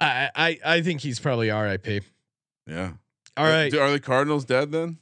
I 0.00 0.30
I 0.34 0.58
I 0.64 0.82
think 0.82 1.00
he's 1.00 1.20
probably 1.20 1.50
RIP. 1.50 2.02
Yeah. 2.66 2.92
All 3.36 3.46
right. 3.46 3.72
Are 3.74 3.90
the 3.90 4.00
Cardinals 4.00 4.44
dead 4.44 4.72
then? 4.72 4.98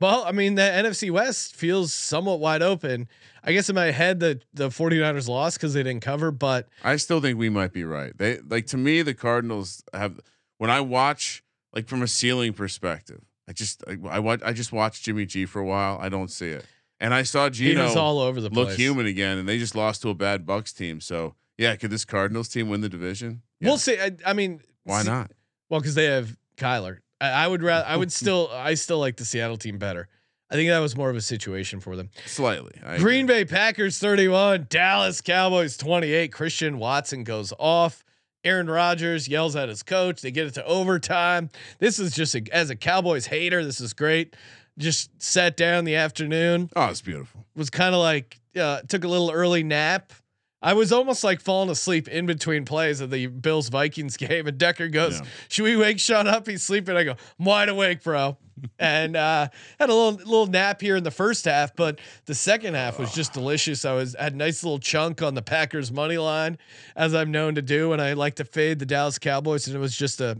Well, 0.00 0.24
I 0.24 0.32
mean, 0.32 0.54
the 0.54 0.62
NFC 0.62 1.10
West 1.10 1.56
feels 1.56 1.92
somewhat 1.92 2.38
wide 2.38 2.62
open. 2.62 3.08
I 3.42 3.52
guess 3.52 3.68
in 3.68 3.74
my 3.74 3.90
head, 3.90 4.20
the 4.20 4.40
the 4.54 4.68
49ers 4.68 5.28
lost 5.28 5.58
because 5.58 5.74
they 5.74 5.82
didn't 5.82 6.02
cover, 6.02 6.30
but 6.30 6.68
I 6.84 6.96
still 6.96 7.20
think 7.20 7.38
we 7.38 7.48
might 7.48 7.72
be 7.72 7.84
right. 7.84 8.16
They 8.16 8.38
like 8.40 8.66
to 8.68 8.76
me 8.76 9.02
the 9.02 9.14
Cardinals 9.14 9.82
have 9.92 10.20
when 10.58 10.70
I 10.70 10.80
watch 10.80 11.42
like 11.72 11.88
from 11.88 12.02
a 12.02 12.08
ceiling 12.08 12.52
perspective. 12.52 13.22
I 13.48 13.52
just 13.52 13.82
I, 13.88 13.96
I 14.08 14.18
watch 14.20 14.40
I 14.44 14.52
just 14.52 14.72
watched 14.72 15.04
Jimmy 15.04 15.26
G 15.26 15.46
for 15.46 15.60
a 15.60 15.64
while. 15.66 15.98
I 16.00 16.08
don't 16.08 16.30
see 16.30 16.48
it. 16.48 16.64
And 17.00 17.14
I 17.14 17.22
saw 17.22 17.48
Geno 17.48 17.94
all 17.94 18.18
over 18.18 18.40
the 18.40 18.50
place. 18.50 18.68
look 18.68 18.76
human 18.76 19.06
again 19.06 19.38
and 19.38 19.48
they 19.48 19.58
just 19.58 19.74
lost 19.74 20.02
to 20.02 20.10
a 20.10 20.14
bad 20.14 20.44
Bucks 20.44 20.72
team. 20.72 21.00
So, 21.00 21.36
yeah, 21.56 21.76
could 21.76 21.90
this 21.90 22.04
Cardinals 22.04 22.48
team 22.48 22.68
win 22.68 22.80
the 22.80 22.88
division? 22.88 23.42
Yeah. 23.60 23.68
We'll 23.68 23.78
see. 23.78 23.98
I, 24.00 24.16
I 24.26 24.32
mean, 24.32 24.60
Why 24.82 25.02
see- 25.02 25.08
not? 25.08 25.30
Well, 25.68 25.80
because 25.80 25.94
they 25.94 26.06
have 26.06 26.36
Kyler. 26.56 26.98
I, 27.20 27.30
I 27.30 27.46
would 27.48 27.62
rather. 27.62 27.86
I 27.86 27.96
would 27.96 28.12
still. 28.20 28.48
I 28.52 28.74
still 28.74 28.98
like 28.98 29.16
the 29.16 29.24
Seattle 29.24 29.56
team 29.56 29.78
better. 29.78 30.08
I 30.50 30.54
think 30.54 30.70
that 30.70 30.78
was 30.78 30.96
more 30.96 31.10
of 31.10 31.16
a 31.16 31.20
situation 31.20 31.78
for 31.78 31.94
them. 31.94 32.08
Slightly. 32.24 32.72
I 32.82 32.96
Green 32.98 33.24
agree. 33.26 33.44
Bay 33.44 33.44
Packers 33.44 33.98
31, 33.98 34.66
Dallas 34.70 35.20
Cowboys 35.20 35.76
28. 35.76 36.32
Christian 36.32 36.78
Watson 36.78 37.22
goes 37.22 37.52
off. 37.58 38.02
Aaron 38.44 38.70
Rodgers 38.70 39.28
yells 39.28 39.56
at 39.56 39.68
his 39.68 39.82
coach. 39.82 40.22
They 40.22 40.30
get 40.30 40.46
it 40.46 40.54
to 40.54 40.64
overtime. 40.64 41.50
This 41.80 41.98
is 41.98 42.14
just 42.14 42.34
a, 42.34 42.42
as 42.50 42.70
a 42.70 42.76
Cowboys 42.76 43.26
hater, 43.26 43.62
this 43.62 43.78
is 43.80 43.92
great. 43.92 44.36
Just 44.78 45.10
sat 45.20 45.56
down 45.56 45.84
the 45.84 45.96
afternoon. 45.96 46.70
Oh, 46.74 46.86
it's 46.86 47.02
beautiful. 47.02 47.44
Was 47.54 47.68
kind 47.68 47.94
of 47.94 48.00
like 48.00 48.40
uh, 48.58 48.80
took 48.88 49.04
a 49.04 49.08
little 49.08 49.30
early 49.30 49.64
nap. 49.64 50.12
I 50.60 50.72
was 50.72 50.92
almost 50.92 51.22
like 51.22 51.40
falling 51.40 51.70
asleep 51.70 52.08
in 52.08 52.26
between 52.26 52.64
plays 52.64 53.00
of 53.00 53.10
the 53.10 53.26
Bills 53.28 53.68
Vikings 53.68 54.16
game. 54.18 54.46
And 54.46 54.58
Decker 54.58 54.88
goes, 54.88 55.20
Yeah. 55.20 55.26
"Should 55.48 55.62
we 55.64 55.76
wake 55.76 56.00
Sean 56.00 56.26
up? 56.26 56.46
He's 56.46 56.62
sleeping." 56.62 56.96
I 56.96 57.04
go, 57.04 57.14
"I'm 57.38 57.44
wide 57.44 57.68
awake, 57.68 58.02
bro." 58.02 58.36
and 58.78 59.16
uh, 59.16 59.48
had 59.78 59.88
a 59.88 59.94
little 59.94 60.12
little 60.14 60.46
nap 60.46 60.80
here 60.80 60.96
in 60.96 61.04
the 61.04 61.10
first 61.10 61.44
half, 61.44 61.76
but 61.76 62.00
the 62.26 62.34
second 62.34 62.74
half 62.74 62.98
was 62.98 63.12
just 63.12 63.32
delicious. 63.32 63.84
I 63.84 63.92
was 63.94 64.16
had 64.18 64.34
a 64.34 64.36
nice 64.36 64.64
little 64.64 64.80
chunk 64.80 65.22
on 65.22 65.34
the 65.34 65.42
Packers 65.42 65.92
money 65.92 66.18
line, 66.18 66.58
as 66.96 67.14
I'm 67.14 67.30
known 67.30 67.54
to 67.54 67.62
do, 67.62 67.92
and 67.92 68.02
I 68.02 68.14
like 68.14 68.34
to 68.36 68.44
fade 68.44 68.78
the 68.80 68.86
Dallas 68.86 69.18
Cowboys, 69.18 69.66
and 69.66 69.76
it 69.76 69.78
was 69.78 69.96
just 69.96 70.20
a 70.20 70.38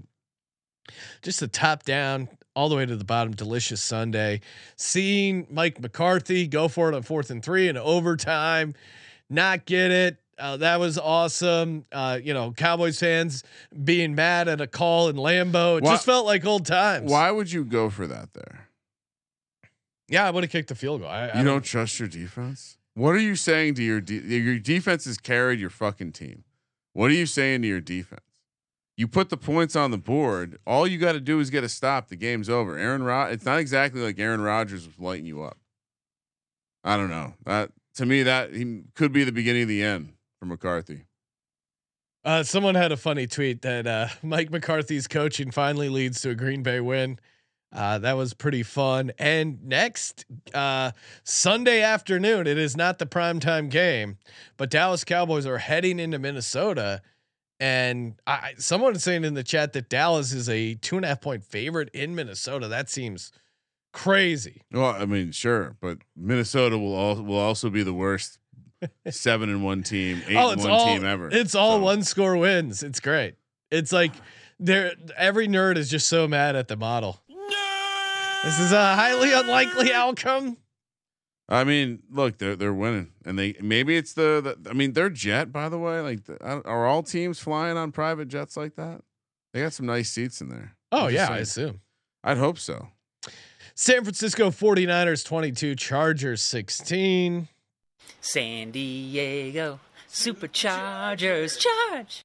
just 1.22 1.42
a 1.42 1.48
top 1.48 1.84
down 1.84 2.28
all 2.56 2.68
the 2.68 2.74
way 2.74 2.84
to 2.84 2.96
the 2.96 3.04
bottom 3.04 3.32
delicious 3.34 3.80
Sunday. 3.80 4.40
Seeing 4.76 5.46
Mike 5.50 5.80
McCarthy 5.80 6.48
go 6.48 6.66
for 6.66 6.90
it 6.90 6.94
on 6.96 7.02
fourth 7.02 7.30
and 7.30 7.40
three 7.42 7.68
in 7.68 7.76
overtime, 7.76 8.74
not 9.30 9.64
get 9.66 9.90
it. 9.90 10.16
Uh, 10.38 10.56
that 10.58 10.78
was 10.78 10.98
awesome. 10.98 11.84
Uh, 11.90 12.18
you 12.22 12.32
know, 12.32 12.52
Cowboys 12.52 12.98
fans 13.00 13.42
being 13.84 14.14
mad 14.14 14.46
at 14.46 14.60
a 14.60 14.66
call 14.68 15.08
in 15.08 15.16
Lambeau. 15.16 15.78
It 15.78 15.84
Why- 15.84 15.92
just 15.92 16.06
felt 16.06 16.26
like 16.26 16.44
old 16.44 16.64
times. 16.64 17.10
Why 17.10 17.30
would 17.30 17.50
you 17.50 17.64
go 17.64 17.90
for 17.90 18.06
that 18.06 18.34
there? 18.34 18.68
Yeah, 20.08 20.26
I 20.26 20.30
would 20.30 20.44
have 20.44 20.50
kicked 20.50 20.68
the 20.68 20.74
field 20.74 21.00
goal. 21.00 21.10
I, 21.10 21.28
I 21.28 21.38
You 21.38 21.44
don't 21.44 21.64
trust 21.64 21.98
your 21.98 22.08
defense? 22.08 22.78
What 22.94 23.14
are 23.14 23.20
you 23.20 23.36
saying 23.36 23.74
to 23.74 23.82
your 23.82 24.00
de- 24.00 24.14
your 24.38 24.58
defense 24.58 25.04
has 25.04 25.18
carried 25.18 25.60
your 25.60 25.70
fucking 25.70 26.12
team? 26.12 26.44
What 26.94 27.10
are 27.10 27.14
you 27.14 27.26
saying 27.26 27.62
to 27.62 27.68
your 27.68 27.80
defense? 27.80 28.22
You 28.96 29.06
put 29.06 29.28
the 29.28 29.36
points 29.36 29.76
on 29.76 29.92
the 29.92 29.98
board. 29.98 30.58
All 30.66 30.86
you 30.86 30.98
got 30.98 31.12
to 31.12 31.20
do 31.20 31.38
is 31.38 31.50
get 31.50 31.62
a 31.62 31.68
stop. 31.68 32.08
The 32.08 32.16
game's 32.16 32.48
over. 32.48 32.76
Aaron 32.76 33.02
Rod. 33.04 33.32
It's 33.32 33.44
not 33.44 33.60
exactly 33.60 34.00
like 34.00 34.18
Aaron 34.18 34.40
Rodgers 34.40 34.86
was 34.86 34.98
lighting 34.98 35.26
you 35.26 35.42
up. 35.42 35.58
I 36.82 36.96
don't 36.96 37.10
know. 37.10 37.34
That 37.44 37.70
to 37.98 38.06
me, 38.06 38.22
that 38.22 38.54
he 38.54 38.82
could 38.94 39.12
be 39.12 39.24
the 39.24 39.32
beginning 39.32 39.62
of 39.62 39.68
the 39.68 39.82
end 39.82 40.12
for 40.38 40.46
McCarthy. 40.46 41.04
Uh, 42.24 42.42
someone 42.42 42.74
had 42.74 42.92
a 42.92 42.96
funny 42.96 43.26
tweet 43.26 43.62
that 43.62 43.86
uh, 43.86 44.08
Mike 44.22 44.50
McCarthy's 44.50 45.08
coaching 45.08 45.50
finally 45.50 45.88
leads 45.88 46.20
to 46.22 46.30
a 46.30 46.34
Green 46.34 46.62
Bay 46.62 46.80
win. 46.80 47.18
Uh, 47.72 47.98
that 47.98 48.16
was 48.16 48.34
pretty 48.34 48.62
fun. 48.62 49.12
And 49.18 49.62
next 49.64 50.24
uh, 50.54 50.92
Sunday 51.24 51.82
afternoon, 51.82 52.46
it 52.46 52.56
is 52.56 52.76
not 52.76 52.98
the 52.98 53.06
primetime 53.06 53.68
game, 53.68 54.16
but 54.56 54.70
Dallas 54.70 55.04
Cowboys 55.04 55.44
are 55.44 55.58
heading 55.58 55.98
into 55.98 56.18
Minnesota. 56.18 57.02
And 57.60 58.14
I, 58.26 58.54
someone 58.58 58.94
is 58.94 59.02
saying 59.02 59.24
in 59.24 59.34
the 59.34 59.42
chat 59.42 59.72
that 59.74 59.88
Dallas 59.88 60.32
is 60.32 60.48
a 60.48 60.74
two 60.76 60.96
and 60.96 61.04
a 61.04 61.08
half 61.08 61.20
point 61.20 61.44
favorite 61.44 61.90
in 61.92 62.14
Minnesota. 62.14 62.68
That 62.68 62.88
seems 62.88 63.32
crazy. 63.92 64.62
Well, 64.72 64.90
I 64.90 65.04
mean, 65.06 65.32
sure, 65.32 65.76
but 65.80 65.98
Minnesota 66.16 66.78
will 66.78 66.94
all 66.94 67.16
will 67.22 67.38
also 67.38 67.70
be 67.70 67.82
the 67.82 67.94
worst 67.94 68.38
seven 69.10 69.48
and 69.48 69.64
one 69.64 69.82
team, 69.82 70.22
eight 70.28 70.36
oh, 70.36 70.50
and 70.50 70.60
one 70.60 70.70
all 70.70 70.86
team 70.86 71.04
ever. 71.04 71.28
it's 71.30 71.54
all 71.54 71.78
So- 71.78 71.82
one 71.82 72.02
score 72.02 72.36
wins. 72.36 72.82
It's 72.82 73.00
great. 73.00 73.34
It's 73.70 73.92
like 73.92 74.12
there 74.58 74.92
every 75.16 75.46
nerd 75.48 75.76
is 75.76 75.90
just 75.90 76.06
so 76.06 76.26
mad 76.26 76.56
at 76.56 76.68
the 76.68 76.76
model. 76.76 77.20
This 78.44 78.60
is 78.60 78.72
a 78.72 78.94
highly 78.94 79.32
unlikely 79.32 79.92
outcome. 79.92 80.56
I 81.48 81.64
mean, 81.64 82.02
look, 82.10 82.38
they're 82.38 82.56
they're 82.56 82.72
winning, 82.74 83.10
and 83.24 83.38
they 83.38 83.54
maybe 83.60 83.96
it's 83.96 84.12
the, 84.12 84.56
the 84.62 84.70
I 84.70 84.74
mean, 84.74 84.92
their 84.92 85.10
jet, 85.10 85.50
by 85.50 85.68
the 85.68 85.78
way. 85.78 86.00
Like, 86.00 86.24
the, 86.24 86.38
are 86.44 86.86
all 86.86 87.02
teams 87.02 87.40
flying 87.40 87.76
on 87.76 87.90
private 87.90 88.28
jets 88.28 88.56
like 88.56 88.76
that? 88.76 89.00
They 89.52 89.62
got 89.62 89.72
some 89.72 89.86
nice 89.86 90.10
seats 90.10 90.40
in 90.40 90.50
there. 90.50 90.76
Oh 90.92 91.06
I'm 91.06 91.14
yeah, 91.14 91.28
I 91.30 91.38
assume. 91.38 91.80
I'd 92.22 92.36
hope 92.38 92.58
so. 92.58 92.88
San 93.80 94.02
Francisco 94.02 94.50
49ers 94.50 95.24
22, 95.24 95.76
Chargers 95.76 96.42
16. 96.42 97.46
San 98.20 98.72
Diego 98.72 99.78
Superchargers 100.10 101.56
charge. 101.56 102.24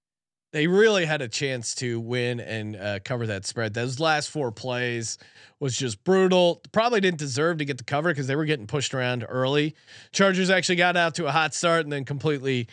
They 0.51 0.65
really 0.65 1.05
had 1.05 1.21
a 1.21 1.27
chance 1.27 1.75
to 1.75 1.99
win 1.99 2.39
and 2.39 2.75
uh, 2.75 2.99
cover 3.05 3.27
that 3.27 3.45
spread. 3.45 3.75
Those 3.75 3.99
last 3.99 4.31
four 4.31 4.51
plays 4.51 5.19
was 5.59 5.77
just 5.77 6.03
brutal. 6.03 6.59
Probably 6.71 7.01
didn't 7.01 7.19
deserve 7.19 7.59
to 7.59 7.65
get 7.65 7.77
the 7.77 7.83
cover 7.83 8.09
because 8.09 8.25
they 8.25 8.35
were 8.35 8.45
getting 8.45 8.65
pushed 8.65 8.95
around 8.95 9.23
early. 9.29 9.75
Chargers 10.11 10.49
actually 10.49 10.77
got 10.77 10.97
out 10.97 11.13
to 11.15 11.27
a 11.27 11.31
hot 11.31 11.53
start 11.53 11.81
and 11.83 11.93
then 11.93 12.03
completely 12.03 12.67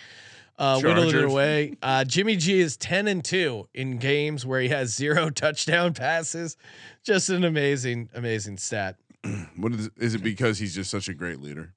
uh, 0.60 0.78
whittling 0.80 1.08
it 1.08 1.24
away. 1.24 1.74
Uh, 1.82 2.04
Jimmy 2.04 2.36
G 2.36 2.60
is 2.60 2.76
ten 2.76 3.08
and 3.08 3.24
two 3.24 3.66
in 3.74 3.96
games 3.96 4.44
where 4.44 4.60
he 4.60 4.68
has 4.68 4.94
zero 4.94 5.30
touchdown 5.34 5.94
passes. 5.94 6.56
Just 7.02 7.30
an 7.30 7.44
amazing, 7.44 8.10
amazing 8.14 8.58
stat. 8.58 8.96
What 9.56 9.72
is, 9.72 9.90
is 9.98 10.14
it 10.14 10.22
because 10.22 10.58
he's 10.58 10.74
just 10.74 10.90
such 10.90 11.08
a 11.08 11.14
great 11.14 11.40
leader? 11.40 11.74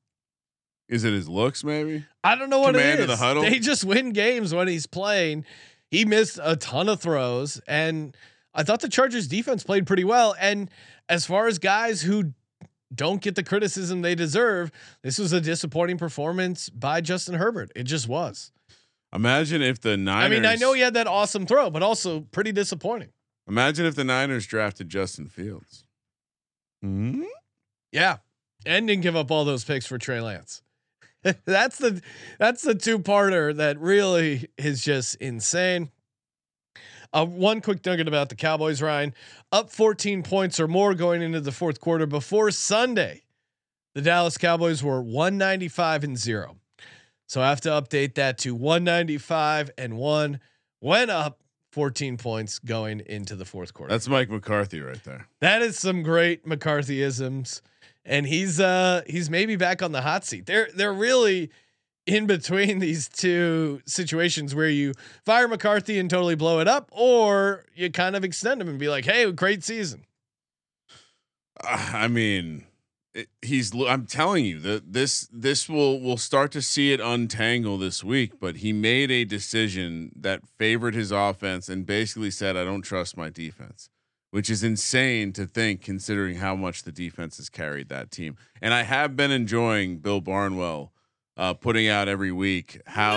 Is 0.88 1.04
it 1.04 1.14
his 1.14 1.28
looks, 1.28 1.64
maybe? 1.64 2.06
I 2.24 2.36
don't 2.36 2.50
know 2.50 2.60
what 2.60 2.76
Command 2.76 3.00
it 3.00 3.04
of 3.04 3.08
the 3.08 3.18
huddle? 3.18 3.42
They 3.42 3.60
just 3.60 3.84
win 3.84 4.12
games 4.12 4.54
when 4.54 4.68
he's 4.68 4.86
playing. 4.86 5.46
He 5.92 6.06
missed 6.06 6.40
a 6.42 6.56
ton 6.56 6.88
of 6.88 7.02
throws, 7.02 7.60
and 7.68 8.16
I 8.54 8.64
thought 8.64 8.82
the 8.82 8.90
Chargers 8.90 9.28
defense 9.28 9.64
played 9.64 9.86
pretty 9.88 10.04
well. 10.04 10.36
And 10.40 10.70
as 11.10 11.26
far 11.26 11.48
as 11.48 11.60
guys 11.60 12.02
who 12.02 12.34
don't 12.94 13.22
get 13.22 13.36
the 13.36 13.44
criticism 13.44 14.02
they 14.02 14.16
deserve, 14.16 14.72
this 15.02 15.18
was 15.18 15.34
a 15.34 15.42
disappointing 15.42 15.98
performance 15.98 16.70
by 16.70 17.02
Justin 17.02 17.36
Herbert. 17.36 17.72
It 17.76 17.84
just 17.84 18.08
was. 18.08 18.52
Imagine 19.14 19.62
if 19.62 19.80
the 19.80 19.96
Niners. 19.96 20.26
I 20.26 20.30
mean, 20.30 20.46
I 20.46 20.56
know 20.56 20.74
he 20.74 20.82
had 20.82 20.96
that 20.96 21.08
awesome 21.08 21.46
throw, 21.46 21.70
but 21.70 21.84
also 21.84 22.22
pretty 22.22 22.52
disappointing. 22.52 23.10
Imagine 23.48 23.86
if 23.86 23.96
the 23.96 24.04
Niners 24.04 24.48
drafted 24.48 24.90
Justin 24.90 25.28
Fields. 25.28 25.86
Hmm? 26.82 27.24
Yeah, 27.92 28.18
and 28.66 28.88
didn't 28.88 29.04
give 29.04 29.16
up 29.16 29.30
all 29.30 29.46
those 29.46 29.64
picks 29.64 29.86
for 29.86 29.98
Trey 29.98 30.22
Lance. 30.22 30.62
that's 31.46 31.78
the 31.78 32.02
that's 32.40 32.62
the 32.64 32.76
two 32.76 33.00
parter 33.00 33.56
that 33.56 33.80
really 33.80 34.50
is 34.58 34.84
just 34.84 35.16
insane. 35.16 35.92
Uh, 37.14 37.26
one 37.26 37.62
quick 37.62 37.86
nugget 37.86 38.08
about 38.08 38.30
the 38.30 38.36
Cowboys, 38.36 38.82
Ryan, 38.82 39.14
up 39.52 39.70
14 39.70 40.24
points 40.24 40.60
or 40.60 40.68
more 40.68 40.96
going 40.96 41.22
into 41.22 41.40
the 41.40 41.52
fourth 41.52 41.80
quarter 41.80 42.08
before 42.08 42.50
Sunday. 42.50 43.22
The 43.94 44.02
Dallas 44.02 44.40
Cowboys 44.40 44.82
were 44.82 45.00
195 45.00 46.04
and 46.04 46.18
zero. 46.18 46.58
So 47.34 47.42
I 47.42 47.50
have 47.50 47.62
to 47.62 47.70
update 47.70 48.14
that 48.14 48.38
to 48.40 48.54
195 48.54 49.72
and 49.76 49.98
one. 49.98 50.40
Went 50.82 51.10
up 51.10 51.40
14 51.72 52.16
points 52.18 52.60
going 52.60 53.00
into 53.08 53.36
the 53.36 53.44
fourth 53.44 53.74
quarter. 53.74 53.92
That's 53.92 54.08
Mike 54.08 54.30
McCarthy 54.30 54.82
right 54.82 55.04
there. 55.04 55.28
That 55.40 55.64
is 55.64 55.80
some 55.80 56.04
great 56.04 56.46
McCarthyisms, 56.46 57.62
and 58.06 58.28
he's 58.28 58.60
uh 58.60 59.02
he's 59.08 59.32
maybe 59.32 59.56
back 59.56 59.82
on 59.82 59.94
the 59.94 60.02
hot 60.02 60.26
seat. 60.26 60.46
They're 60.46 60.70
they're 60.76 60.94
really 60.94 61.50
in 62.06 62.28
between 62.28 62.78
these 62.88 63.10
two 63.10 63.82
situations 63.88 64.54
where 64.54 64.70
you 64.70 64.94
fire 65.26 65.48
McCarthy 65.48 65.98
and 65.98 66.12
totally 66.12 66.36
blow 66.36 66.60
it 66.60 66.68
up, 66.68 66.88
or 66.92 67.66
you 67.74 67.90
kind 67.90 68.16
of 68.16 68.24
extend 68.24 68.62
him 68.62 68.70
and 68.70 68.78
be 68.78 68.90
like, 68.90 69.06
"Hey, 69.06 69.32
great 69.32 69.64
season." 69.64 70.06
Uh, 71.64 71.94
I 71.94 72.08
mean, 72.08 72.68
he's. 73.42 73.74
I'm 73.76 74.06
telling 74.06 74.46
you 74.46 74.60
that 74.60 74.94
this 74.94 75.28
this 75.32 75.70
will 75.70 76.00
will 76.00 76.18
start 76.18 76.52
to 76.54 76.62
see 76.62 76.92
it 76.94 77.00
untangle 77.00 77.78
this 77.78 78.04
week. 78.04 78.40
But 78.40 78.58
he 78.58 78.74
made 78.74 79.12
a 79.12 79.26
decision 79.26 80.12
that 80.16 80.42
favored 80.58 80.96
his 80.96 81.12
offense 81.12 81.70
and 81.70 81.86
basically 81.86 82.32
said, 82.32 82.58
"I 82.58 82.64
don't 82.64 82.82
trust 82.82 83.16
my 83.18 83.30
defense," 83.30 83.90
which 84.32 84.50
is 84.50 84.64
insane 84.64 85.34
to 85.34 85.46
think 85.46 85.82
considering 85.82 86.38
how 86.38 86.56
much 86.56 86.84
the 86.84 86.92
defense 86.92 87.38
has 87.38 87.50
carried 87.50 87.90
that 87.90 88.12
team. 88.12 88.38
And 88.62 88.74
I 88.74 88.84
have 88.84 89.16
been 89.16 89.32
enjoying 89.32 90.00
Bill 90.00 90.22
Barnwell 90.22 90.92
uh, 91.38 91.54
putting 91.54 91.88
out 91.88 92.08
every 92.08 92.32
week 92.32 92.82
how 92.86 93.16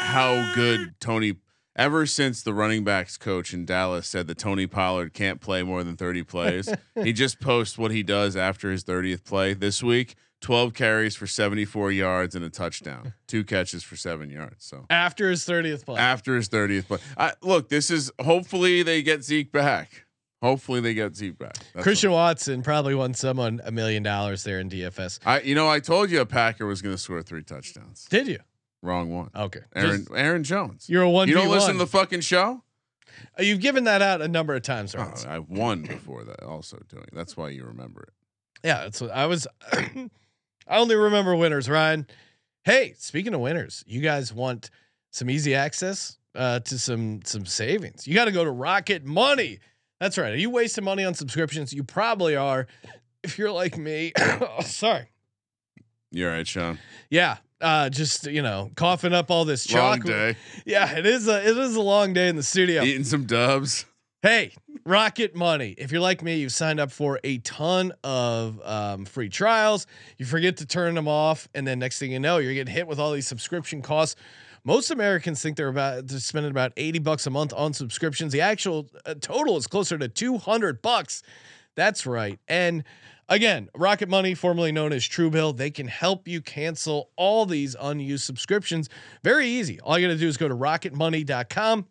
how 0.00 0.52
good 0.54 0.94
Tony. 1.00 1.34
Ever 1.76 2.06
since 2.06 2.42
the 2.42 2.54
running 2.54 2.84
backs 2.84 3.18
coach 3.18 3.52
in 3.52 3.66
Dallas 3.66 4.06
said 4.06 4.26
that 4.28 4.38
Tony 4.38 4.66
Pollard 4.66 5.12
can't 5.12 5.42
play 5.42 5.62
more 5.62 5.84
than 5.84 5.94
30 5.94 6.22
plays, 6.22 6.72
he 7.02 7.12
just 7.12 7.38
posts 7.38 7.76
what 7.76 7.90
he 7.90 8.02
does 8.02 8.34
after 8.34 8.70
his 8.70 8.82
30th 8.82 9.24
play 9.24 9.52
this 9.52 9.82
week 9.82 10.16
12 10.40 10.74
carries 10.74 11.16
for 11.16 11.26
74 11.26 11.92
yards 11.92 12.34
and 12.34 12.44
a 12.44 12.50
touchdown, 12.50 13.12
two 13.26 13.44
catches 13.44 13.82
for 13.82 13.96
seven 13.96 14.30
yards. 14.30 14.64
So 14.64 14.86
After 14.88 15.28
his 15.30 15.46
30th 15.46 15.84
play, 15.84 15.98
after 15.98 16.36
his 16.36 16.48
30th 16.48 16.86
play, 16.86 16.98
I, 17.18 17.32
look, 17.42 17.68
this 17.68 17.90
is 17.90 18.10
hopefully 18.20 18.82
they 18.82 19.02
get 19.02 19.22
Zeke 19.24 19.52
back. 19.52 20.06
Hopefully 20.42 20.80
they 20.80 20.94
get 20.94 21.16
Zeke 21.16 21.38
back. 21.38 21.56
That's 21.74 21.82
Christian. 21.82 22.10
Watson 22.12 22.62
probably 22.62 22.94
won 22.94 23.14
someone 23.14 23.60
a 23.64 23.72
million 23.72 24.02
dollars 24.02 24.44
there 24.44 24.60
in 24.60 24.68
DFS. 24.68 25.18
I, 25.26 25.40
you 25.40 25.54
know, 25.54 25.68
I 25.68 25.80
told 25.80 26.10
you 26.10 26.20
a 26.20 26.26
Packer 26.26 26.66
was 26.66 26.82
going 26.82 26.94
to 26.94 27.00
score 27.00 27.22
three 27.22 27.42
touchdowns. 27.42 28.06
Did 28.08 28.28
you? 28.28 28.38
Wrong 28.82 29.12
one. 29.14 29.30
Okay, 29.34 29.60
Aaron 29.74 29.96
Just- 29.98 30.10
Aaron 30.14 30.44
Jones. 30.44 30.88
you're 30.88 31.02
a 31.02 31.10
one. 31.10 31.28
You 31.28 31.34
don't 31.34 31.48
listen 31.50 31.72
to 31.72 31.78
the 31.78 31.86
fucking 31.86 32.20
show? 32.20 32.62
Uh, 33.38 33.42
You've 33.42 33.60
given 33.60 33.84
that 33.84 34.02
out 34.02 34.20
a 34.20 34.28
number 34.28 34.54
of 34.54 34.62
times, 34.62 34.94
Oh, 34.94 34.98
right? 34.98 35.26
I 35.26 35.38
won 35.38 35.82
before 35.82 36.24
that. 36.24 36.42
Also 36.42 36.78
doing. 36.88 37.06
That's 37.12 37.36
why 37.36 37.48
you 37.48 37.64
remember 37.64 38.02
it. 38.02 38.12
Yeah, 38.64 38.82
that's 38.82 39.00
what 39.00 39.10
I 39.10 39.26
was. 39.26 39.46
I 39.72 40.08
only 40.68 40.96
remember 40.96 41.34
winners, 41.36 41.68
Ryan. 41.68 42.06
Hey, 42.64 42.94
speaking 42.98 43.32
of 43.34 43.40
winners, 43.40 43.84
you 43.86 44.00
guys 44.00 44.32
want 44.34 44.70
some 45.12 45.30
easy 45.30 45.54
access 45.54 46.18
uh, 46.34 46.60
to 46.60 46.78
some 46.78 47.20
some 47.24 47.46
savings? 47.46 48.06
You 48.06 48.14
got 48.14 48.26
to 48.26 48.32
go 48.32 48.44
to 48.44 48.50
Rocket 48.50 49.04
Money. 49.04 49.60
That's 50.00 50.18
right. 50.18 50.32
Are 50.32 50.36
you 50.36 50.50
wasting 50.50 50.84
money 50.84 51.04
on 51.04 51.14
subscriptions? 51.14 51.72
You 51.72 51.84
probably 51.84 52.36
are. 52.36 52.66
If 53.22 53.38
you're 53.38 53.52
like 53.52 53.78
me, 53.78 54.12
oh, 54.18 54.60
sorry. 54.64 55.06
You're 56.10 56.30
right, 56.30 56.46
Sean. 56.46 56.78
Yeah, 57.08 57.38
uh, 57.60 57.88
just 57.90 58.26
you 58.26 58.42
know, 58.42 58.70
coughing 58.76 59.12
up 59.12 59.30
all 59.30 59.44
this 59.44 59.66
chocolate. 59.66 60.36
Yeah, 60.64 60.96
it 60.96 61.06
is 61.06 61.28
a 61.28 61.46
it 61.46 61.56
is 61.56 61.76
a 61.76 61.82
long 61.82 62.12
day 62.12 62.28
in 62.28 62.36
the 62.36 62.42
studio. 62.42 62.82
Eating 62.82 63.04
some 63.04 63.24
dubs. 63.24 63.86
Hey, 64.22 64.52
Rocket 64.84 65.36
Money. 65.36 65.74
If 65.78 65.92
you're 65.92 66.00
like 66.00 66.22
me, 66.22 66.38
you've 66.38 66.52
signed 66.52 66.80
up 66.80 66.90
for 66.90 67.20
a 67.22 67.38
ton 67.38 67.92
of 68.02 68.60
um, 68.64 69.04
free 69.04 69.28
trials. 69.28 69.86
You 70.18 70.26
forget 70.26 70.56
to 70.56 70.66
turn 70.66 70.94
them 70.94 71.06
off, 71.06 71.48
and 71.54 71.66
then 71.66 71.78
next 71.78 71.98
thing 71.98 72.12
you 72.12 72.18
know, 72.18 72.38
you're 72.38 72.54
getting 72.54 72.74
hit 72.74 72.86
with 72.86 72.98
all 72.98 73.12
these 73.12 73.26
subscription 73.26 73.82
costs. 73.82 74.16
Most 74.64 74.90
Americans 74.90 75.40
think 75.40 75.56
they're 75.56 75.68
about 75.68 76.08
they're 76.08 76.18
spending 76.18 76.50
about 76.50 76.72
80 76.76 76.98
bucks 76.98 77.26
a 77.26 77.30
month 77.30 77.52
on 77.56 77.72
subscriptions. 77.72 78.32
The 78.32 78.40
actual 78.40 78.88
uh, 79.04 79.14
total 79.20 79.56
is 79.56 79.68
closer 79.68 79.96
to 79.96 80.08
200 80.08 80.82
bucks. 80.82 81.22
That's 81.76 82.04
right. 82.04 82.40
And 82.48 82.82
again, 83.28 83.68
Rocket 83.74 84.08
Money, 84.08 84.34
formerly 84.34 84.72
known 84.72 84.92
as 84.92 85.02
Truebill, 85.02 85.56
they 85.56 85.70
can 85.70 85.88
help 85.88 86.28
you 86.28 86.40
cancel 86.40 87.10
all 87.16 87.46
these 87.46 87.76
unused 87.80 88.24
subscriptions. 88.24 88.88
Very 89.22 89.48
easy. 89.48 89.80
All 89.80 89.98
you 89.98 90.06
got 90.06 90.14
to 90.14 90.18
do 90.18 90.28
is 90.28 90.36
go 90.36 90.48
to 90.48 90.54
rocketmoney.com 90.54 91.86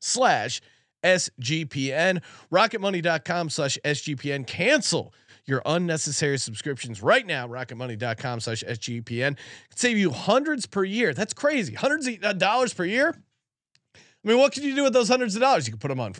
slash 0.00 0.60
SGPN. 1.02 2.22
Rocketmoney.com 2.52 3.50
slash 3.50 3.78
SGPN. 3.84 4.46
Cancel 4.46 5.14
your 5.46 5.62
unnecessary 5.66 6.38
subscriptions 6.38 7.02
right 7.02 7.26
now. 7.26 7.46
Rocketmoney.com 7.46 8.40
slash 8.40 8.64
SGPN. 8.64 9.36
Save 9.74 9.98
you 9.98 10.10
hundreds 10.10 10.66
per 10.66 10.84
year. 10.84 11.12
That's 11.12 11.34
crazy. 11.34 11.74
Hundreds 11.74 12.08
of 12.22 12.38
dollars 12.38 12.72
per 12.72 12.84
year. 12.84 13.14
I 14.24 14.28
mean, 14.28 14.38
what 14.38 14.52
could 14.52 14.64
you 14.64 14.74
do 14.74 14.84
with 14.84 14.94
those 14.94 15.08
hundreds 15.08 15.34
of 15.34 15.42
dollars? 15.42 15.66
You 15.66 15.72
could 15.72 15.80
put 15.80 15.88
them 15.88 16.00
on 16.00 16.14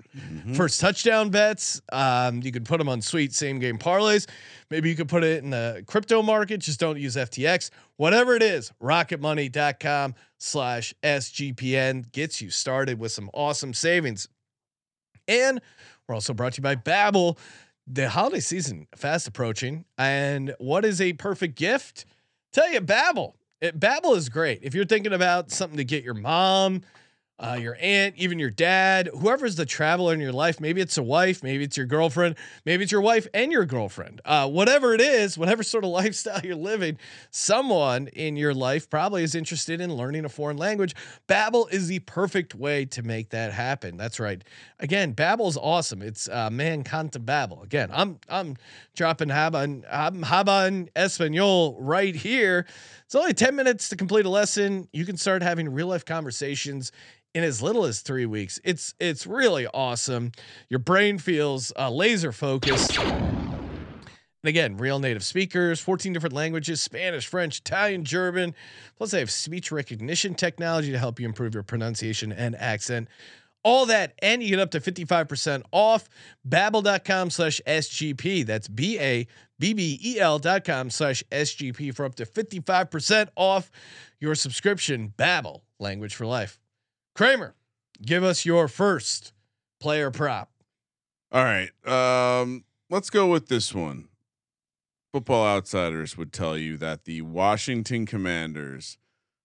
first 0.55 0.79
touchdown 0.79 1.31
bets. 1.31 1.81
Um, 1.91 2.43
you 2.43 2.53
could 2.53 2.67
put 2.67 2.79
them 2.79 2.89
on 2.89 3.01
sweet 3.01 3.33
same 3.33 3.59
game 3.59 3.79
parlays. 3.79 4.29
Maybe 4.71 4.91
you 4.91 4.95
could 4.95 5.09
put 5.09 5.25
it 5.25 5.43
in 5.43 5.51
the 5.51 5.83
crypto 5.87 6.23
market. 6.23 6.61
Just 6.61 6.79
don't 6.79 6.99
use 6.99 7.17
FTX. 7.17 7.71
Whatever 7.97 8.35
it 8.35 8.43
is, 8.43 8.73
rocketmoney.com 8.83 10.15
slash 10.39 10.93
SGPN 11.03 12.13
gets 12.13 12.43
you 12.43 12.51
started 12.51 12.99
with 12.99 13.13
some 13.13 13.31
awesome 13.33 13.73
savings. 13.73 14.29
And 15.27 15.63
we're 16.07 16.15
also 16.15 16.35
brought 16.35 16.55
to 16.55 16.59
you 16.59 16.63
by 16.63 16.77
Babbel. 16.77 17.39
The 17.87 18.09
holiday 18.09 18.41
season 18.41 18.87
fast 18.97 19.29
approaching, 19.29 19.85
and 19.99 20.55
what 20.59 20.87
is 20.87 21.03
a 21.03 21.13
perfect 21.13 21.55
gift? 21.55 22.07
Tell 22.51 22.71
you, 22.73 22.81
Babbel. 22.81 23.35
It, 23.61 23.79
Babbel 23.79 24.17
is 24.17 24.31
great. 24.31 24.61
If 24.63 24.75
you're 24.75 24.87
thinking 24.87 25.13
about 25.13 25.51
something 25.51 25.77
to 25.77 25.85
get 25.85 26.03
your 26.03 26.15
mom, 26.15 26.81
uh, 27.41 27.59
your 27.61 27.77
aunt, 27.81 28.15
even 28.17 28.39
your 28.39 28.51
dad, 28.51 29.09
whoever's 29.13 29.57
the 29.57 29.67
traveler 29.67 30.15
in 30.15 30.21
your 30.21 30.33
life, 30.33 30.61
maybe 30.61 30.81
it's 30.81 30.97
a 30.97 31.03
wife, 31.03 31.43
maybe 31.43 31.65
it's 31.65 31.77
your 31.77 31.87
girlfriend, 31.87 32.37
maybe 32.65 32.85
it's 32.85 32.93
your 32.93 33.01
wife 33.01 33.27
and 33.35 33.51
your 33.51 33.65
girlfriend. 33.65 34.21
Uh, 34.25 34.49
whatever 34.49 34.95
it 34.95 35.01
is, 35.01 35.37
whatever 35.39 35.65
sort 35.65 35.83
of 35.83 35.91
lifestyle 35.91 36.41
you're 36.45 36.55
living, 36.55 36.97
someone 37.33 38.07
in 38.09 38.37
your 38.37 38.55
life 38.55 38.89
probably 38.89 39.25
is 39.25 39.35
interested 39.35 39.81
in 39.81 39.93
learning 39.93 40.25
a 40.25 40.29
foreign 40.29 40.57
language. 40.57 40.95
Babbel 41.29 41.73
is 41.73 41.89
the 41.89 41.99
perfect 42.01 42.55
way 42.55 42.85
to 42.87 43.03
make 43.03 43.31
that 43.31 43.53
happen. 43.53 43.97
That's 43.97 44.21
right. 44.21 44.43
Again, 44.79 45.13
Babbel 45.13 45.49
is 45.49 45.57
awesome. 45.57 46.03
It's 46.03 46.29
uh, 46.29 46.51
man 46.51 46.85
canta 46.85 47.19
Babbel. 47.19 47.65
Again, 47.65 47.91
I'm 47.93 48.21
I'm 48.29 48.57
dropping 48.95 49.29
Haban 49.29 49.83
I'm 49.91 50.23
Haban 50.23 50.89
Espanol 50.95 51.77
right 51.81 52.15
here. 52.15 52.67
It's 53.07 53.15
only 53.15 53.35
10 53.35 53.55
minutes 53.57 53.89
to 53.91 53.97
complete 53.97 54.25
a 54.25 54.31
lesson. 54.31 54.89
You 54.93 55.05
can 55.05 55.17
start 55.17 55.43
having 55.43 55.69
real 55.69 55.89
life 55.89 56.05
conversations 56.05 56.93
in 57.35 57.45
as 57.45 57.61
little 57.61 57.85
as 57.85 58.01
three 58.01 58.27
weeks. 58.27 58.61
It's 58.65 58.95
it's 59.01 59.27
really 59.27 59.67
awesome. 59.67 60.33
Your 60.69 60.79
brain 60.79 61.19
feels 61.19 61.73
uh, 61.77 61.91
laser 61.91 62.33
focused. 62.33 62.99
And 64.45 64.49
again, 64.51 64.77
real 64.77 64.99
native 64.99 65.25
speakers, 65.25 65.81
14 65.81 66.13
different 66.13 66.35
languages 66.35 66.81
Spanish, 66.83 67.27
French, 67.27 67.59
Italian, 67.61 68.05
German. 68.05 68.55
Plus, 68.97 69.11
they 69.11 69.19
have 69.19 69.31
speech 69.31 69.73
recognition 69.73 70.35
technology 70.35 70.93
to 70.93 70.99
help 70.99 71.19
you 71.19 71.27
improve 71.27 71.55
your 71.55 71.63
pronunciation 71.63 72.31
and 72.31 72.55
accent. 72.57 73.09
All 73.63 73.87
that 73.87 74.13
and 74.21 74.43
you 74.43 74.51
get 74.51 74.59
up 74.61 74.71
to 74.73 74.81
55% 74.81 75.63
off 75.73 76.09
babbel.com 76.47 77.31
slash 77.31 77.61
SGP. 77.67 78.45
That's 78.45 78.69
B 78.69 78.99
A 79.01 79.27
B 79.59 79.73
B 79.73 79.99
E 80.05 80.21
L 80.21 80.39
dot 80.39 80.65
com 80.65 80.91
slash 80.91 81.25
SGP 81.33 81.95
for 81.95 82.05
up 82.05 82.15
to 82.17 82.27
55% 82.27 83.29
off 83.37 83.71
your 84.21 84.35
subscription. 84.35 85.15
Babbel, 85.17 85.63
language 85.81 86.15
for 86.15 86.27
life. 86.27 86.61
Kramer, 87.15 87.55
give 88.03 88.25
us 88.25 88.45
your 88.45 88.67
first 88.69 89.33
player 89.81 90.11
prop. 90.11 90.51
All 91.31 91.45
right. 91.45 91.71
Um, 91.87 92.65
let's 92.91 93.11
go 93.11 93.27
with 93.27 93.49
this 93.49 93.75
one. 93.75 94.09
Football 95.13 95.47
outsiders 95.47 96.17
would 96.17 96.33
tell 96.33 96.59
you 96.59 96.77
that 96.79 97.05
the 97.05 97.23
Washington 97.23 98.05
Commanders 98.05 98.99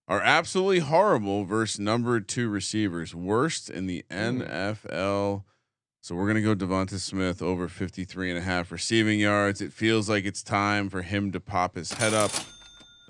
are 0.08 0.20
absolutely 0.20 0.80
horrible 0.80 1.44
versus 1.44 1.78
number 1.78 2.18
two 2.18 2.48
receivers, 2.48 3.14
worst 3.14 3.70
in 3.70 3.86
the 3.86 4.04
NFL. 4.10 5.44
So 6.00 6.14
we're 6.16 6.26
gonna 6.26 6.40
go 6.40 6.56
Devonta 6.56 6.98
Smith 6.98 7.40
over 7.40 7.68
53 7.68 8.30
and 8.30 8.38
a 8.38 8.42
half 8.42 8.72
receiving 8.72 9.20
yards. 9.20 9.60
It 9.60 9.72
feels 9.72 10.08
like 10.08 10.24
it's 10.24 10.42
time 10.42 10.88
for 10.88 11.02
him 11.02 11.30
to 11.30 11.38
pop 11.38 11.76
his 11.76 11.92
head 11.92 12.14
up. 12.14 12.32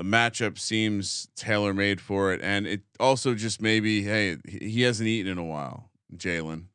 The 0.01 0.07
matchup 0.07 0.59
seems 0.59 1.29
tailor 1.37 1.75
made 1.75 2.01
for 2.01 2.33
it, 2.33 2.41
and 2.43 2.67
it 2.67 2.81
also 2.99 3.35
just 3.35 3.61
maybe 3.61 4.03
hey 4.03 4.39
he 4.49 4.81
hasn't 4.81 5.07
eaten 5.07 5.31
in 5.31 5.37
a 5.37 5.45
while. 5.45 5.91
Jalen, 6.17 6.69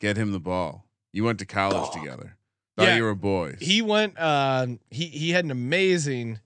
get 0.00 0.16
him 0.16 0.32
the 0.32 0.40
ball. 0.40 0.84
You 1.12 1.22
went 1.22 1.38
to 1.38 1.46
college 1.46 1.92
together. 1.92 2.36
Thought 2.76 2.88
Yeah. 2.88 2.96
you 2.96 3.04
were 3.04 3.14
boys. 3.14 3.58
He 3.60 3.80
went. 3.80 4.18
Uh, 4.18 4.66
he 4.90 5.04
he 5.06 5.30
had 5.30 5.44
an 5.44 5.52
amazing. 5.52 6.40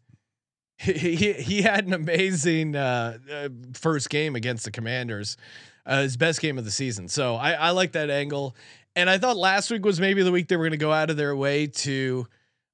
He 0.77 0.93
he, 1.17 1.33
he 1.33 1.63
had 1.63 1.87
an 1.87 1.95
amazing 1.95 2.77
uh, 2.77 3.17
uh, 3.33 3.49
first 3.73 4.11
game 4.11 4.37
against 4.37 4.67
the 4.67 4.71
Commanders, 4.71 5.39
uh, 5.87 6.03
his 6.03 6.19
best 6.19 6.43
game 6.43 6.59
of 6.59 6.67
the 6.67 6.71
season. 6.71 7.09
So 7.09 7.37
I 7.37 7.53
I 7.53 7.71
like 7.71 7.93
that 7.93 8.11
angle, 8.11 8.55
and 8.95 9.09
I 9.09 9.17
thought 9.17 9.39
last 9.39 9.71
week 9.71 9.83
was 9.83 9.99
maybe 9.99 10.23
the 10.23 10.31
week 10.31 10.49
they 10.49 10.57
were 10.59 10.65
going 10.65 10.73
to 10.73 10.77
go 10.77 10.93
out 10.93 11.09
of 11.09 11.17
their 11.17 11.35
way 11.35 11.69
to, 11.69 12.27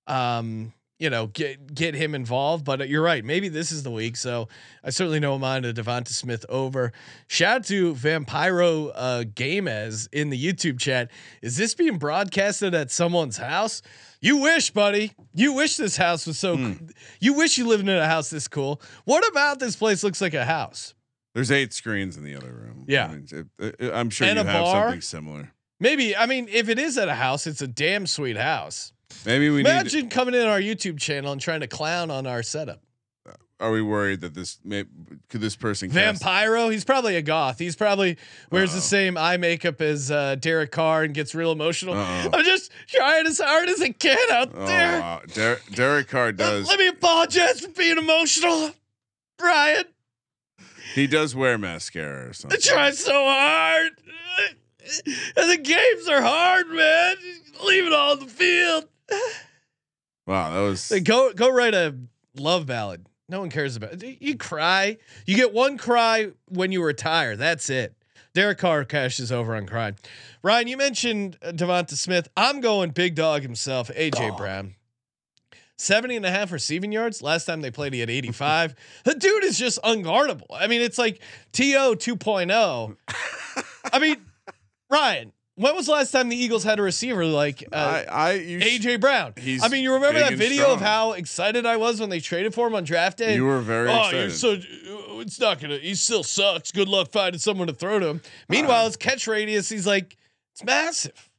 um, 0.09 0.73
you 1.05 1.11
know, 1.11 1.27
get 1.27 1.75
get 1.75 1.95
him 1.95 2.15
involved. 2.15 2.65
But 2.65 2.89
you're 2.89 3.03
right. 3.03 3.23
Maybe 3.23 3.51
this 3.51 3.71
is 3.71 3.83
the 3.83 3.91
week. 3.91 4.17
So 4.17 4.49
I 4.83 4.89
certainly 4.89 5.21
don't 5.21 5.41
mind 5.41 5.67
a 5.67 5.75
Devonta 5.75 6.09
Smith 6.09 6.47
over. 6.49 6.93
Shout 7.27 7.57
out 7.57 7.65
to 7.67 7.93
Vampiro 7.95 8.91
uh, 8.95 9.25
Gamez 9.25 10.09
in 10.13 10.31
the 10.31 10.43
YouTube 10.43 10.79
chat. 10.81 11.11
Is 11.43 11.59
this 11.59 11.75
being 11.75 11.99
broadcasted 11.99 12.75
at 12.75 12.91
someone's 12.91 13.37
house? 13.37 13.83
You 14.23 14.39
wish, 14.39 14.71
buddy. 14.71 15.13
You 15.35 15.53
wish 15.53 15.77
this 15.77 15.99
house 15.99 16.27
was 16.27 16.39
so. 16.39 16.75
You 17.21 17.35
wish 17.35 17.59
you 17.59 17.67
lived 17.67 17.83
in 17.83 17.91
a 17.91 18.07
house 18.07 18.31
this 18.31 18.49
cool. 18.49 18.81
What 19.05 19.29
about 19.29 19.59
this 19.59 19.77
place 19.77 20.03
looks 20.03 20.23
like 20.23 20.33
a 20.33 20.47
house? 20.47 20.95
There's 21.35 21.53
eight 21.53 21.75
screens 21.75 22.17
in 22.17 22.25
the 22.25 22.35
other 22.35 22.51
room. 22.51 22.87
Yeah. 22.89 23.07
I 23.07 23.09
mean, 23.09 23.93
I'm 23.93 24.09
sure 24.09 24.27
And 24.27 24.39
you 24.39 24.45
have 24.47 24.65
bar? 24.65 24.85
something 24.87 25.01
similar. 25.03 25.53
Maybe. 25.81 26.17
I 26.17 26.25
mean, 26.25 26.49
if 26.51 26.71
it 26.71 26.79
is 26.79 26.97
at 26.97 27.09
a 27.09 27.15
house, 27.15 27.47
it's 27.47 27.61
a 27.61 27.67
damn 27.67 28.07
sweet 28.07 28.39
house. 28.39 28.94
Maybe 29.27 29.49
we 29.51 29.59
need. 29.63 29.69
Imagine 29.71 30.09
coming 30.09 30.35
in 30.35 30.47
our 30.47 30.61
YouTube 30.61 30.99
channel 30.99 31.33
and 31.33 31.41
trying 31.41 31.61
to 31.61 31.67
clown 31.69 32.11
on 32.11 32.27
our 32.27 32.43
setup. 32.43 32.81
Are 33.61 33.71
we 33.71 33.81
worried 33.83 34.21
that 34.23 34.35
this 34.35 34.59
may 34.65 34.85
could 35.29 35.41
this 35.41 35.55
person 35.55 35.89
Vampiro, 35.89 36.71
he's 36.73 36.85
probably 36.85 37.15
a 37.17 37.23
goth. 37.23 37.59
He's 37.59 37.77
probably 37.77 38.19
wears 38.51 38.75
the 38.75 38.81
same 38.81 39.17
eye 39.17 39.37
makeup 39.37 39.81
as 39.81 40.11
uh, 40.11 40.35
Derek 40.35 40.73
Carr 40.73 41.05
and 41.05 41.15
gets 41.15 41.35
real 41.37 41.53
emotional. 41.53 41.95
Uh-oh. 41.95 42.31
I'm 42.35 42.45
just 42.45 42.73
trying 42.89 43.27
as 43.27 43.39
hard 43.41 43.69
as 43.69 43.81
I 43.81 43.91
can 43.91 44.19
out 44.33 44.51
Oh, 44.55 44.67
there. 44.67 45.01
wow. 45.01 45.23
Der- 45.33 45.61
Derek 45.73 46.09
Carr 46.09 46.33
does. 46.33 46.67
Let 46.69 46.81
me 46.81 46.89
apologize 46.89 47.61
for 47.61 47.69
being 47.71 47.97
emotional, 47.97 48.73
Brian. 49.39 49.85
he 50.95 51.07
does 51.07 51.35
wear 51.37 51.57
mascara 51.57 52.31
or 52.31 52.33
something 52.33 52.59
I 52.59 52.61
try 52.61 52.91
so 52.91 53.13
hard. 53.15 53.93
And 55.37 55.51
the 55.51 55.57
games 55.63 56.09
are 56.09 56.21
hard, 56.21 56.67
man. 56.69 57.17
Leave 57.65 57.87
it 57.87 57.93
all 57.93 58.13
on 58.13 58.19
the 58.21 58.27
field. 58.27 58.87
Wow, 60.27 60.55
that 60.55 60.61
was. 60.61 60.93
Go 61.05 61.33
go 61.33 61.51
write 61.51 61.75
a 61.75 61.95
love 62.37 62.67
ballad. 62.67 63.07
No 63.29 63.41
one 63.41 63.51
cares 63.51 63.77
about 63.77 64.03
it. 64.03 64.23
You 64.23 64.37
cry. 64.37 64.99
You 65.27 65.37
get 65.37 65.53
one 65.53 65.79
cry 65.79 66.29
when 66.49 66.73
you 66.73 66.83
retire. 66.85 67.37
That's 67.37 67.71
it. 67.71 67.95
Derek 68.35 68.59
Carr 68.59 68.85
cashes 68.85 69.31
over 69.31 69.55
on 69.55 69.67
crying. 69.67 69.97
Ryan, 70.43 70.67
you 70.67 70.77
mentioned 70.77 71.39
uh, 71.41 71.53
Devonta 71.53 71.95
Smith. 71.95 72.29
I'm 72.37 72.61
going 72.61 72.91
big 72.91 73.15
dog 73.15 73.43
himself, 73.43 73.89
AJ 73.89 74.37
Brown. 74.37 74.75
70 75.79 76.17
and 76.17 76.27
a 76.27 76.31
half 76.31 76.53
receiving 76.53 76.93
yards. 76.93 77.23
Last 77.23 77.47
time 77.47 77.61
they 77.61 77.71
played, 77.71 77.95
he 77.95 78.01
had 78.01 78.11
85. 78.11 78.75
the 79.05 79.15
dude 79.15 79.45
is 79.45 79.59
just 79.59 79.81
unguardable. 79.83 80.47
I 80.53 80.67
mean, 80.67 80.83
it's 80.83 80.99
like 80.99 81.21
TO 81.53 81.97
2.0. 81.97 82.97
I 83.93 83.99
mean, 83.99 84.17
Ryan, 84.91 85.33
when 85.57 85.75
was 85.77 85.87
the 85.87 85.93
last 85.93 86.11
time 86.11 86.29
the 86.29 86.37
Eagles 86.37 86.65
had 86.65 86.79
a 86.79 86.83
receiver 86.83 87.25
like 87.25 87.65
uh, 87.73 88.05
I, 88.11 88.31
I 88.33 88.39
AJ 88.39 89.01
Brown. 89.01 89.35
He's 89.37 89.63
I 89.63 89.69
mean, 89.69 89.85
you 89.85 89.95
remember 89.95 90.19
that 90.21 90.35
video 90.35 90.73
of 90.73 90.81
how 90.81 91.13
excited 91.13 91.65
I 91.65 91.77
was 91.77 92.01
when 92.01 92.11
they 92.11 92.21
traded 92.21 92.55
for 92.55 92.67
him 92.67 92.75
on 92.75 92.85
draft 92.85 93.19
day? 93.19 93.35
You 93.35 93.45
were 93.45 93.61
very 93.61 93.89
oh, 93.89 93.99
excited. 93.99 94.21
you're 94.21 94.31
so. 94.31 94.57
It's 95.21 95.39
not 95.39 95.61
gonna. 95.61 95.79
He 95.79 95.95
still 95.95 96.23
sucks. 96.23 96.73
Good 96.73 96.89
luck 96.89 97.11
finding 97.13 97.39
someone 97.39 97.69
to 97.69 97.75
throw 97.75 97.99
to 97.99 98.07
him. 98.07 98.21
Meanwhile, 98.49 98.87
his 98.87 98.97
catch 98.97 99.27
radius, 99.27 99.69
he's 99.69 99.87
like, 99.87 100.17
it's 100.53 100.65
massive. 100.65 101.31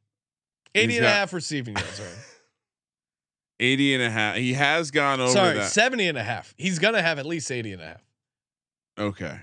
80 0.73 0.87
He's 0.87 0.97
and 0.97 1.05
a 1.05 1.09
half 1.09 1.33
receiving 1.33 1.75
yards. 1.75 1.99
Right? 1.99 2.09
80 3.61 3.93
and 3.95 4.03
a 4.03 4.09
half. 4.09 4.35
He 4.35 4.53
has 4.53 4.91
gone 4.91 5.21
over 5.21 5.31
Sorry, 5.31 5.55
that. 5.55 5.69
70 5.69 6.09
and 6.09 6.17
a 6.17 6.23
half. 6.23 6.53
He's 6.57 6.79
gonna 6.79 7.01
have 7.01 7.19
at 7.19 7.25
least 7.25 7.49
80 7.49 7.73
and 7.73 7.81
a 7.81 7.85
half. 7.85 8.03
Okay. 8.97 9.39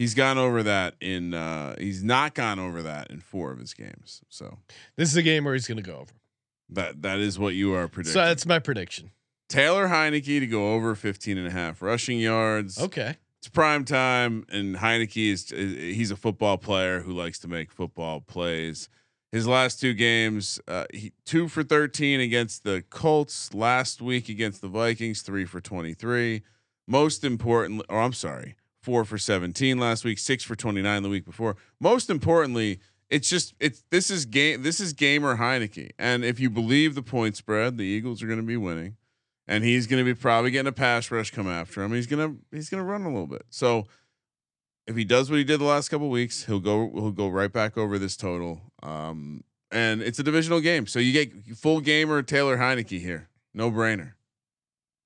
He's 0.00 0.14
gone 0.14 0.38
over 0.38 0.62
that 0.62 0.94
in 1.02 1.34
uh 1.34 1.74
he's 1.78 2.02
not 2.02 2.32
gone 2.32 2.58
over 2.58 2.80
that 2.84 3.10
in 3.10 3.20
four 3.20 3.52
of 3.52 3.58
his 3.58 3.74
games. 3.74 4.22
So 4.30 4.56
This 4.96 5.10
is 5.10 5.16
a 5.18 5.22
game 5.22 5.44
where 5.44 5.52
he's 5.52 5.68
gonna 5.68 5.82
go 5.82 5.96
over. 5.96 6.12
that 6.70 7.02
that 7.02 7.18
is 7.18 7.38
what 7.38 7.52
you 7.52 7.74
are 7.74 7.86
predicting. 7.86 8.14
So 8.14 8.24
that's 8.24 8.46
my 8.46 8.60
prediction. 8.60 9.10
Taylor 9.50 9.88
Heinicke 9.88 10.40
to 10.40 10.46
go 10.46 10.72
over 10.72 10.94
15 10.94 11.36
and 11.36 11.46
a 11.46 11.50
half 11.50 11.82
rushing 11.82 12.18
yards. 12.18 12.80
Okay. 12.80 13.16
It's 13.40 13.48
prime 13.48 13.84
time 13.84 14.46
and 14.50 14.76
Heinicke 14.76 15.32
is 15.32 15.50
he's 15.50 16.10
a 16.10 16.16
football 16.16 16.56
player 16.56 17.00
who 17.00 17.12
likes 17.12 17.38
to 17.40 17.48
make 17.48 17.70
football 17.70 18.22
plays. 18.22 18.88
His 19.32 19.46
last 19.46 19.80
two 19.80 19.92
games, 19.92 20.58
uh, 20.66 20.86
he, 20.94 21.12
two 21.26 21.46
for 21.46 21.62
13 21.62 22.20
against 22.20 22.64
the 22.64 22.82
Colts. 22.88 23.52
Last 23.52 24.00
week 24.00 24.30
against 24.30 24.62
the 24.62 24.68
Vikings, 24.68 25.20
three 25.20 25.44
for 25.44 25.60
23. 25.60 26.40
Most 26.88 27.22
importantly, 27.22 27.84
or 27.90 28.00
I'm 28.00 28.14
sorry, 28.14 28.56
four 28.82 29.04
for 29.04 29.18
17 29.18 29.78
last 29.78 30.04
week, 30.04 30.18
six 30.18 30.42
for 30.42 30.56
29 30.56 31.02
the 31.02 31.08
week 31.08 31.24
before. 31.24 31.56
Most 31.80 32.10
importantly, 32.10 32.80
it's 33.08 33.28
just 33.28 33.54
it's 33.58 33.84
this 33.90 34.10
is 34.10 34.24
game 34.24 34.62
this 34.62 34.80
is 34.80 34.92
gamer 34.92 35.36
Heinicke, 35.36 35.90
and 35.98 36.24
if 36.24 36.38
you 36.38 36.48
believe 36.48 36.94
the 36.94 37.02
point 37.02 37.36
spread, 37.36 37.76
the 37.76 37.84
Eagles 37.84 38.22
are 38.22 38.26
going 38.26 38.38
to 38.38 38.46
be 38.46 38.56
winning, 38.56 38.96
and 39.48 39.64
he's 39.64 39.86
going 39.86 40.04
to 40.04 40.04
be 40.04 40.18
probably 40.18 40.50
getting 40.50 40.68
a 40.68 40.72
pass 40.72 41.10
rush 41.10 41.30
come 41.30 41.48
after 41.48 41.82
him. 41.82 41.92
He's 41.92 42.06
gonna 42.06 42.36
he's 42.52 42.70
gonna 42.70 42.84
run 42.84 43.02
a 43.02 43.08
little 43.08 43.26
bit. 43.26 43.46
So 43.50 43.86
if 44.86 44.96
he 44.96 45.04
does 45.04 45.30
what 45.30 45.38
he 45.38 45.44
did 45.44 45.60
the 45.60 45.64
last 45.64 45.88
couple 45.88 46.08
weeks, 46.08 46.44
he'll 46.44 46.60
go 46.60 46.90
he'll 46.94 47.10
go 47.10 47.28
right 47.28 47.52
back 47.52 47.76
over 47.76 47.98
this 47.98 48.16
total. 48.16 48.60
Um, 48.82 49.44
and 49.72 50.02
it's 50.02 50.18
a 50.18 50.22
divisional 50.24 50.60
game, 50.60 50.86
so 50.86 50.98
you 50.98 51.12
get 51.12 51.56
full 51.56 51.80
gamer 51.80 52.22
Taylor 52.22 52.58
Heinicke 52.58 53.00
here, 53.00 53.28
no 53.54 53.70
brainer. 53.70 54.12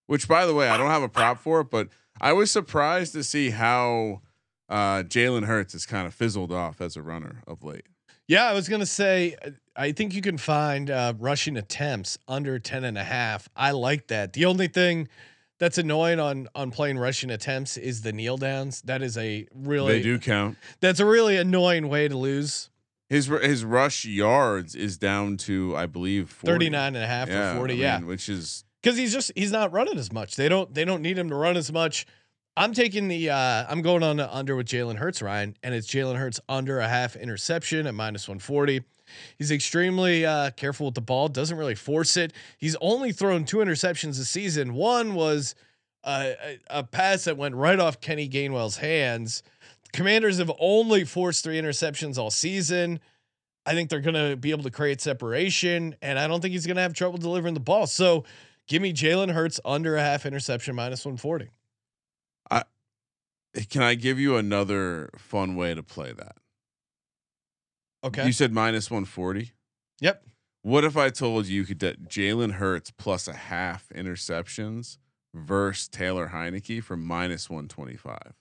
Which, 0.07 0.29
by 0.29 0.45
the 0.45 0.55
way, 0.55 0.69
I 0.69 0.77
don't 0.77 0.91
have 0.91 1.03
a 1.03 1.09
prop 1.09 1.39
for 1.39 1.61
it, 1.61 1.71
but 1.71 1.89
I 2.21 2.33
was 2.33 2.51
surprised 2.51 3.13
to 3.15 3.25
see 3.25 3.51
how 3.51 4.23
uh, 4.69 5.03
Jalen 5.03 5.45
Hurts 5.47 5.73
has 5.73 5.87
kind 5.87 6.07
of 6.07 6.15
fizzled 6.15 6.53
off 6.53 6.81
as 6.81 6.97
a 6.97 7.03
runner 7.03 7.43
of 7.47 7.63
late. 7.65 7.87
Yeah, 8.27 8.45
I 8.45 8.55
was 8.55 8.69
gonna 8.69 8.87
say 8.87 9.37
I 9.77 9.93
think 9.93 10.15
you 10.15 10.23
can 10.23 10.39
find 10.39 10.91
uh, 10.91 11.13
rushing 11.19 11.57
attempts 11.57 12.17
under 12.27 12.59
10 12.59 12.85
and 12.85 12.97
a 12.97 13.05
half. 13.05 13.49
I 13.55 13.73
like 13.73 14.07
that. 14.07 14.33
The 14.33 14.47
only 14.47 14.69
thing 14.69 15.09
that's 15.59 15.77
annoying 15.77 16.19
on 16.21 16.49
on 16.55 16.71
playing 16.71 16.97
rushing 16.99 17.31
attempts 17.31 17.77
is 17.77 18.01
the 18.01 18.13
kneel 18.13 18.39
downs. 18.39 18.81
That 18.83 19.03
is 19.03 19.19
a 19.19 19.47
really 19.55 19.95
They 19.99 20.03
do 20.03 20.19
count. 20.19 20.57
that's 20.81 21.01
a 21.01 21.07
really 21.07 21.37
annoying 21.37 21.89
way 21.91 22.09
to 22.09 22.17
lose. 22.17 22.71
His 23.11 23.27
his 23.27 23.63
rush 23.65 24.07
yards 24.07 24.75
is 24.75 24.97
down 24.97 25.37
to 25.39 25.77
I 25.77 25.85
believe 25.85 26.31
40. 26.31 26.53
39 26.53 26.97
and 26.97 27.05
a 27.05 27.07
half 27.07 27.29
Yeah, 27.29 27.53
or 27.53 27.57
40. 27.59 27.75
I 27.75 27.77
yeah. 27.77 27.99
mean, 27.99 28.07
which 28.07 28.31
is 28.31 28.65
Cuz 28.85 28.97
he's 28.97 29.13
just 29.13 29.33
he's 29.35 29.51
not 29.51 29.73
running 29.73 29.99
as 29.99 30.13
much. 30.13 30.37
They 30.37 30.49
don't 30.49 30.73
they 30.75 30.85
don't 30.85 31.03
need 31.03 31.19
him 31.19 31.29
to 31.31 31.35
run 31.35 31.57
as 31.57 31.73
much. 31.73 32.07
I'm 32.57 32.73
taking 32.73 33.09
the 33.09 33.31
uh 33.31 33.67
I'm 33.69 33.83
going 33.83 34.03
on 34.03 34.19
the 34.19 34.33
under 34.33 34.55
with 34.55 34.69
Jalen 34.69 34.97
Hurts, 34.97 35.23
Ryan, 35.23 35.57
and 35.63 35.75
it's 35.75 35.89
Jalen 35.89 36.17
Hurts 36.17 36.39
under 36.49 36.79
a 36.79 36.87
half 36.87 37.17
interception 37.17 37.87
at 37.87 37.95
minus 37.95 38.29
140. 38.29 38.83
He's 39.39 39.51
extremely 39.51 40.25
uh, 40.25 40.51
careful 40.53 40.87
with 40.87 40.95
the 40.95 41.01
ball, 41.01 41.29
doesn't 41.29 41.57
really 41.57 41.75
force 41.75 42.17
it. 42.17 42.33
He's 42.59 42.77
only 42.81 43.13
thrown 43.13 43.45
two 43.45 43.59
interceptions 43.59 44.19
this 44.19 44.31
season. 44.31 44.75
One 44.75 45.15
was 45.15 45.55
uh, 46.05 46.33
a, 46.43 46.59
a 46.71 46.83
pass 46.85 47.25
that 47.25 47.37
went 47.37 47.55
right 47.55 47.79
off 47.79 48.01
Kenny 48.01 48.29
Gainwell's 48.29 48.77
hands. 48.79 49.43
Commanders 49.93 50.39
have 50.39 50.51
only 50.59 51.05
forced 51.05 51.45
three 51.45 51.61
interceptions 51.61 52.19
all 52.19 52.31
season. 52.31 53.01
I 53.67 53.73
think 53.75 53.89
they're 53.89 54.01
going 54.01 54.31
to 54.31 54.37
be 54.37 54.51
able 54.51 54.65
to 54.65 54.71
create 54.71 55.01
separation, 55.01 55.97
and 56.03 56.19
I 56.19 56.27
don't 56.27 56.41
think 56.41 56.53
he's 56.53 56.67
going 56.67 56.77
to 56.77 56.83
have 56.83 56.93
trouble 56.93 57.19
delivering 57.19 57.55
the 57.55 57.61
ball. 57.61 57.87
So 57.87 58.25
give 58.69 58.83
me 58.83 58.93
Jalen 58.93 59.33
Hurts 59.33 59.61
under 59.65 59.97
a 59.97 60.01
half 60.01 60.27
interception 60.27 60.75
minus 60.75 61.05
140. 61.05 61.51
I 62.51 62.65
eh, 63.55 63.63
can 63.69 63.83
I 63.83 63.95
give 63.95 64.19
you 64.19 64.37
another 64.37 65.11
fun 65.17 65.57
way 65.57 65.75
to 65.75 65.83
play 65.83 66.13
that? 66.13 66.37
Okay. 68.03 68.27
You 68.27 68.33
said 68.33 68.53
minus 68.53 68.91
140. 68.91 69.53
yep. 70.01 70.25
What 70.63 70.85
if 70.85 70.97
I 70.97 71.11
told 71.11 71.47
you 71.47 71.57
you 71.57 71.65
could 71.67 71.79
get 71.79 72.09
Jalen 72.09 72.53
Hurts 72.53 72.91
plus 72.91 73.29
a 73.29 73.35
half 73.35 73.89
interceptions 73.95 74.97
versus 75.35 75.89
Taylor 75.89 76.31
Heinicke 76.33 76.83
for 76.83 76.97
minus 76.97 77.51
125? 77.51 78.35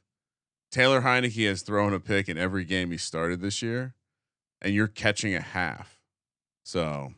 Taylor 0.71 1.01
Heinicke 1.01 1.47
has 1.47 1.61
thrown 1.61 1.93
a 1.93 1.99
pick 1.99 2.27
in 2.29 2.37
every 2.37 2.63
game 2.63 2.91
he 2.91 2.97
started 2.97 3.41
this 3.41 3.61
year, 3.61 3.93
and 4.61 4.73
you're 4.73 4.87
catching 4.87 5.35
a 5.35 5.41
half. 5.41 5.99
So 6.63 7.13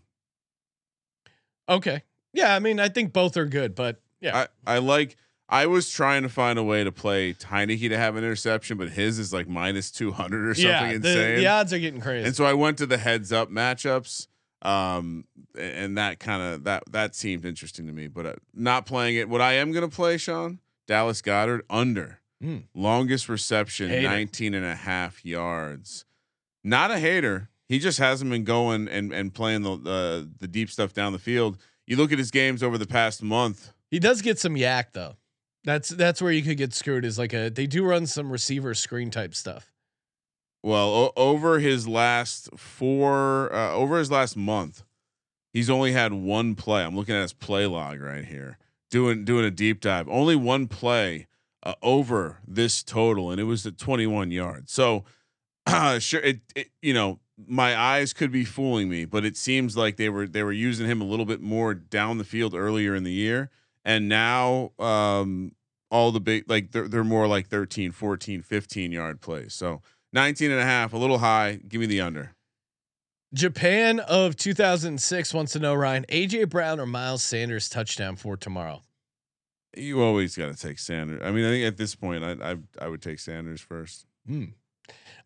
Okay. 1.69 2.03
Yeah. 2.36 2.55
I 2.55 2.59
mean, 2.59 2.79
I 2.79 2.89
think 2.89 3.13
both 3.13 3.38
are 3.38 3.45
good, 3.45 3.73
but 3.75 4.01
yeah. 4.21 4.45
I, 4.67 4.75
I 4.75 4.77
like. 4.79 5.17
I 5.47 5.67
was 5.67 5.91
trying 5.91 6.23
to 6.23 6.29
find 6.29 6.57
a 6.57 6.63
way 6.63 6.83
to 6.83 6.91
play 6.91 7.33
Heinicke 7.33 7.89
to 7.89 7.97
have 7.97 8.15
an 8.15 8.23
interception, 8.23 8.77
but 8.79 8.89
his 8.89 9.19
is 9.19 9.31
like 9.31 9.47
minus 9.47 9.91
200 9.91 10.47
or 10.47 10.53
something 10.55 10.69
yeah. 10.71 10.88
The, 10.88 10.95
insane. 10.95 11.38
the 11.38 11.47
odds 11.47 11.71
are 11.71 11.77
getting 11.79 12.01
crazy. 12.01 12.25
And 12.25 12.36
so 12.36 12.45
I 12.45 12.53
went 12.53 12.79
to 12.79 12.88
the 12.88 12.97
heads 12.97 13.31
up 13.31 13.49
matchups. 13.51 14.27
Um, 14.63 15.25
and 15.55 15.97
that 15.99 16.19
kind 16.19 16.41
of 16.41 16.63
that 16.63 16.83
that 16.91 17.13
seemed 17.13 17.45
interesting 17.45 17.86
to 17.86 17.93
me, 17.93 18.07
but 18.07 18.25
uh, 18.25 18.33
not 18.55 18.88
playing 18.88 19.15
it. 19.17 19.29
What 19.29 19.39
I 19.41 19.53
am 19.53 19.71
going 19.71 19.88
to 19.88 19.95
play, 19.95 20.17
Sean 20.17 20.59
Dallas 20.88 21.21
Goedert 21.21 21.61
under 21.69 22.19
Mm. 22.43 22.63
longest 22.73 23.29
reception, 23.29 23.89
Hater. 23.89 24.09
19 24.09 24.53
and 24.53 24.65
a 24.65 24.75
half 24.75 25.23
yards. 25.23 26.03
Not 26.65 26.91
a 26.91 26.99
hater. 26.99 27.49
He 27.69 27.79
just 27.79 27.97
hasn't 27.97 28.29
been 28.29 28.43
going 28.43 28.88
and 28.89 29.13
and 29.13 29.33
playing 29.33 29.61
the 29.61 29.71
uh, 29.73 30.25
the 30.39 30.47
deep 30.47 30.69
stuff 30.69 30.93
down 30.93 31.13
the 31.13 31.19
field. 31.19 31.57
You 31.88 31.97
look 31.97 32.11
at 32.11 32.17
his 32.17 32.31
games 32.31 32.63
over 32.63 32.77
the 32.77 32.88
past 32.88 33.21
month. 33.21 33.71
he 33.91 33.99
does 33.99 34.21
get 34.21 34.39
some 34.39 34.55
YAC 34.55 34.86
though. 34.93 35.15
That's 35.63 35.89
that's 35.89 36.21
where 36.21 36.31
you 36.31 36.43
could 36.43 36.57
get 36.57 36.73
screwed. 36.73 37.05
Is 37.05 37.17
like 37.17 37.33
a 37.33 37.49
they 37.49 37.65
do 37.67 37.83
run 37.86 38.05
some 38.07 38.31
receiver 38.31 38.73
screen 38.73 39.09
type 39.11 39.33
stuff. 39.36 39.71
Well, 40.63 40.88
o- 40.89 41.13
over 41.15 41.59
his 41.59 41.88
last 41.88 42.49
four, 42.57 43.53
uh, 43.53 43.71
over 43.73 43.99
his 43.99 44.09
last 44.09 44.36
month, 44.36 44.83
he's 45.53 45.69
only 45.69 45.91
had 45.91 46.13
one 46.13 46.55
play. 46.55 46.83
I'm 46.83 46.95
looking 46.95 47.15
at 47.15 47.21
his 47.21 47.33
play 47.33 47.65
log 47.67 48.01
right 48.01 48.25
here, 48.25 48.57
doing 48.89 49.25
doing 49.25 49.45
a 49.45 49.51
deep 49.51 49.79
dive. 49.81 50.07
Only 50.09 50.36
one 50.36 50.67
play 50.67 51.27
uh, 51.63 51.73
over 51.83 52.38
this 52.47 52.83
total, 52.83 53.29
and 53.31 53.39
it 53.39 53.45
was 53.45 53.65
at 53.65 53.77
21 53.77 54.31
yards. 54.31 54.71
So, 54.71 55.03
uh, 55.67 55.97
sure, 55.99 56.21
it, 56.21 56.41
it 56.55 56.69
you 56.81 56.93
know 56.93 57.19
my 57.47 57.77
eyes 57.77 58.13
could 58.13 58.31
be 58.31 58.45
fooling 58.45 58.89
me, 58.89 59.05
but 59.05 59.25
it 59.25 59.36
seems 59.36 59.75
like 59.75 59.97
they 59.97 60.09
were 60.09 60.27
they 60.27 60.43
were 60.43 60.51
using 60.51 60.88
him 60.88 61.01
a 61.01 61.05
little 61.05 61.25
bit 61.25 61.41
more 61.41 61.73
down 61.73 62.17
the 62.17 62.23
field 62.23 62.53
earlier 62.53 62.95
in 62.95 63.03
the 63.03 63.11
year, 63.11 63.49
and 63.83 64.07
now 64.07 64.71
um, 64.79 65.53
all 65.89 66.11
the 66.11 66.21
big 66.21 66.49
like 66.49 66.71
they're 66.71 66.88
they're 66.88 67.03
more 67.03 67.27
like 67.27 67.47
13, 67.47 67.91
14, 67.91 68.41
15 68.41 68.91
yard 68.91 69.21
plays. 69.21 69.53
So. 69.53 69.81
19 70.15 70.49
and 70.49 70.61
a 70.61 70.63
half, 70.63 70.93
a 70.93 70.97
little 70.97 71.17
high. 71.17 71.59
Give 71.67 71.81
me 71.81 71.88
the 71.88 71.99
under. 72.01 72.33
Japan 73.33 73.99
of 73.99 74.38
2006 74.38 75.33
wants 75.33 75.51
to 75.51 75.59
know 75.59 75.75
Ryan 75.75 76.05
AJ 76.07 76.49
Brown 76.49 76.79
or 76.79 76.86
Miles 76.86 77.21
Sanders 77.21 77.67
touchdown 77.67 78.15
for 78.15 78.38
tomorrow. 78.38 78.81
You 79.75 80.01
always 80.01 80.38
got 80.38 80.55
to 80.55 80.57
take 80.57 80.79
Sanders. 80.79 81.21
I 81.21 81.31
mean, 81.31 81.43
I 81.43 81.49
think 81.49 81.65
at 81.65 81.75
this 81.75 81.95
point, 81.95 82.23
I 82.23 82.31
I, 82.51 82.55
I 82.79 82.88
would 82.88 83.01
take 83.01 83.19
Sanders 83.19 83.59
first. 83.59 84.05
Hmm. 84.25 84.45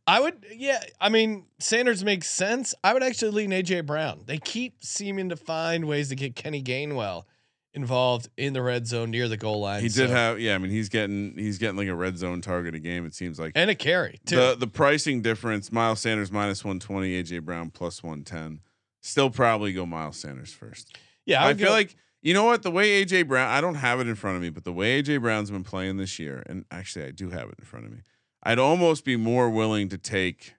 I 0.09 0.19
would, 0.19 0.45
yeah. 0.55 0.83
I 0.99 1.09
mean, 1.09 1.45
Sanders 1.59 2.03
makes 2.03 2.29
sense. 2.29 2.73
I 2.83 2.93
would 2.93 3.03
actually 3.03 3.31
lean 3.31 3.51
AJ 3.51 3.85
Brown. 3.85 4.23
They 4.25 4.37
keep 4.39 4.83
seeming 4.83 5.29
to 5.29 5.35
find 5.35 5.85
ways 5.85 6.09
to 6.09 6.15
get 6.15 6.35
Kenny 6.35 6.63
Gainwell 6.63 7.25
involved 7.73 8.29
in 8.35 8.53
the 8.53 8.61
red 8.61 8.87
zone 8.87 9.11
near 9.11 9.27
the 9.27 9.37
goal 9.37 9.61
line. 9.61 9.81
He 9.81 9.89
did 9.89 10.09
have, 10.09 10.39
yeah. 10.39 10.55
I 10.55 10.57
mean, 10.57 10.71
he's 10.71 10.89
getting 10.89 11.35
he's 11.37 11.57
getting 11.57 11.77
like 11.77 11.87
a 11.87 11.95
red 11.95 12.17
zone 12.17 12.41
target 12.41 12.75
a 12.75 12.79
game. 12.79 13.05
It 13.05 13.13
seems 13.13 13.39
like 13.39 13.51
and 13.55 13.69
a 13.69 13.75
carry 13.75 14.19
too. 14.25 14.35
the 14.35 14.55
the 14.59 14.67
pricing 14.67 15.21
difference. 15.21 15.71
Miles 15.71 15.99
Sanders 15.99 16.31
minus 16.31 16.65
one 16.65 16.79
twenty, 16.79 17.21
AJ 17.21 17.43
Brown 17.43 17.69
plus 17.69 18.01
one 18.03 18.23
ten. 18.23 18.61
Still 19.01 19.29
probably 19.29 19.73
go 19.73 19.85
Miles 19.85 20.17
Sanders 20.17 20.51
first. 20.51 20.97
yeah, 21.25 21.43
I, 21.43 21.47
would 21.49 21.57
feel 21.59 21.67
go- 21.67 21.73
like 21.73 21.95
you 22.21 22.33
know 22.33 22.45
what 22.45 22.63
the 22.63 22.71
way 22.71 23.05
AJ 23.05 23.27
Brown. 23.27 23.49
I 23.49 23.61
don't 23.61 23.75
have 23.75 23.99
it 23.99 24.07
in 24.07 24.15
front 24.15 24.37
of 24.37 24.41
me, 24.41 24.49
but 24.49 24.63
the 24.63 24.73
way 24.73 25.01
AJ 25.01 25.21
Brown's 25.21 25.51
been 25.51 25.63
playing 25.63 25.97
this 25.97 26.19
year, 26.19 26.43
and 26.47 26.65
actually 26.71 27.05
I 27.05 27.11
do 27.11 27.29
have 27.29 27.49
it 27.49 27.55
in 27.59 27.65
front 27.65 27.85
of 27.85 27.91
me. 27.91 27.99
I'd 28.43 28.59
almost 28.59 29.03
be 29.05 29.15
more 29.17 29.49
willing 29.49 29.89
to 29.89 29.97
take. 29.97 30.53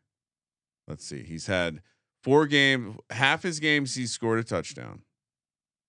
Let's 0.87 1.05
see. 1.05 1.23
He's 1.23 1.47
had 1.47 1.81
four 2.23 2.47
games. 2.47 2.97
Half 3.11 3.43
his 3.43 3.61
games 3.61 3.95
he's 3.95 4.11
scored 4.13 4.39
a 4.39 4.45
touchdown, 4.45 5.03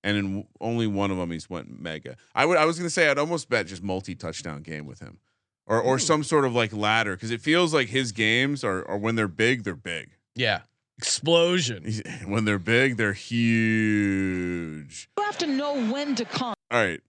and 0.04 0.18
in 0.18 0.48
only 0.60 0.88
one 0.88 1.12
of 1.12 1.18
them 1.18 1.32
he's 1.32 1.50
went 1.50 1.82
mega. 1.82 2.16
I 2.36 2.46
would. 2.46 2.58
I 2.58 2.66
was 2.66 2.78
gonna 2.78 2.89
say 2.89 3.10
I'd 3.10 3.18
almost 3.18 3.50
bet 3.50 3.68
just 3.68 3.84
multi 3.84 4.16
touchdown 4.16 4.62
game 4.62 4.86
with 4.86 5.00
him, 5.00 5.20
or 5.66 5.82
or 5.82 6.00
some 6.00 6.24
sort 6.24 6.46
of 6.46 6.54
like 6.54 6.72
ladder 6.74 7.16
because 7.16 7.32
it 7.32 7.42
feels 7.42 7.74
like 7.74 7.89
his 7.89 8.12
games 8.12 8.64
are, 8.64 8.88
are 8.88 8.98
when 8.98 9.16
they're 9.16 9.28
big, 9.28 9.64
they're 9.64 9.76
big. 9.76 10.12
yeah, 10.36 10.62
explosion. 10.98 11.92
When 12.26 12.46
they're 12.46 12.60
big, 12.60 12.96
they're 12.98 13.14
huge. 13.14 15.10
You 15.18 15.24
have 15.26 15.38
to 15.39 15.48
know 15.48 15.74
when 15.92 16.16
to 16.16 16.26
come. 16.26 16.54
All 16.70 16.82
right. 16.84 17.02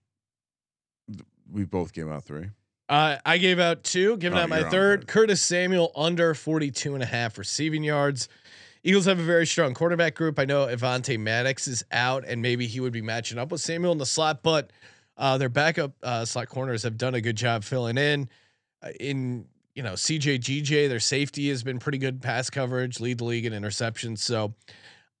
We 1.51 1.65
both 1.65 1.93
gave 1.93 2.07
out 2.09 2.23
three. 2.23 2.49
Uh, 2.93 3.17
I 3.25 3.39
gave 3.39 3.57
out 3.59 3.83
two, 3.83 4.17
giving 4.17 4.37
Oh, 4.37 4.43
out 4.43 4.49
my 4.49 4.69
third. 4.69 5.07
Curtis 5.07 5.41
Samuel 5.41 5.91
under 5.95 6.35
42 6.35 6.93
and 6.93 7.01
a 7.01 7.07
half 7.07 7.39
receiving 7.39 7.83
yards. 7.83 8.29
Eagles 8.83 9.05
have 9.05 9.17
a 9.17 9.23
very 9.23 9.47
strong 9.47 9.73
quarterback 9.73 10.13
group. 10.13 10.37
I 10.37 10.45
know 10.45 10.67
Avonte 10.67 11.19
Maddox 11.19 11.67
is 11.67 11.83
out, 11.91 12.23
and 12.27 12.39
maybe 12.39 12.67
he 12.67 12.79
would 12.79 12.93
be 12.93 13.01
matching 13.01 13.39
up 13.39 13.51
with 13.51 13.61
Samuel 13.61 13.93
in 13.93 13.97
the 13.97 14.05
slot, 14.05 14.43
but 14.43 14.69
uh, 15.17 15.39
their 15.39 15.49
backup 15.49 15.93
uh, 16.03 16.23
slot 16.23 16.49
corners 16.49 16.83
have 16.83 16.95
done 16.95 17.15
a 17.15 17.21
good 17.21 17.35
job 17.35 17.63
filling 17.63 17.97
in. 17.97 18.29
Uh, 18.83 18.89
in 18.99 19.45
you 19.73 19.81
know 19.81 19.93
CJ 19.93 20.41
GJ, 20.41 20.87
their 20.87 20.99
safety 20.99 21.49
has 21.49 21.63
been 21.63 21.79
pretty 21.79 21.97
good 21.97 22.21
pass 22.21 22.51
coverage, 22.51 22.99
lead 22.99 23.17
the 23.17 23.23
league 23.23 23.47
in 23.47 23.53
interceptions. 23.53 24.19
So 24.19 24.53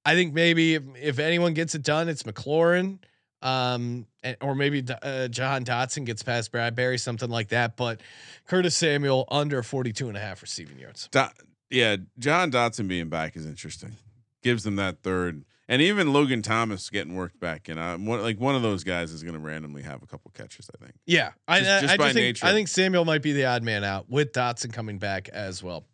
I 0.05 0.13
think 0.13 0.35
maybe 0.35 0.75
if, 0.75 0.83
if 1.01 1.17
anyone 1.17 1.55
gets 1.55 1.73
it 1.73 1.81
done, 1.81 2.07
it's 2.07 2.21
McLaurin 2.21 2.99
um, 3.43 4.07
and, 4.23 4.37
or 4.41 4.55
maybe 4.55 4.83
uh, 5.03 5.27
Jahan 5.27 5.65
Dotson 5.65 6.05
gets 6.05 6.23
past 6.23 6.51
Bradberry, 6.51 6.99
something 6.99 7.29
like 7.29 7.49
that. 7.49 7.77
But 7.77 8.01
Curtis 8.47 8.75
Samuel 8.75 9.25
under 9.29 9.61
42 9.61 10.07
and 10.07 10.17
a 10.17 10.19
half 10.19 10.41
receiving 10.41 10.79
yards. 10.79 11.09
Do- 11.11 11.25
yeah, 11.69 11.97
Jahan 12.17 12.51
Dotson 12.51 12.87
being 12.87 13.09
back 13.09 13.35
is 13.35 13.45
interesting. 13.45 13.93
Gives 14.41 14.63
them 14.63 14.75
that 14.77 15.01
third, 15.03 15.43
and 15.67 15.81
even 15.81 16.11
Logan 16.13 16.41
Thomas 16.41 16.89
getting 16.89 17.15
worked 17.15 17.39
back 17.39 17.69
in. 17.69 17.77
Uh, 17.77 17.97
one, 17.97 18.21
like 18.21 18.39
one 18.39 18.55
of 18.55 18.61
those 18.61 18.83
guys 18.83 19.11
is 19.11 19.23
going 19.23 19.35
to 19.35 19.39
randomly 19.39 19.81
have 19.83 20.03
a 20.03 20.05
couple 20.05 20.31
catches. 20.35 20.69
I 20.73 20.83
think. 20.83 20.95
Yeah, 21.05 21.31
I, 21.47 21.59
Just- 21.59 21.69
I, 21.71 21.81
just 21.81 21.93
I 21.93 21.97
by 21.97 22.03
think 22.07 22.15
nature. 22.15 22.45
I 22.45 22.51
think 22.51 22.67
Samuel 22.67 23.05
might 23.05 23.21
be 23.21 23.31
the 23.33 23.45
odd 23.45 23.63
man 23.63 23.83
out 23.83 24.09
with 24.09 24.33
Dotson 24.33 24.71
coming 24.73 24.97
back 24.99 25.29
as 25.29 25.63
well. 25.63 25.85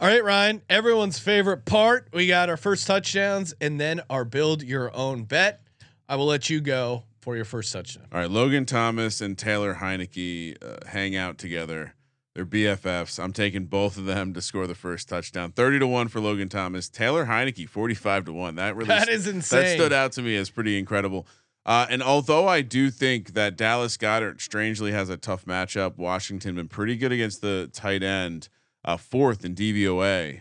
All 0.00 0.08
right, 0.08 0.24
Ryan. 0.24 0.62
Everyone's 0.68 1.18
favorite 1.18 1.64
part. 1.64 2.08
We 2.12 2.26
got 2.26 2.48
our 2.48 2.56
first 2.56 2.86
touchdowns 2.88 3.54
and 3.60 3.80
then 3.80 4.00
our 4.10 4.24
build 4.24 4.62
your 4.62 4.94
own 4.96 5.24
bet. 5.24 5.60
I 6.08 6.16
will 6.16 6.26
let 6.26 6.50
you 6.50 6.60
go 6.60 7.04
for 7.20 7.36
your 7.36 7.44
first 7.44 7.72
touchdown. 7.72 8.06
All 8.12 8.18
right, 8.18 8.30
Logan 8.30 8.66
Thomas 8.66 9.20
and 9.20 9.38
Taylor 9.38 9.74
Heinicke 9.74 10.56
uh, 10.62 10.86
hang 10.88 11.16
out 11.16 11.38
together. 11.38 11.94
They're 12.34 12.46
BFFs. 12.46 13.22
I'm 13.22 13.32
taking 13.32 13.66
both 13.66 13.98
of 13.98 14.06
them 14.06 14.32
to 14.34 14.40
score 14.40 14.66
the 14.66 14.74
first 14.74 15.08
touchdown. 15.08 15.52
Thirty 15.52 15.78
to 15.78 15.86
one 15.86 16.08
for 16.08 16.20
Logan 16.20 16.48
Thomas. 16.48 16.88
Taylor 16.88 17.26
Heinicke, 17.26 17.68
forty-five 17.68 18.24
to 18.24 18.32
one. 18.32 18.54
That 18.54 18.74
really 18.74 18.88
That 18.88 19.08
is 19.08 19.26
insane. 19.26 19.60
That 19.60 19.74
stood 19.74 19.92
out 19.92 20.12
to 20.12 20.22
me 20.22 20.36
as 20.36 20.48
pretty 20.48 20.78
incredible. 20.78 21.26
Uh, 21.64 21.86
and 21.90 22.02
although 22.02 22.48
I 22.48 22.62
do 22.62 22.90
think 22.90 23.34
that 23.34 23.56
Dallas 23.56 23.96
Goedert 23.96 24.40
strangely 24.40 24.92
has 24.92 25.08
a 25.10 25.16
tough 25.16 25.44
matchup, 25.44 25.96
Washington 25.96 26.56
been 26.56 26.68
pretty 26.68 26.96
good 26.96 27.12
against 27.12 27.40
the 27.40 27.70
tight 27.72 28.02
end, 28.02 28.48
uh, 28.84 28.96
fourth 28.96 29.44
in 29.44 29.54
DVOA. 29.54 30.40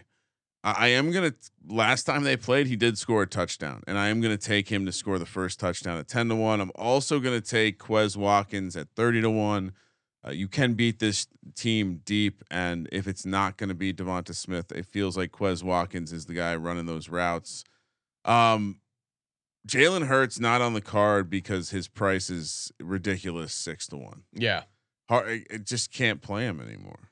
I, 0.64 0.72
I 0.72 0.88
am 0.90 1.12
gonna. 1.12 1.34
Last 1.68 2.04
time 2.04 2.24
they 2.24 2.38
played, 2.38 2.68
he 2.68 2.76
did 2.76 2.98
score 2.98 3.24
a 3.24 3.28
touchdown, 3.28 3.84
and 3.88 3.98
I 3.98 4.10
am 4.10 4.22
gonna 4.22 4.38
take 4.38 4.70
him 4.70 4.86
to 4.86 4.92
score 4.92 5.20
the 5.20 5.26
first 5.26 5.60
touchdown 5.60 5.98
at 5.98 6.08
ten 6.08 6.30
to 6.30 6.36
one. 6.36 6.62
I'm 6.62 6.72
also 6.76 7.20
gonna 7.20 7.42
take 7.42 7.80
Quez 7.80 8.16
Watkins 8.16 8.76
at 8.76 8.88
thirty 8.96 9.22
to 9.22 9.30
one. 9.30 9.74
Uh, 10.26 10.32
you 10.32 10.48
can 10.48 10.74
beat 10.76 11.00
this 11.00 11.28
team 11.56 12.02
deep, 12.06 12.44
and 12.52 12.88
if 12.92 13.08
it's 13.08 13.26
not 13.26 13.58
going 13.58 13.70
to 13.70 13.76
be 13.76 13.92
Devonta 13.92 14.36
Smith, 14.36 14.72
it 14.72 14.86
feels 14.86 15.18
like 15.18 15.32
Quez 15.32 15.64
Watkins 15.64 16.12
is 16.12 16.28
the 16.28 16.36
guy 16.36 16.56
running 16.56 16.86
those 16.86 17.10
routes. 17.10 17.64
Um, 18.24 18.82
Jalen 19.68 20.08
Hurts 20.08 20.40
not 20.40 20.62
on 20.62 20.74
the 20.74 20.82
card 20.82 21.28
because 21.30 21.72
his 21.72 21.88
price 21.88 22.30
is 22.30 22.72
ridiculous, 22.80 23.52
six 23.52 23.88
to 23.88 23.98
one. 23.98 24.24
Yeah. 24.32 24.64
Hard, 25.10 25.44
it 25.50 25.66
just 25.66 25.92
can't 25.92 26.22
play 26.22 26.44
him 26.46 26.62
anymore. 26.62 27.10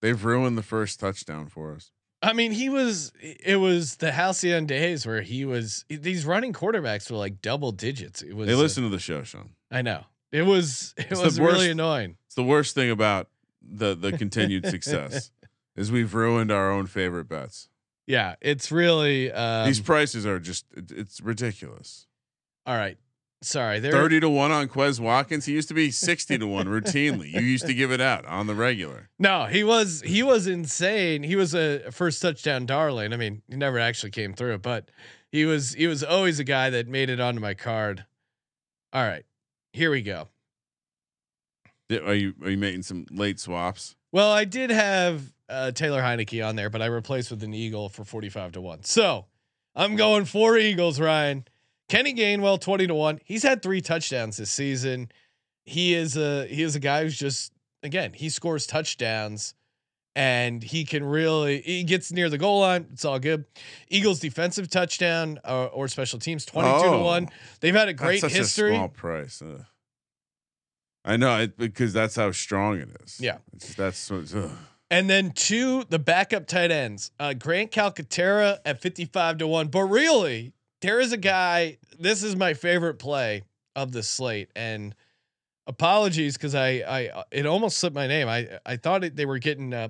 They've 0.00 0.24
ruined 0.24 0.56
the 0.56 0.62
first 0.62 1.00
touchdown 1.00 1.48
for 1.48 1.74
us. 1.74 1.90
I 2.22 2.32
mean, 2.34 2.52
he 2.52 2.68
was. 2.68 3.12
It 3.20 3.56
was 3.56 3.96
the 3.96 4.12
halcyon 4.12 4.66
days 4.66 5.04
where 5.06 5.22
he 5.22 5.44
was. 5.44 5.84
These 5.88 6.24
running 6.24 6.52
quarterbacks 6.52 7.10
were 7.10 7.16
like 7.16 7.42
double 7.42 7.72
digits. 7.72 8.22
It 8.22 8.34
was. 8.34 8.46
They 8.46 8.54
listen 8.54 8.84
to 8.84 8.88
the 8.88 8.98
show, 9.00 9.22
Sean. 9.24 9.50
I 9.70 9.82
know. 9.82 10.04
It 10.30 10.42
was. 10.42 10.94
It 10.96 11.06
It's 11.10 11.20
was 11.22 11.40
really 11.40 11.70
annoying. 11.70 12.16
It's 12.26 12.36
the 12.36 12.44
worst 12.44 12.74
thing 12.74 12.90
about 12.90 13.28
the 13.60 13.94
the 13.94 14.12
continued 14.18 14.66
success 14.66 15.30
is 15.76 15.90
we've 15.90 16.14
ruined 16.14 16.52
our 16.52 16.70
own 16.70 16.86
favorite 16.86 17.28
bets. 17.28 17.68
Yeah, 18.06 18.36
it's 18.40 18.70
really. 18.70 19.30
Um, 19.32 19.66
These 19.66 19.80
prices 19.80 20.24
are 20.26 20.38
just 20.38 20.64
it- 20.76 20.92
it's 20.92 21.20
ridiculous. 21.20 22.06
all 22.66 22.76
right. 22.76 22.98
Sorry, 23.44 23.80
they're 23.80 23.92
Thirty 23.92 24.20
to 24.20 24.28
one 24.28 24.52
on 24.52 24.68
Quez 24.68 25.00
Watkins. 25.00 25.46
He 25.46 25.52
used 25.52 25.68
to 25.68 25.74
be 25.74 25.90
sixty 25.90 26.38
to 26.38 26.46
one 26.46 26.66
routinely. 26.66 27.32
You 27.32 27.40
used 27.40 27.66
to 27.66 27.74
give 27.74 27.90
it 27.90 28.00
out 28.00 28.24
on 28.26 28.46
the 28.46 28.54
regular. 28.54 29.08
No, 29.18 29.44
he 29.46 29.62
was 29.62 30.02
he 30.02 30.22
was 30.24 30.48
insane. 30.48 31.22
He 31.22 31.36
was 31.36 31.54
a 31.54 31.92
first 31.92 32.20
touchdown 32.20 32.66
darling. 32.66 33.12
I 33.12 33.16
mean, 33.16 33.42
he 33.48 33.56
never 33.56 33.78
actually 33.78 34.10
came 34.10 34.34
through, 34.34 34.58
but 34.58 34.90
he 35.30 35.44
was 35.44 35.74
he 35.74 35.86
was 35.86 36.02
always 36.02 36.40
a 36.40 36.44
guy 36.44 36.70
that 36.70 36.88
made 36.88 37.08
it 37.08 37.20
onto 37.20 37.40
my 37.40 37.54
card. 37.54 38.04
All 38.92 39.02
right, 39.04 39.24
here 39.72 39.92
we 39.92 40.02
go. 40.02 40.28
Are 41.90 42.14
you 42.14 42.34
are 42.42 42.50
you 42.50 42.58
making 42.58 42.82
some 42.82 43.06
late 43.10 43.38
swaps? 43.38 43.94
Well, 44.10 44.30
I 44.32 44.44
did 44.44 44.70
have 44.70 45.32
uh, 45.48 45.70
Taylor 45.70 46.02
Heinicke 46.02 46.46
on 46.46 46.56
there, 46.56 46.68
but 46.70 46.82
I 46.82 46.86
replaced 46.86 47.30
with 47.30 47.42
an 47.44 47.54
Eagle 47.54 47.88
for 47.88 48.04
forty 48.04 48.28
five 48.28 48.52
to 48.52 48.60
one. 48.60 48.82
So 48.82 49.26
I'm 49.74 49.94
going 49.94 50.24
four 50.24 50.58
Eagles. 50.58 50.98
Ryan 51.00 51.44
Kenny 51.92 52.14
Gainwell 52.14 52.58
twenty 52.58 52.86
to 52.86 52.94
one. 52.94 53.20
He's 53.22 53.42
had 53.42 53.60
three 53.62 53.82
touchdowns 53.82 54.38
this 54.38 54.50
season. 54.50 55.12
He 55.66 55.92
is 55.92 56.16
a 56.16 56.46
he 56.46 56.62
is 56.62 56.74
a 56.74 56.80
guy 56.80 57.02
who's 57.02 57.18
just 57.18 57.52
again 57.82 58.14
he 58.14 58.30
scores 58.30 58.66
touchdowns 58.66 59.52
and 60.16 60.62
he 60.62 60.86
can 60.86 61.04
really 61.04 61.60
he 61.60 61.84
gets 61.84 62.10
near 62.10 62.30
the 62.30 62.38
goal 62.38 62.60
line. 62.60 62.86
It's 62.94 63.04
all 63.04 63.18
good. 63.18 63.44
Eagles 63.88 64.20
defensive 64.20 64.70
touchdown 64.70 65.38
uh, 65.44 65.66
or 65.66 65.86
special 65.86 66.18
teams 66.18 66.46
twenty 66.46 66.72
two 66.82 66.88
to 66.88 66.94
Oh. 66.94 67.04
one. 67.04 67.28
They've 67.60 67.74
had 67.74 67.90
a 67.90 67.92
great 67.92 68.22
history. 68.22 68.72
A 68.72 68.76
small 68.76 68.88
price. 68.88 69.42
Ugh. 69.42 69.62
I 71.04 71.18
know 71.18 71.40
it 71.40 71.58
because 71.58 71.92
that's 71.92 72.16
how 72.16 72.32
strong 72.32 72.78
it 72.78 72.88
is. 73.04 73.20
Yeah. 73.20 73.36
It's, 73.52 73.74
that's 73.74 74.10
ugh. 74.10 74.50
And 74.90 75.10
then 75.10 75.32
two, 75.32 75.84
the 75.90 75.98
backup 75.98 76.46
tight 76.46 76.70
ends, 76.70 77.10
uh, 77.20 77.34
Grant 77.34 77.70
Calcaterra 77.70 78.60
at 78.64 78.80
55 78.80 79.38
to 79.38 79.46
1. 79.46 79.68
But 79.68 79.82
really, 79.84 80.52
there 80.82 81.00
is 81.00 81.12
a 81.12 81.16
guy, 81.16 81.78
this 81.98 82.22
is 82.22 82.36
my 82.36 82.54
favorite 82.54 82.98
play 82.98 83.42
of 83.74 83.92
the 83.92 84.02
slate. 84.02 84.50
And 84.54 84.94
apologies 85.66 86.36
because 86.36 86.54
I, 86.54 86.68
I, 86.86 87.24
it 87.30 87.46
almost 87.46 87.78
slipped 87.78 87.96
my 87.96 88.06
name. 88.06 88.28
I, 88.28 88.58
I 88.66 88.76
thought 88.76 89.04
it, 89.04 89.16
they 89.16 89.24
were 89.24 89.38
getting, 89.38 89.72
uh, 89.72 89.88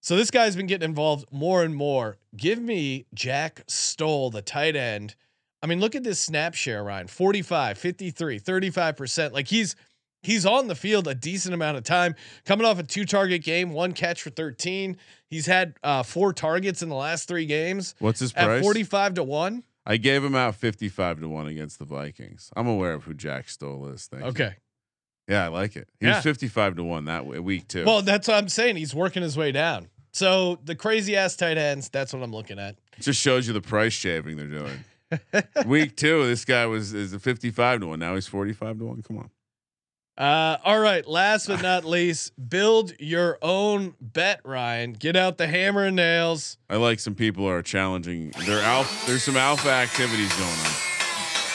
so 0.00 0.16
this 0.16 0.30
guy's 0.30 0.56
been 0.56 0.66
getting 0.66 0.88
involved 0.88 1.26
more 1.30 1.62
and 1.62 1.74
more. 1.74 2.18
Give 2.36 2.60
me 2.60 3.06
Jack 3.14 3.62
Stoll, 3.68 4.30
the 4.30 4.42
tight 4.42 4.76
end. 4.76 5.14
I 5.62 5.66
mean, 5.68 5.78
look 5.80 5.94
at 5.94 6.02
this 6.02 6.20
snap 6.20 6.54
share, 6.54 6.82
Ryan 6.82 7.06
45, 7.06 7.78
53, 7.78 8.40
35%. 8.40 9.32
Like 9.32 9.46
he's, 9.46 9.76
he's 10.24 10.44
on 10.44 10.66
the 10.66 10.74
field 10.74 11.06
a 11.06 11.14
decent 11.14 11.54
amount 11.54 11.76
of 11.76 11.84
time 11.84 12.16
coming 12.44 12.66
off 12.66 12.80
a 12.80 12.82
two 12.82 13.04
target 13.04 13.44
game, 13.44 13.70
one 13.70 13.92
catch 13.92 14.22
for 14.22 14.30
13. 14.30 14.96
He's 15.28 15.46
had 15.46 15.74
uh, 15.84 16.02
four 16.02 16.32
targets 16.32 16.82
in 16.82 16.88
the 16.88 16.96
last 16.96 17.28
three 17.28 17.46
games 17.46 17.94
What's 18.00 18.18
his 18.18 18.32
at 18.34 18.46
price? 18.46 18.62
45 18.62 19.14
to 19.14 19.22
1. 19.22 19.62
I 19.84 19.96
gave 19.96 20.22
him 20.22 20.34
out 20.34 20.54
fifty-five 20.54 21.20
to 21.20 21.28
one 21.28 21.46
against 21.46 21.78
the 21.78 21.84
Vikings. 21.84 22.50
I'm 22.56 22.66
aware 22.68 22.92
of 22.94 23.04
who 23.04 23.14
Jack 23.14 23.48
Stoll 23.48 23.88
is. 23.88 24.06
Thank 24.06 24.22
you. 24.22 24.28
Okay. 24.30 24.54
Yeah, 25.28 25.44
I 25.44 25.48
like 25.48 25.76
it. 25.76 25.88
He 26.00 26.06
Yeah. 26.06 26.16
was 26.16 26.22
fifty-five 26.24 26.76
to 26.76 26.84
one 26.84 27.04
that 27.06 27.26
week 27.26 27.68
too. 27.68 27.84
Well, 27.84 28.02
that's 28.02 28.28
what 28.28 28.36
I'm 28.36 28.48
saying. 28.48 28.76
He's 28.76 28.94
working 28.94 29.22
his 29.22 29.36
way 29.36 29.50
down. 29.52 29.88
So 30.12 30.58
the 30.64 30.74
crazy 30.74 31.16
ass 31.16 31.36
tight 31.36 31.56
ends, 31.58 31.88
that's 31.88 32.12
what 32.12 32.22
I'm 32.22 32.32
looking 32.32 32.58
at. 32.58 32.76
It 32.98 33.02
just 33.02 33.20
shows 33.20 33.46
you 33.46 33.54
the 33.54 33.60
price 33.62 33.92
shaving 33.94 34.36
they're 34.36 34.46
doing. 34.46 34.84
week 35.66 35.96
two, 35.96 36.26
this 36.26 36.44
guy 36.44 36.66
was 36.66 36.92
is 36.92 37.12
a 37.12 37.18
fifty-five 37.18 37.80
to 37.80 37.86
one. 37.88 37.98
Now 37.98 38.14
he's 38.14 38.26
forty-five 38.26 38.78
to 38.78 38.84
one. 38.84 39.02
Come 39.02 39.18
on. 39.18 39.30
Uh, 40.18 40.58
all 40.64 40.78
right. 40.78 41.06
Last 41.06 41.46
but 41.46 41.62
not 41.62 41.84
least, 41.84 42.32
build 42.48 42.92
your 43.00 43.38
own 43.40 43.94
bet, 44.00 44.40
Ryan. 44.44 44.92
Get 44.92 45.16
out 45.16 45.38
the 45.38 45.46
hammer 45.46 45.84
and 45.84 45.96
nails. 45.96 46.58
I 46.68 46.76
like 46.76 47.00
some 47.00 47.14
people 47.14 47.48
are 47.48 47.62
challenging. 47.62 48.32
There 48.44 48.60
alpha, 48.60 49.06
there's 49.06 49.22
some 49.22 49.36
alpha 49.38 49.70
activities 49.70 50.32
going 50.36 50.50
on 50.50 50.72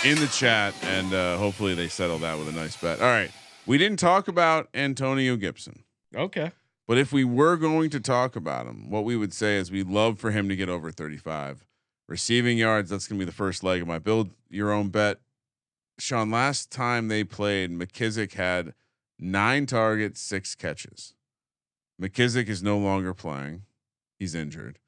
in 0.05 0.19
the 0.19 0.27
chat, 0.27 0.73
and 0.83 1.13
uh, 1.13 1.37
hopefully 1.37 1.75
they 1.75 1.87
settle 1.87 2.17
that 2.19 2.37
with 2.37 2.47
a 2.47 2.51
nice 2.51 2.75
bet. 2.77 2.99
All 2.99 3.07
right, 3.07 3.31
we 3.65 3.77
didn't 3.77 3.97
talk 3.99 4.27
about 4.27 4.69
Antonio 4.73 5.35
Gibson, 5.35 5.83
Okay. 6.15 6.51
but 6.87 6.97
if 6.97 7.11
we 7.11 7.23
were 7.23 7.57
going 7.57 7.89
to 7.91 7.99
talk 7.99 8.35
about 8.35 8.67
him, 8.67 8.89
what 8.89 9.03
we 9.05 9.15
would 9.15 9.33
say 9.33 9.57
is 9.57 9.71
we'd 9.71 9.87
love 9.89 10.19
for 10.19 10.31
him 10.31 10.49
to 10.49 10.55
get 10.55 10.69
over 10.69 10.91
35 10.91 11.65
receiving 12.07 12.57
yards. 12.57 12.89
That's 12.89 13.07
going 13.07 13.19
to 13.19 13.25
be 13.25 13.29
the 13.29 13.35
first 13.35 13.63
leg 13.63 13.81
of 13.81 13.87
my 13.87 13.99
build 13.99 14.29
your 14.49 14.71
own 14.71 14.89
bet. 14.89 15.17
Sean, 15.99 16.29
last 16.29 16.71
time 16.71 17.07
they 17.07 17.23
played, 17.23 17.71
McKissic 17.71 18.33
had 18.33 18.73
nine 19.19 19.65
targets, 19.65 20.21
six 20.21 20.55
catches. 20.55 21.15
McKissic 22.01 22.47
is 22.47 22.61
no 22.61 22.77
longer 22.77 23.13
playing. 23.13 23.63
He's 24.19 24.35
injured. 24.35 24.79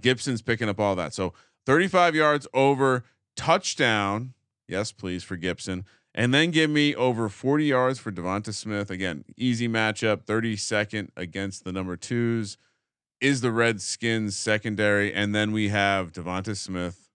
Gibson's 0.00 0.42
picking 0.42 0.68
up 0.68 0.80
all 0.80 0.94
that. 0.96 1.14
So 1.14 1.34
35 1.66 2.14
yards 2.14 2.46
over 2.54 3.04
touchdown. 3.36 4.34
Yes, 4.68 4.92
please 4.92 5.24
for 5.24 5.36
Gibson. 5.36 5.84
And 6.14 6.32
then 6.32 6.50
give 6.50 6.70
me 6.70 6.94
over 6.94 7.28
40 7.28 7.64
yards 7.64 7.98
for 7.98 8.12
Devonta 8.12 8.52
Smith. 8.52 8.90
Again, 8.90 9.24
easy 9.36 9.68
matchup, 9.68 10.24
32nd 10.24 11.08
against 11.16 11.64
the 11.64 11.72
number 11.72 11.96
twos. 11.96 12.58
Is 13.20 13.40
the 13.40 13.52
Redskins 13.52 14.36
secondary. 14.36 15.12
And 15.12 15.34
then 15.34 15.52
we 15.52 15.68
have 15.68 16.12
Devonta 16.12 16.56
Smith 16.56 17.08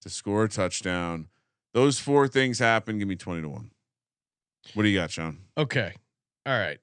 to 0.00 0.08
score 0.08 0.44
a 0.44 0.48
touchdown. 0.48 1.28
Those 1.74 1.98
four 1.98 2.28
things 2.28 2.58
happen. 2.58 2.98
Give 2.98 3.08
me 3.08 3.16
20 3.16 3.42
to 3.42 3.48
1. 3.48 3.70
What 4.74 4.82
do 4.82 4.88
you 4.88 4.98
got, 4.98 5.10
Sean? 5.10 5.38
Okay. 5.56 5.94
All 6.46 6.58
right. 6.58 6.78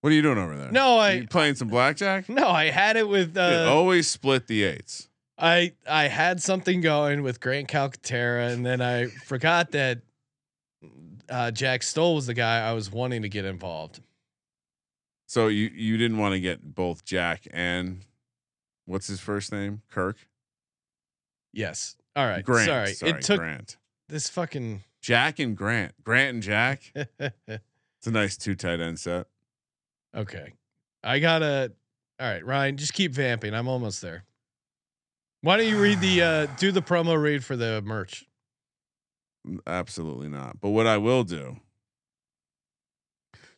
What 0.00 0.10
are 0.10 0.14
you 0.14 0.22
doing 0.22 0.38
over 0.38 0.56
there? 0.56 0.70
No, 0.70 0.98
I- 0.98 1.12
you 1.12 1.26
playing 1.26 1.56
some 1.56 1.68
blackjack? 1.68 2.28
No, 2.28 2.48
I 2.48 2.70
had 2.70 2.96
it 2.96 3.08
with 3.08 3.36
uh, 3.36 3.66
always 3.68 4.08
split 4.08 4.46
the 4.46 4.62
eights. 4.62 5.08
I 5.36 5.72
I 5.88 6.04
had 6.08 6.40
something 6.42 6.80
going 6.80 7.22
with 7.22 7.40
Grant 7.40 7.68
Calcaterra, 7.68 8.52
and 8.52 8.64
then 8.64 8.80
I 8.80 9.06
forgot 9.06 9.72
that 9.72 10.00
uh, 11.28 11.50
Jack 11.50 11.82
Stoll 11.82 12.14
was 12.16 12.26
the 12.26 12.34
guy 12.34 12.60
I 12.68 12.72
was 12.72 12.90
wanting 12.90 13.22
to 13.22 13.28
get 13.28 13.44
involved. 13.44 14.00
So 15.26 15.48
you 15.48 15.68
you 15.74 15.96
didn't 15.96 16.18
want 16.18 16.32
to 16.34 16.40
get 16.40 16.74
both 16.74 17.04
Jack 17.04 17.46
and 17.52 18.04
what's 18.86 19.06
his 19.08 19.20
first 19.20 19.52
name? 19.52 19.82
Kirk. 19.90 20.16
Yes. 21.52 21.96
All 22.16 22.26
right. 22.26 22.44
Grant. 22.44 22.66
Sorry. 22.66 22.92
Sorry, 22.94 23.12
It 23.12 23.22
took 23.22 23.38
Grant. 23.40 23.76
This 24.08 24.28
fucking. 24.28 24.82
Jack 25.00 25.38
and 25.38 25.56
Grant. 25.56 25.94
Grant 26.02 26.34
and 26.34 26.42
Jack. 26.42 26.92
It's 28.00 28.06
a 28.06 28.12
nice 28.12 28.36
two 28.36 28.54
tight 28.54 28.78
end 28.78 29.00
set. 29.00 29.26
okay. 30.14 30.52
I 31.02 31.18
gotta. 31.18 31.72
All 32.20 32.28
right, 32.30 32.46
Ryan. 32.46 32.76
Just 32.76 32.94
keep 32.94 33.12
vamping. 33.12 33.54
I'm 33.54 33.66
almost 33.66 34.00
there. 34.02 34.22
Why 35.40 35.56
don't 35.56 35.66
you 35.66 35.80
read 35.80 36.00
the 36.00 36.22
uh 36.22 36.46
do 36.58 36.70
the 36.70 36.80
promo 36.80 37.20
read 37.20 37.44
for 37.44 37.56
the 37.56 37.82
merch? 37.82 38.24
Absolutely 39.66 40.28
not. 40.28 40.60
But 40.60 40.70
what 40.70 40.86
I 40.86 40.96
will 40.98 41.24
do. 41.24 41.56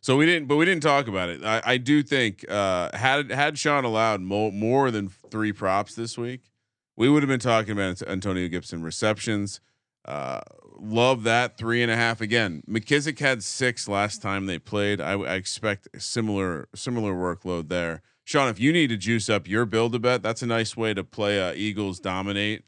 So 0.00 0.16
we 0.16 0.24
didn't, 0.24 0.48
but 0.48 0.56
we 0.56 0.64
didn't 0.64 0.82
talk 0.82 1.06
about 1.08 1.28
it. 1.28 1.44
I, 1.44 1.60
I 1.62 1.76
do 1.76 2.02
think 2.02 2.50
uh, 2.50 2.96
had 2.96 3.30
had 3.30 3.58
Sean 3.58 3.84
allowed 3.84 4.22
more 4.22 4.50
more 4.50 4.90
than 4.90 5.10
three 5.10 5.52
props 5.52 5.94
this 5.94 6.16
week, 6.16 6.50
we 6.96 7.10
would 7.10 7.22
have 7.22 7.28
been 7.28 7.40
talking 7.40 7.72
about 7.72 8.00
Antonio 8.08 8.48
Gibson 8.48 8.82
receptions. 8.82 9.60
Uh, 10.04 10.40
love 10.78 11.22
that 11.24 11.58
three 11.58 11.82
and 11.82 11.90
a 11.90 11.96
half 11.96 12.20
again. 12.20 12.62
McKissic 12.68 13.18
had 13.18 13.42
six 13.42 13.88
last 13.88 14.22
time 14.22 14.46
they 14.46 14.58
played. 14.58 15.00
I, 15.00 15.12
I 15.12 15.34
expect 15.34 15.88
similar 15.98 16.68
similar 16.74 17.12
workload 17.12 17.68
there. 17.68 18.02
Sean, 18.24 18.48
if 18.48 18.60
you 18.60 18.72
need 18.72 18.88
to 18.88 18.96
juice 18.96 19.28
up 19.28 19.48
your 19.48 19.66
build 19.66 19.94
a 19.94 19.98
bet, 19.98 20.22
that's 20.22 20.42
a 20.42 20.46
nice 20.46 20.76
way 20.76 20.94
to 20.94 21.02
play 21.02 21.38
a 21.38 21.52
Eagles 21.54 21.98
dominate 22.00 22.64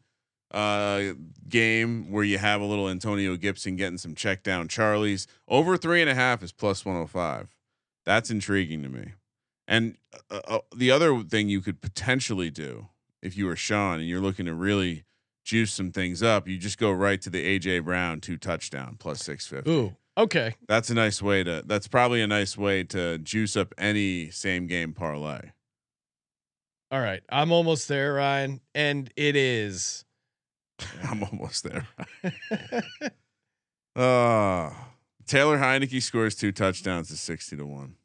uh, 0.53 1.15
game 1.49 2.11
where 2.11 2.25
you 2.25 2.39
have 2.39 2.61
a 2.61 2.65
little 2.65 2.89
Antonio 2.89 3.37
Gibson 3.37 3.77
getting 3.77 3.99
some 3.99 4.15
check 4.15 4.43
down 4.43 4.69
Charlies. 4.69 5.27
Over 5.49 5.77
three 5.77 6.01
and 6.01 6.11
a 6.11 6.15
half 6.15 6.43
is 6.43 6.53
plus 6.53 6.85
105. 6.85 7.49
That's 8.05 8.31
intriguing 8.31 8.83
to 8.83 8.89
me. 8.89 9.13
And 9.67 9.97
uh, 10.31 10.41
uh, 10.47 10.59
the 10.77 10.91
other 10.91 11.23
thing 11.23 11.49
you 11.49 11.61
could 11.61 11.81
potentially 11.81 12.51
do 12.51 12.89
if 13.23 13.37
you 13.37 13.47
were 13.47 13.57
Sean 13.57 14.01
and 14.01 14.09
you're 14.09 14.21
looking 14.21 14.47
to 14.47 14.55
really 14.55 15.05
juice 15.45 15.73
some 15.73 15.91
things 15.93 16.23
up, 16.23 16.47
you 16.49 16.59
just 16.59 16.79
go 16.79 16.91
right 16.91 17.21
to 17.23 17.31
the 17.31 17.59
AJ 17.59 17.85
Brown 17.85 18.21
two 18.21 18.37
touchdown 18.37 18.97
plus 18.99 19.23
650. 19.25 19.71
Ooh. 19.71 19.97
Okay. 20.17 20.55
That's 20.69 20.91
a 20.91 20.95
nice 20.95 21.23
way 21.23 21.43
to. 21.45 21.63
That's 21.65 21.89
probably 21.89 22.21
a 22.21 22.27
nice 22.27 22.57
way 22.59 22.85
to 22.85 23.19
juice 23.19 23.57
up 23.57 23.75
any 23.79 24.31
same 24.31 24.67
game 24.67 24.93
parlay. 24.93 25.51
All 26.91 27.01
right. 27.01 27.23
I'm 27.31 27.51
almost 27.53 27.89
there, 27.89 28.15
Ryan, 28.15 28.61
and 28.75 29.11
it 29.17 29.37
is. 29.37 30.05
I'm 31.05 31.23
almost 31.25 31.65
there. 31.65 31.87
Uh 33.95 34.71
Taylor 35.27 35.59
Heinicke 35.59 36.03
scores 36.03 36.35
two 36.35 36.51
touchdowns 36.53 37.09
to 37.09 37.17
sixty 37.17 37.57
to 37.57 37.67
one. 37.67 37.97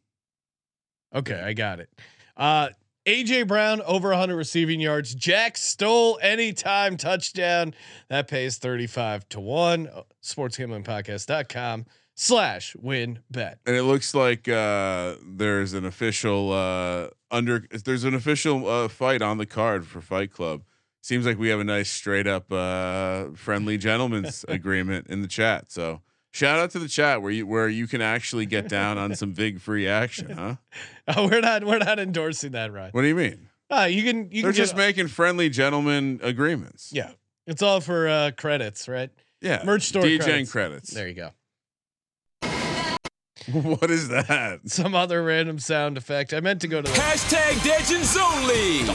Okay, 1.16 1.40
I 1.40 1.54
got 1.54 1.80
it. 1.80 1.90
Uh 2.36 2.70
AJ 3.08 3.48
Brown 3.48 3.82
over 3.84 4.10
100 4.10 4.36
receiving 4.36 4.82
yards. 4.82 5.16
Jack 5.16 5.56
Stoll 5.56 6.20
anytime 6.22 6.98
touchdown. 6.98 7.74
That 8.10 8.28
pays 8.28 8.58
35 8.58 9.30
to 9.30 9.40
1. 9.40 9.90
Sportsgamblingpodcast.com 10.22 11.86
slash 12.16 12.76
win 12.76 13.20
bet. 13.32 13.60
And 13.66 13.78
it 13.78 13.84
looks 13.84 14.14
like 14.14 14.50
uh, 14.50 15.16
there's 15.26 15.72
an 15.74 15.86
official 15.86 16.52
uh, 16.52 17.08
under. 17.32 17.66
There's 17.72 18.04
an 18.04 18.14
official 18.14 18.68
uh, 18.68 18.90
fight 18.90 19.22
on 19.22 19.38
the 19.38 19.46
card 19.46 19.88
for 19.88 20.02
Fight 20.02 20.34
Club. 20.34 20.64
Seems 21.00 21.26
like 21.26 21.40
we 21.40 21.48
have 21.48 21.62
a 21.62 21.64
nice 21.64 21.90
straight 21.90 22.28
up 22.28 22.52
uh, 22.52 23.28
friendly 23.36 23.78
gentleman's 23.78 24.44
agreement 24.50 25.08
in 25.08 25.22
the 25.22 25.30
chat. 25.30 25.72
So 25.72 26.02
Shout 26.38 26.60
out 26.60 26.70
to 26.72 26.80
the 26.80 26.88
chat 26.88 27.24
where 27.24 27.32
you 27.32 27.48
where 27.48 27.68
you 27.68 27.88
can 27.88 28.00
actually 28.00 28.46
get 28.46 28.70
down 28.70 29.00
on 29.00 29.16
some 29.16 29.34
big 29.34 29.60
free 29.60 29.88
action, 29.88 30.30
huh? 30.30 30.56
Oh, 31.08 31.28
we're 31.28 31.42
not 31.42 31.64
we're 31.64 31.80
not 31.80 31.98
endorsing 31.98 32.52
that, 32.52 32.72
right? 32.72 32.94
What 32.94 33.02
do 33.02 33.08
you 33.08 33.16
mean? 33.16 33.50
Uh, 33.72 33.88
you 33.90 34.04
can 34.04 34.30
you 34.32 34.44
They're 34.44 34.52
can 34.52 34.58
just 34.58 34.74
get, 34.74 34.78
making 34.78 35.08
friendly 35.08 35.50
gentlemen 35.50 36.20
agreements. 36.22 36.92
yeah. 36.94 37.10
It's 37.48 37.64
all 37.64 37.82
for 37.82 38.08
uh, 38.08 38.32
credits, 38.38 38.88
right? 38.88 39.10
Yeah. 39.42 39.64
Merch 39.66 39.84
store 39.84 40.04
DJing 40.04 40.20
credits. 40.20 40.52
credits. 40.52 40.90
There 40.92 41.08
you 41.08 41.16
go. 41.16 41.32
what 43.52 43.90
is 43.90 44.10
that? 44.10 44.60
Some 44.66 44.94
other 44.94 45.24
random 45.24 45.58
sound 45.58 45.98
effect. 45.98 46.36
I 46.36 46.40
meant 46.40 46.62
to 46.62 46.68
go 46.68 46.84
to 46.84 46.92
the 46.92 46.98
Hashtag 47.00 47.66
Legends 47.66 48.16
only. 48.16 48.88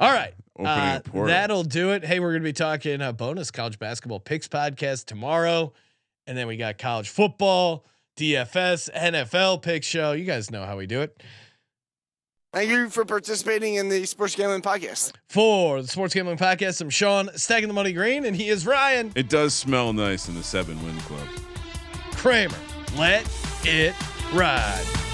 All 0.00 0.12
right. 0.12 0.34
Uh, 0.58 1.00
that'll 1.14 1.64
do 1.64 1.92
it. 1.92 2.04
Hey, 2.04 2.20
we're 2.20 2.32
going 2.32 2.42
to 2.42 2.48
be 2.48 2.52
talking 2.52 3.00
uh, 3.00 3.12
bonus 3.12 3.50
college 3.50 3.78
basketball 3.78 4.20
picks 4.20 4.48
podcast 4.48 5.06
tomorrow. 5.06 5.72
And 6.26 6.36
then 6.36 6.46
we 6.46 6.56
got 6.56 6.78
college 6.78 7.08
football, 7.08 7.84
DFS, 8.16 8.90
NFL 8.92 9.62
pick 9.62 9.84
show. 9.84 10.12
You 10.12 10.24
guys 10.24 10.50
know 10.50 10.64
how 10.64 10.76
we 10.76 10.86
do 10.86 11.02
it. 11.02 11.22
Thank 12.52 12.70
you 12.70 12.88
for 12.88 13.04
participating 13.04 13.74
in 13.74 13.90
the 13.90 14.06
Sports 14.06 14.34
Gambling 14.34 14.62
Podcast. 14.62 15.12
For 15.28 15.82
the 15.82 15.88
Sports 15.88 16.14
Gambling 16.14 16.38
Podcast, 16.38 16.80
I'm 16.80 16.88
Sean, 16.88 17.28
stacking 17.34 17.68
the 17.68 17.74
money 17.74 17.92
green, 17.92 18.24
and 18.24 18.34
he 18.34 18.48
is 18.48 18.66
Ryan 18.66 19.12
It 19.14 19.28
does 19.28 19.52
smell 19.52 19.92
nice 19.92 20.28
in 20.28 20.34
the 20.34 20.42
seven 20.42 20.82
win 20.82 20.96
club. 21.00 21.28
Kramer. 22.12 22.56
Let 22.96 23.28
it 23.64 23.94
ride. 24.32 25.05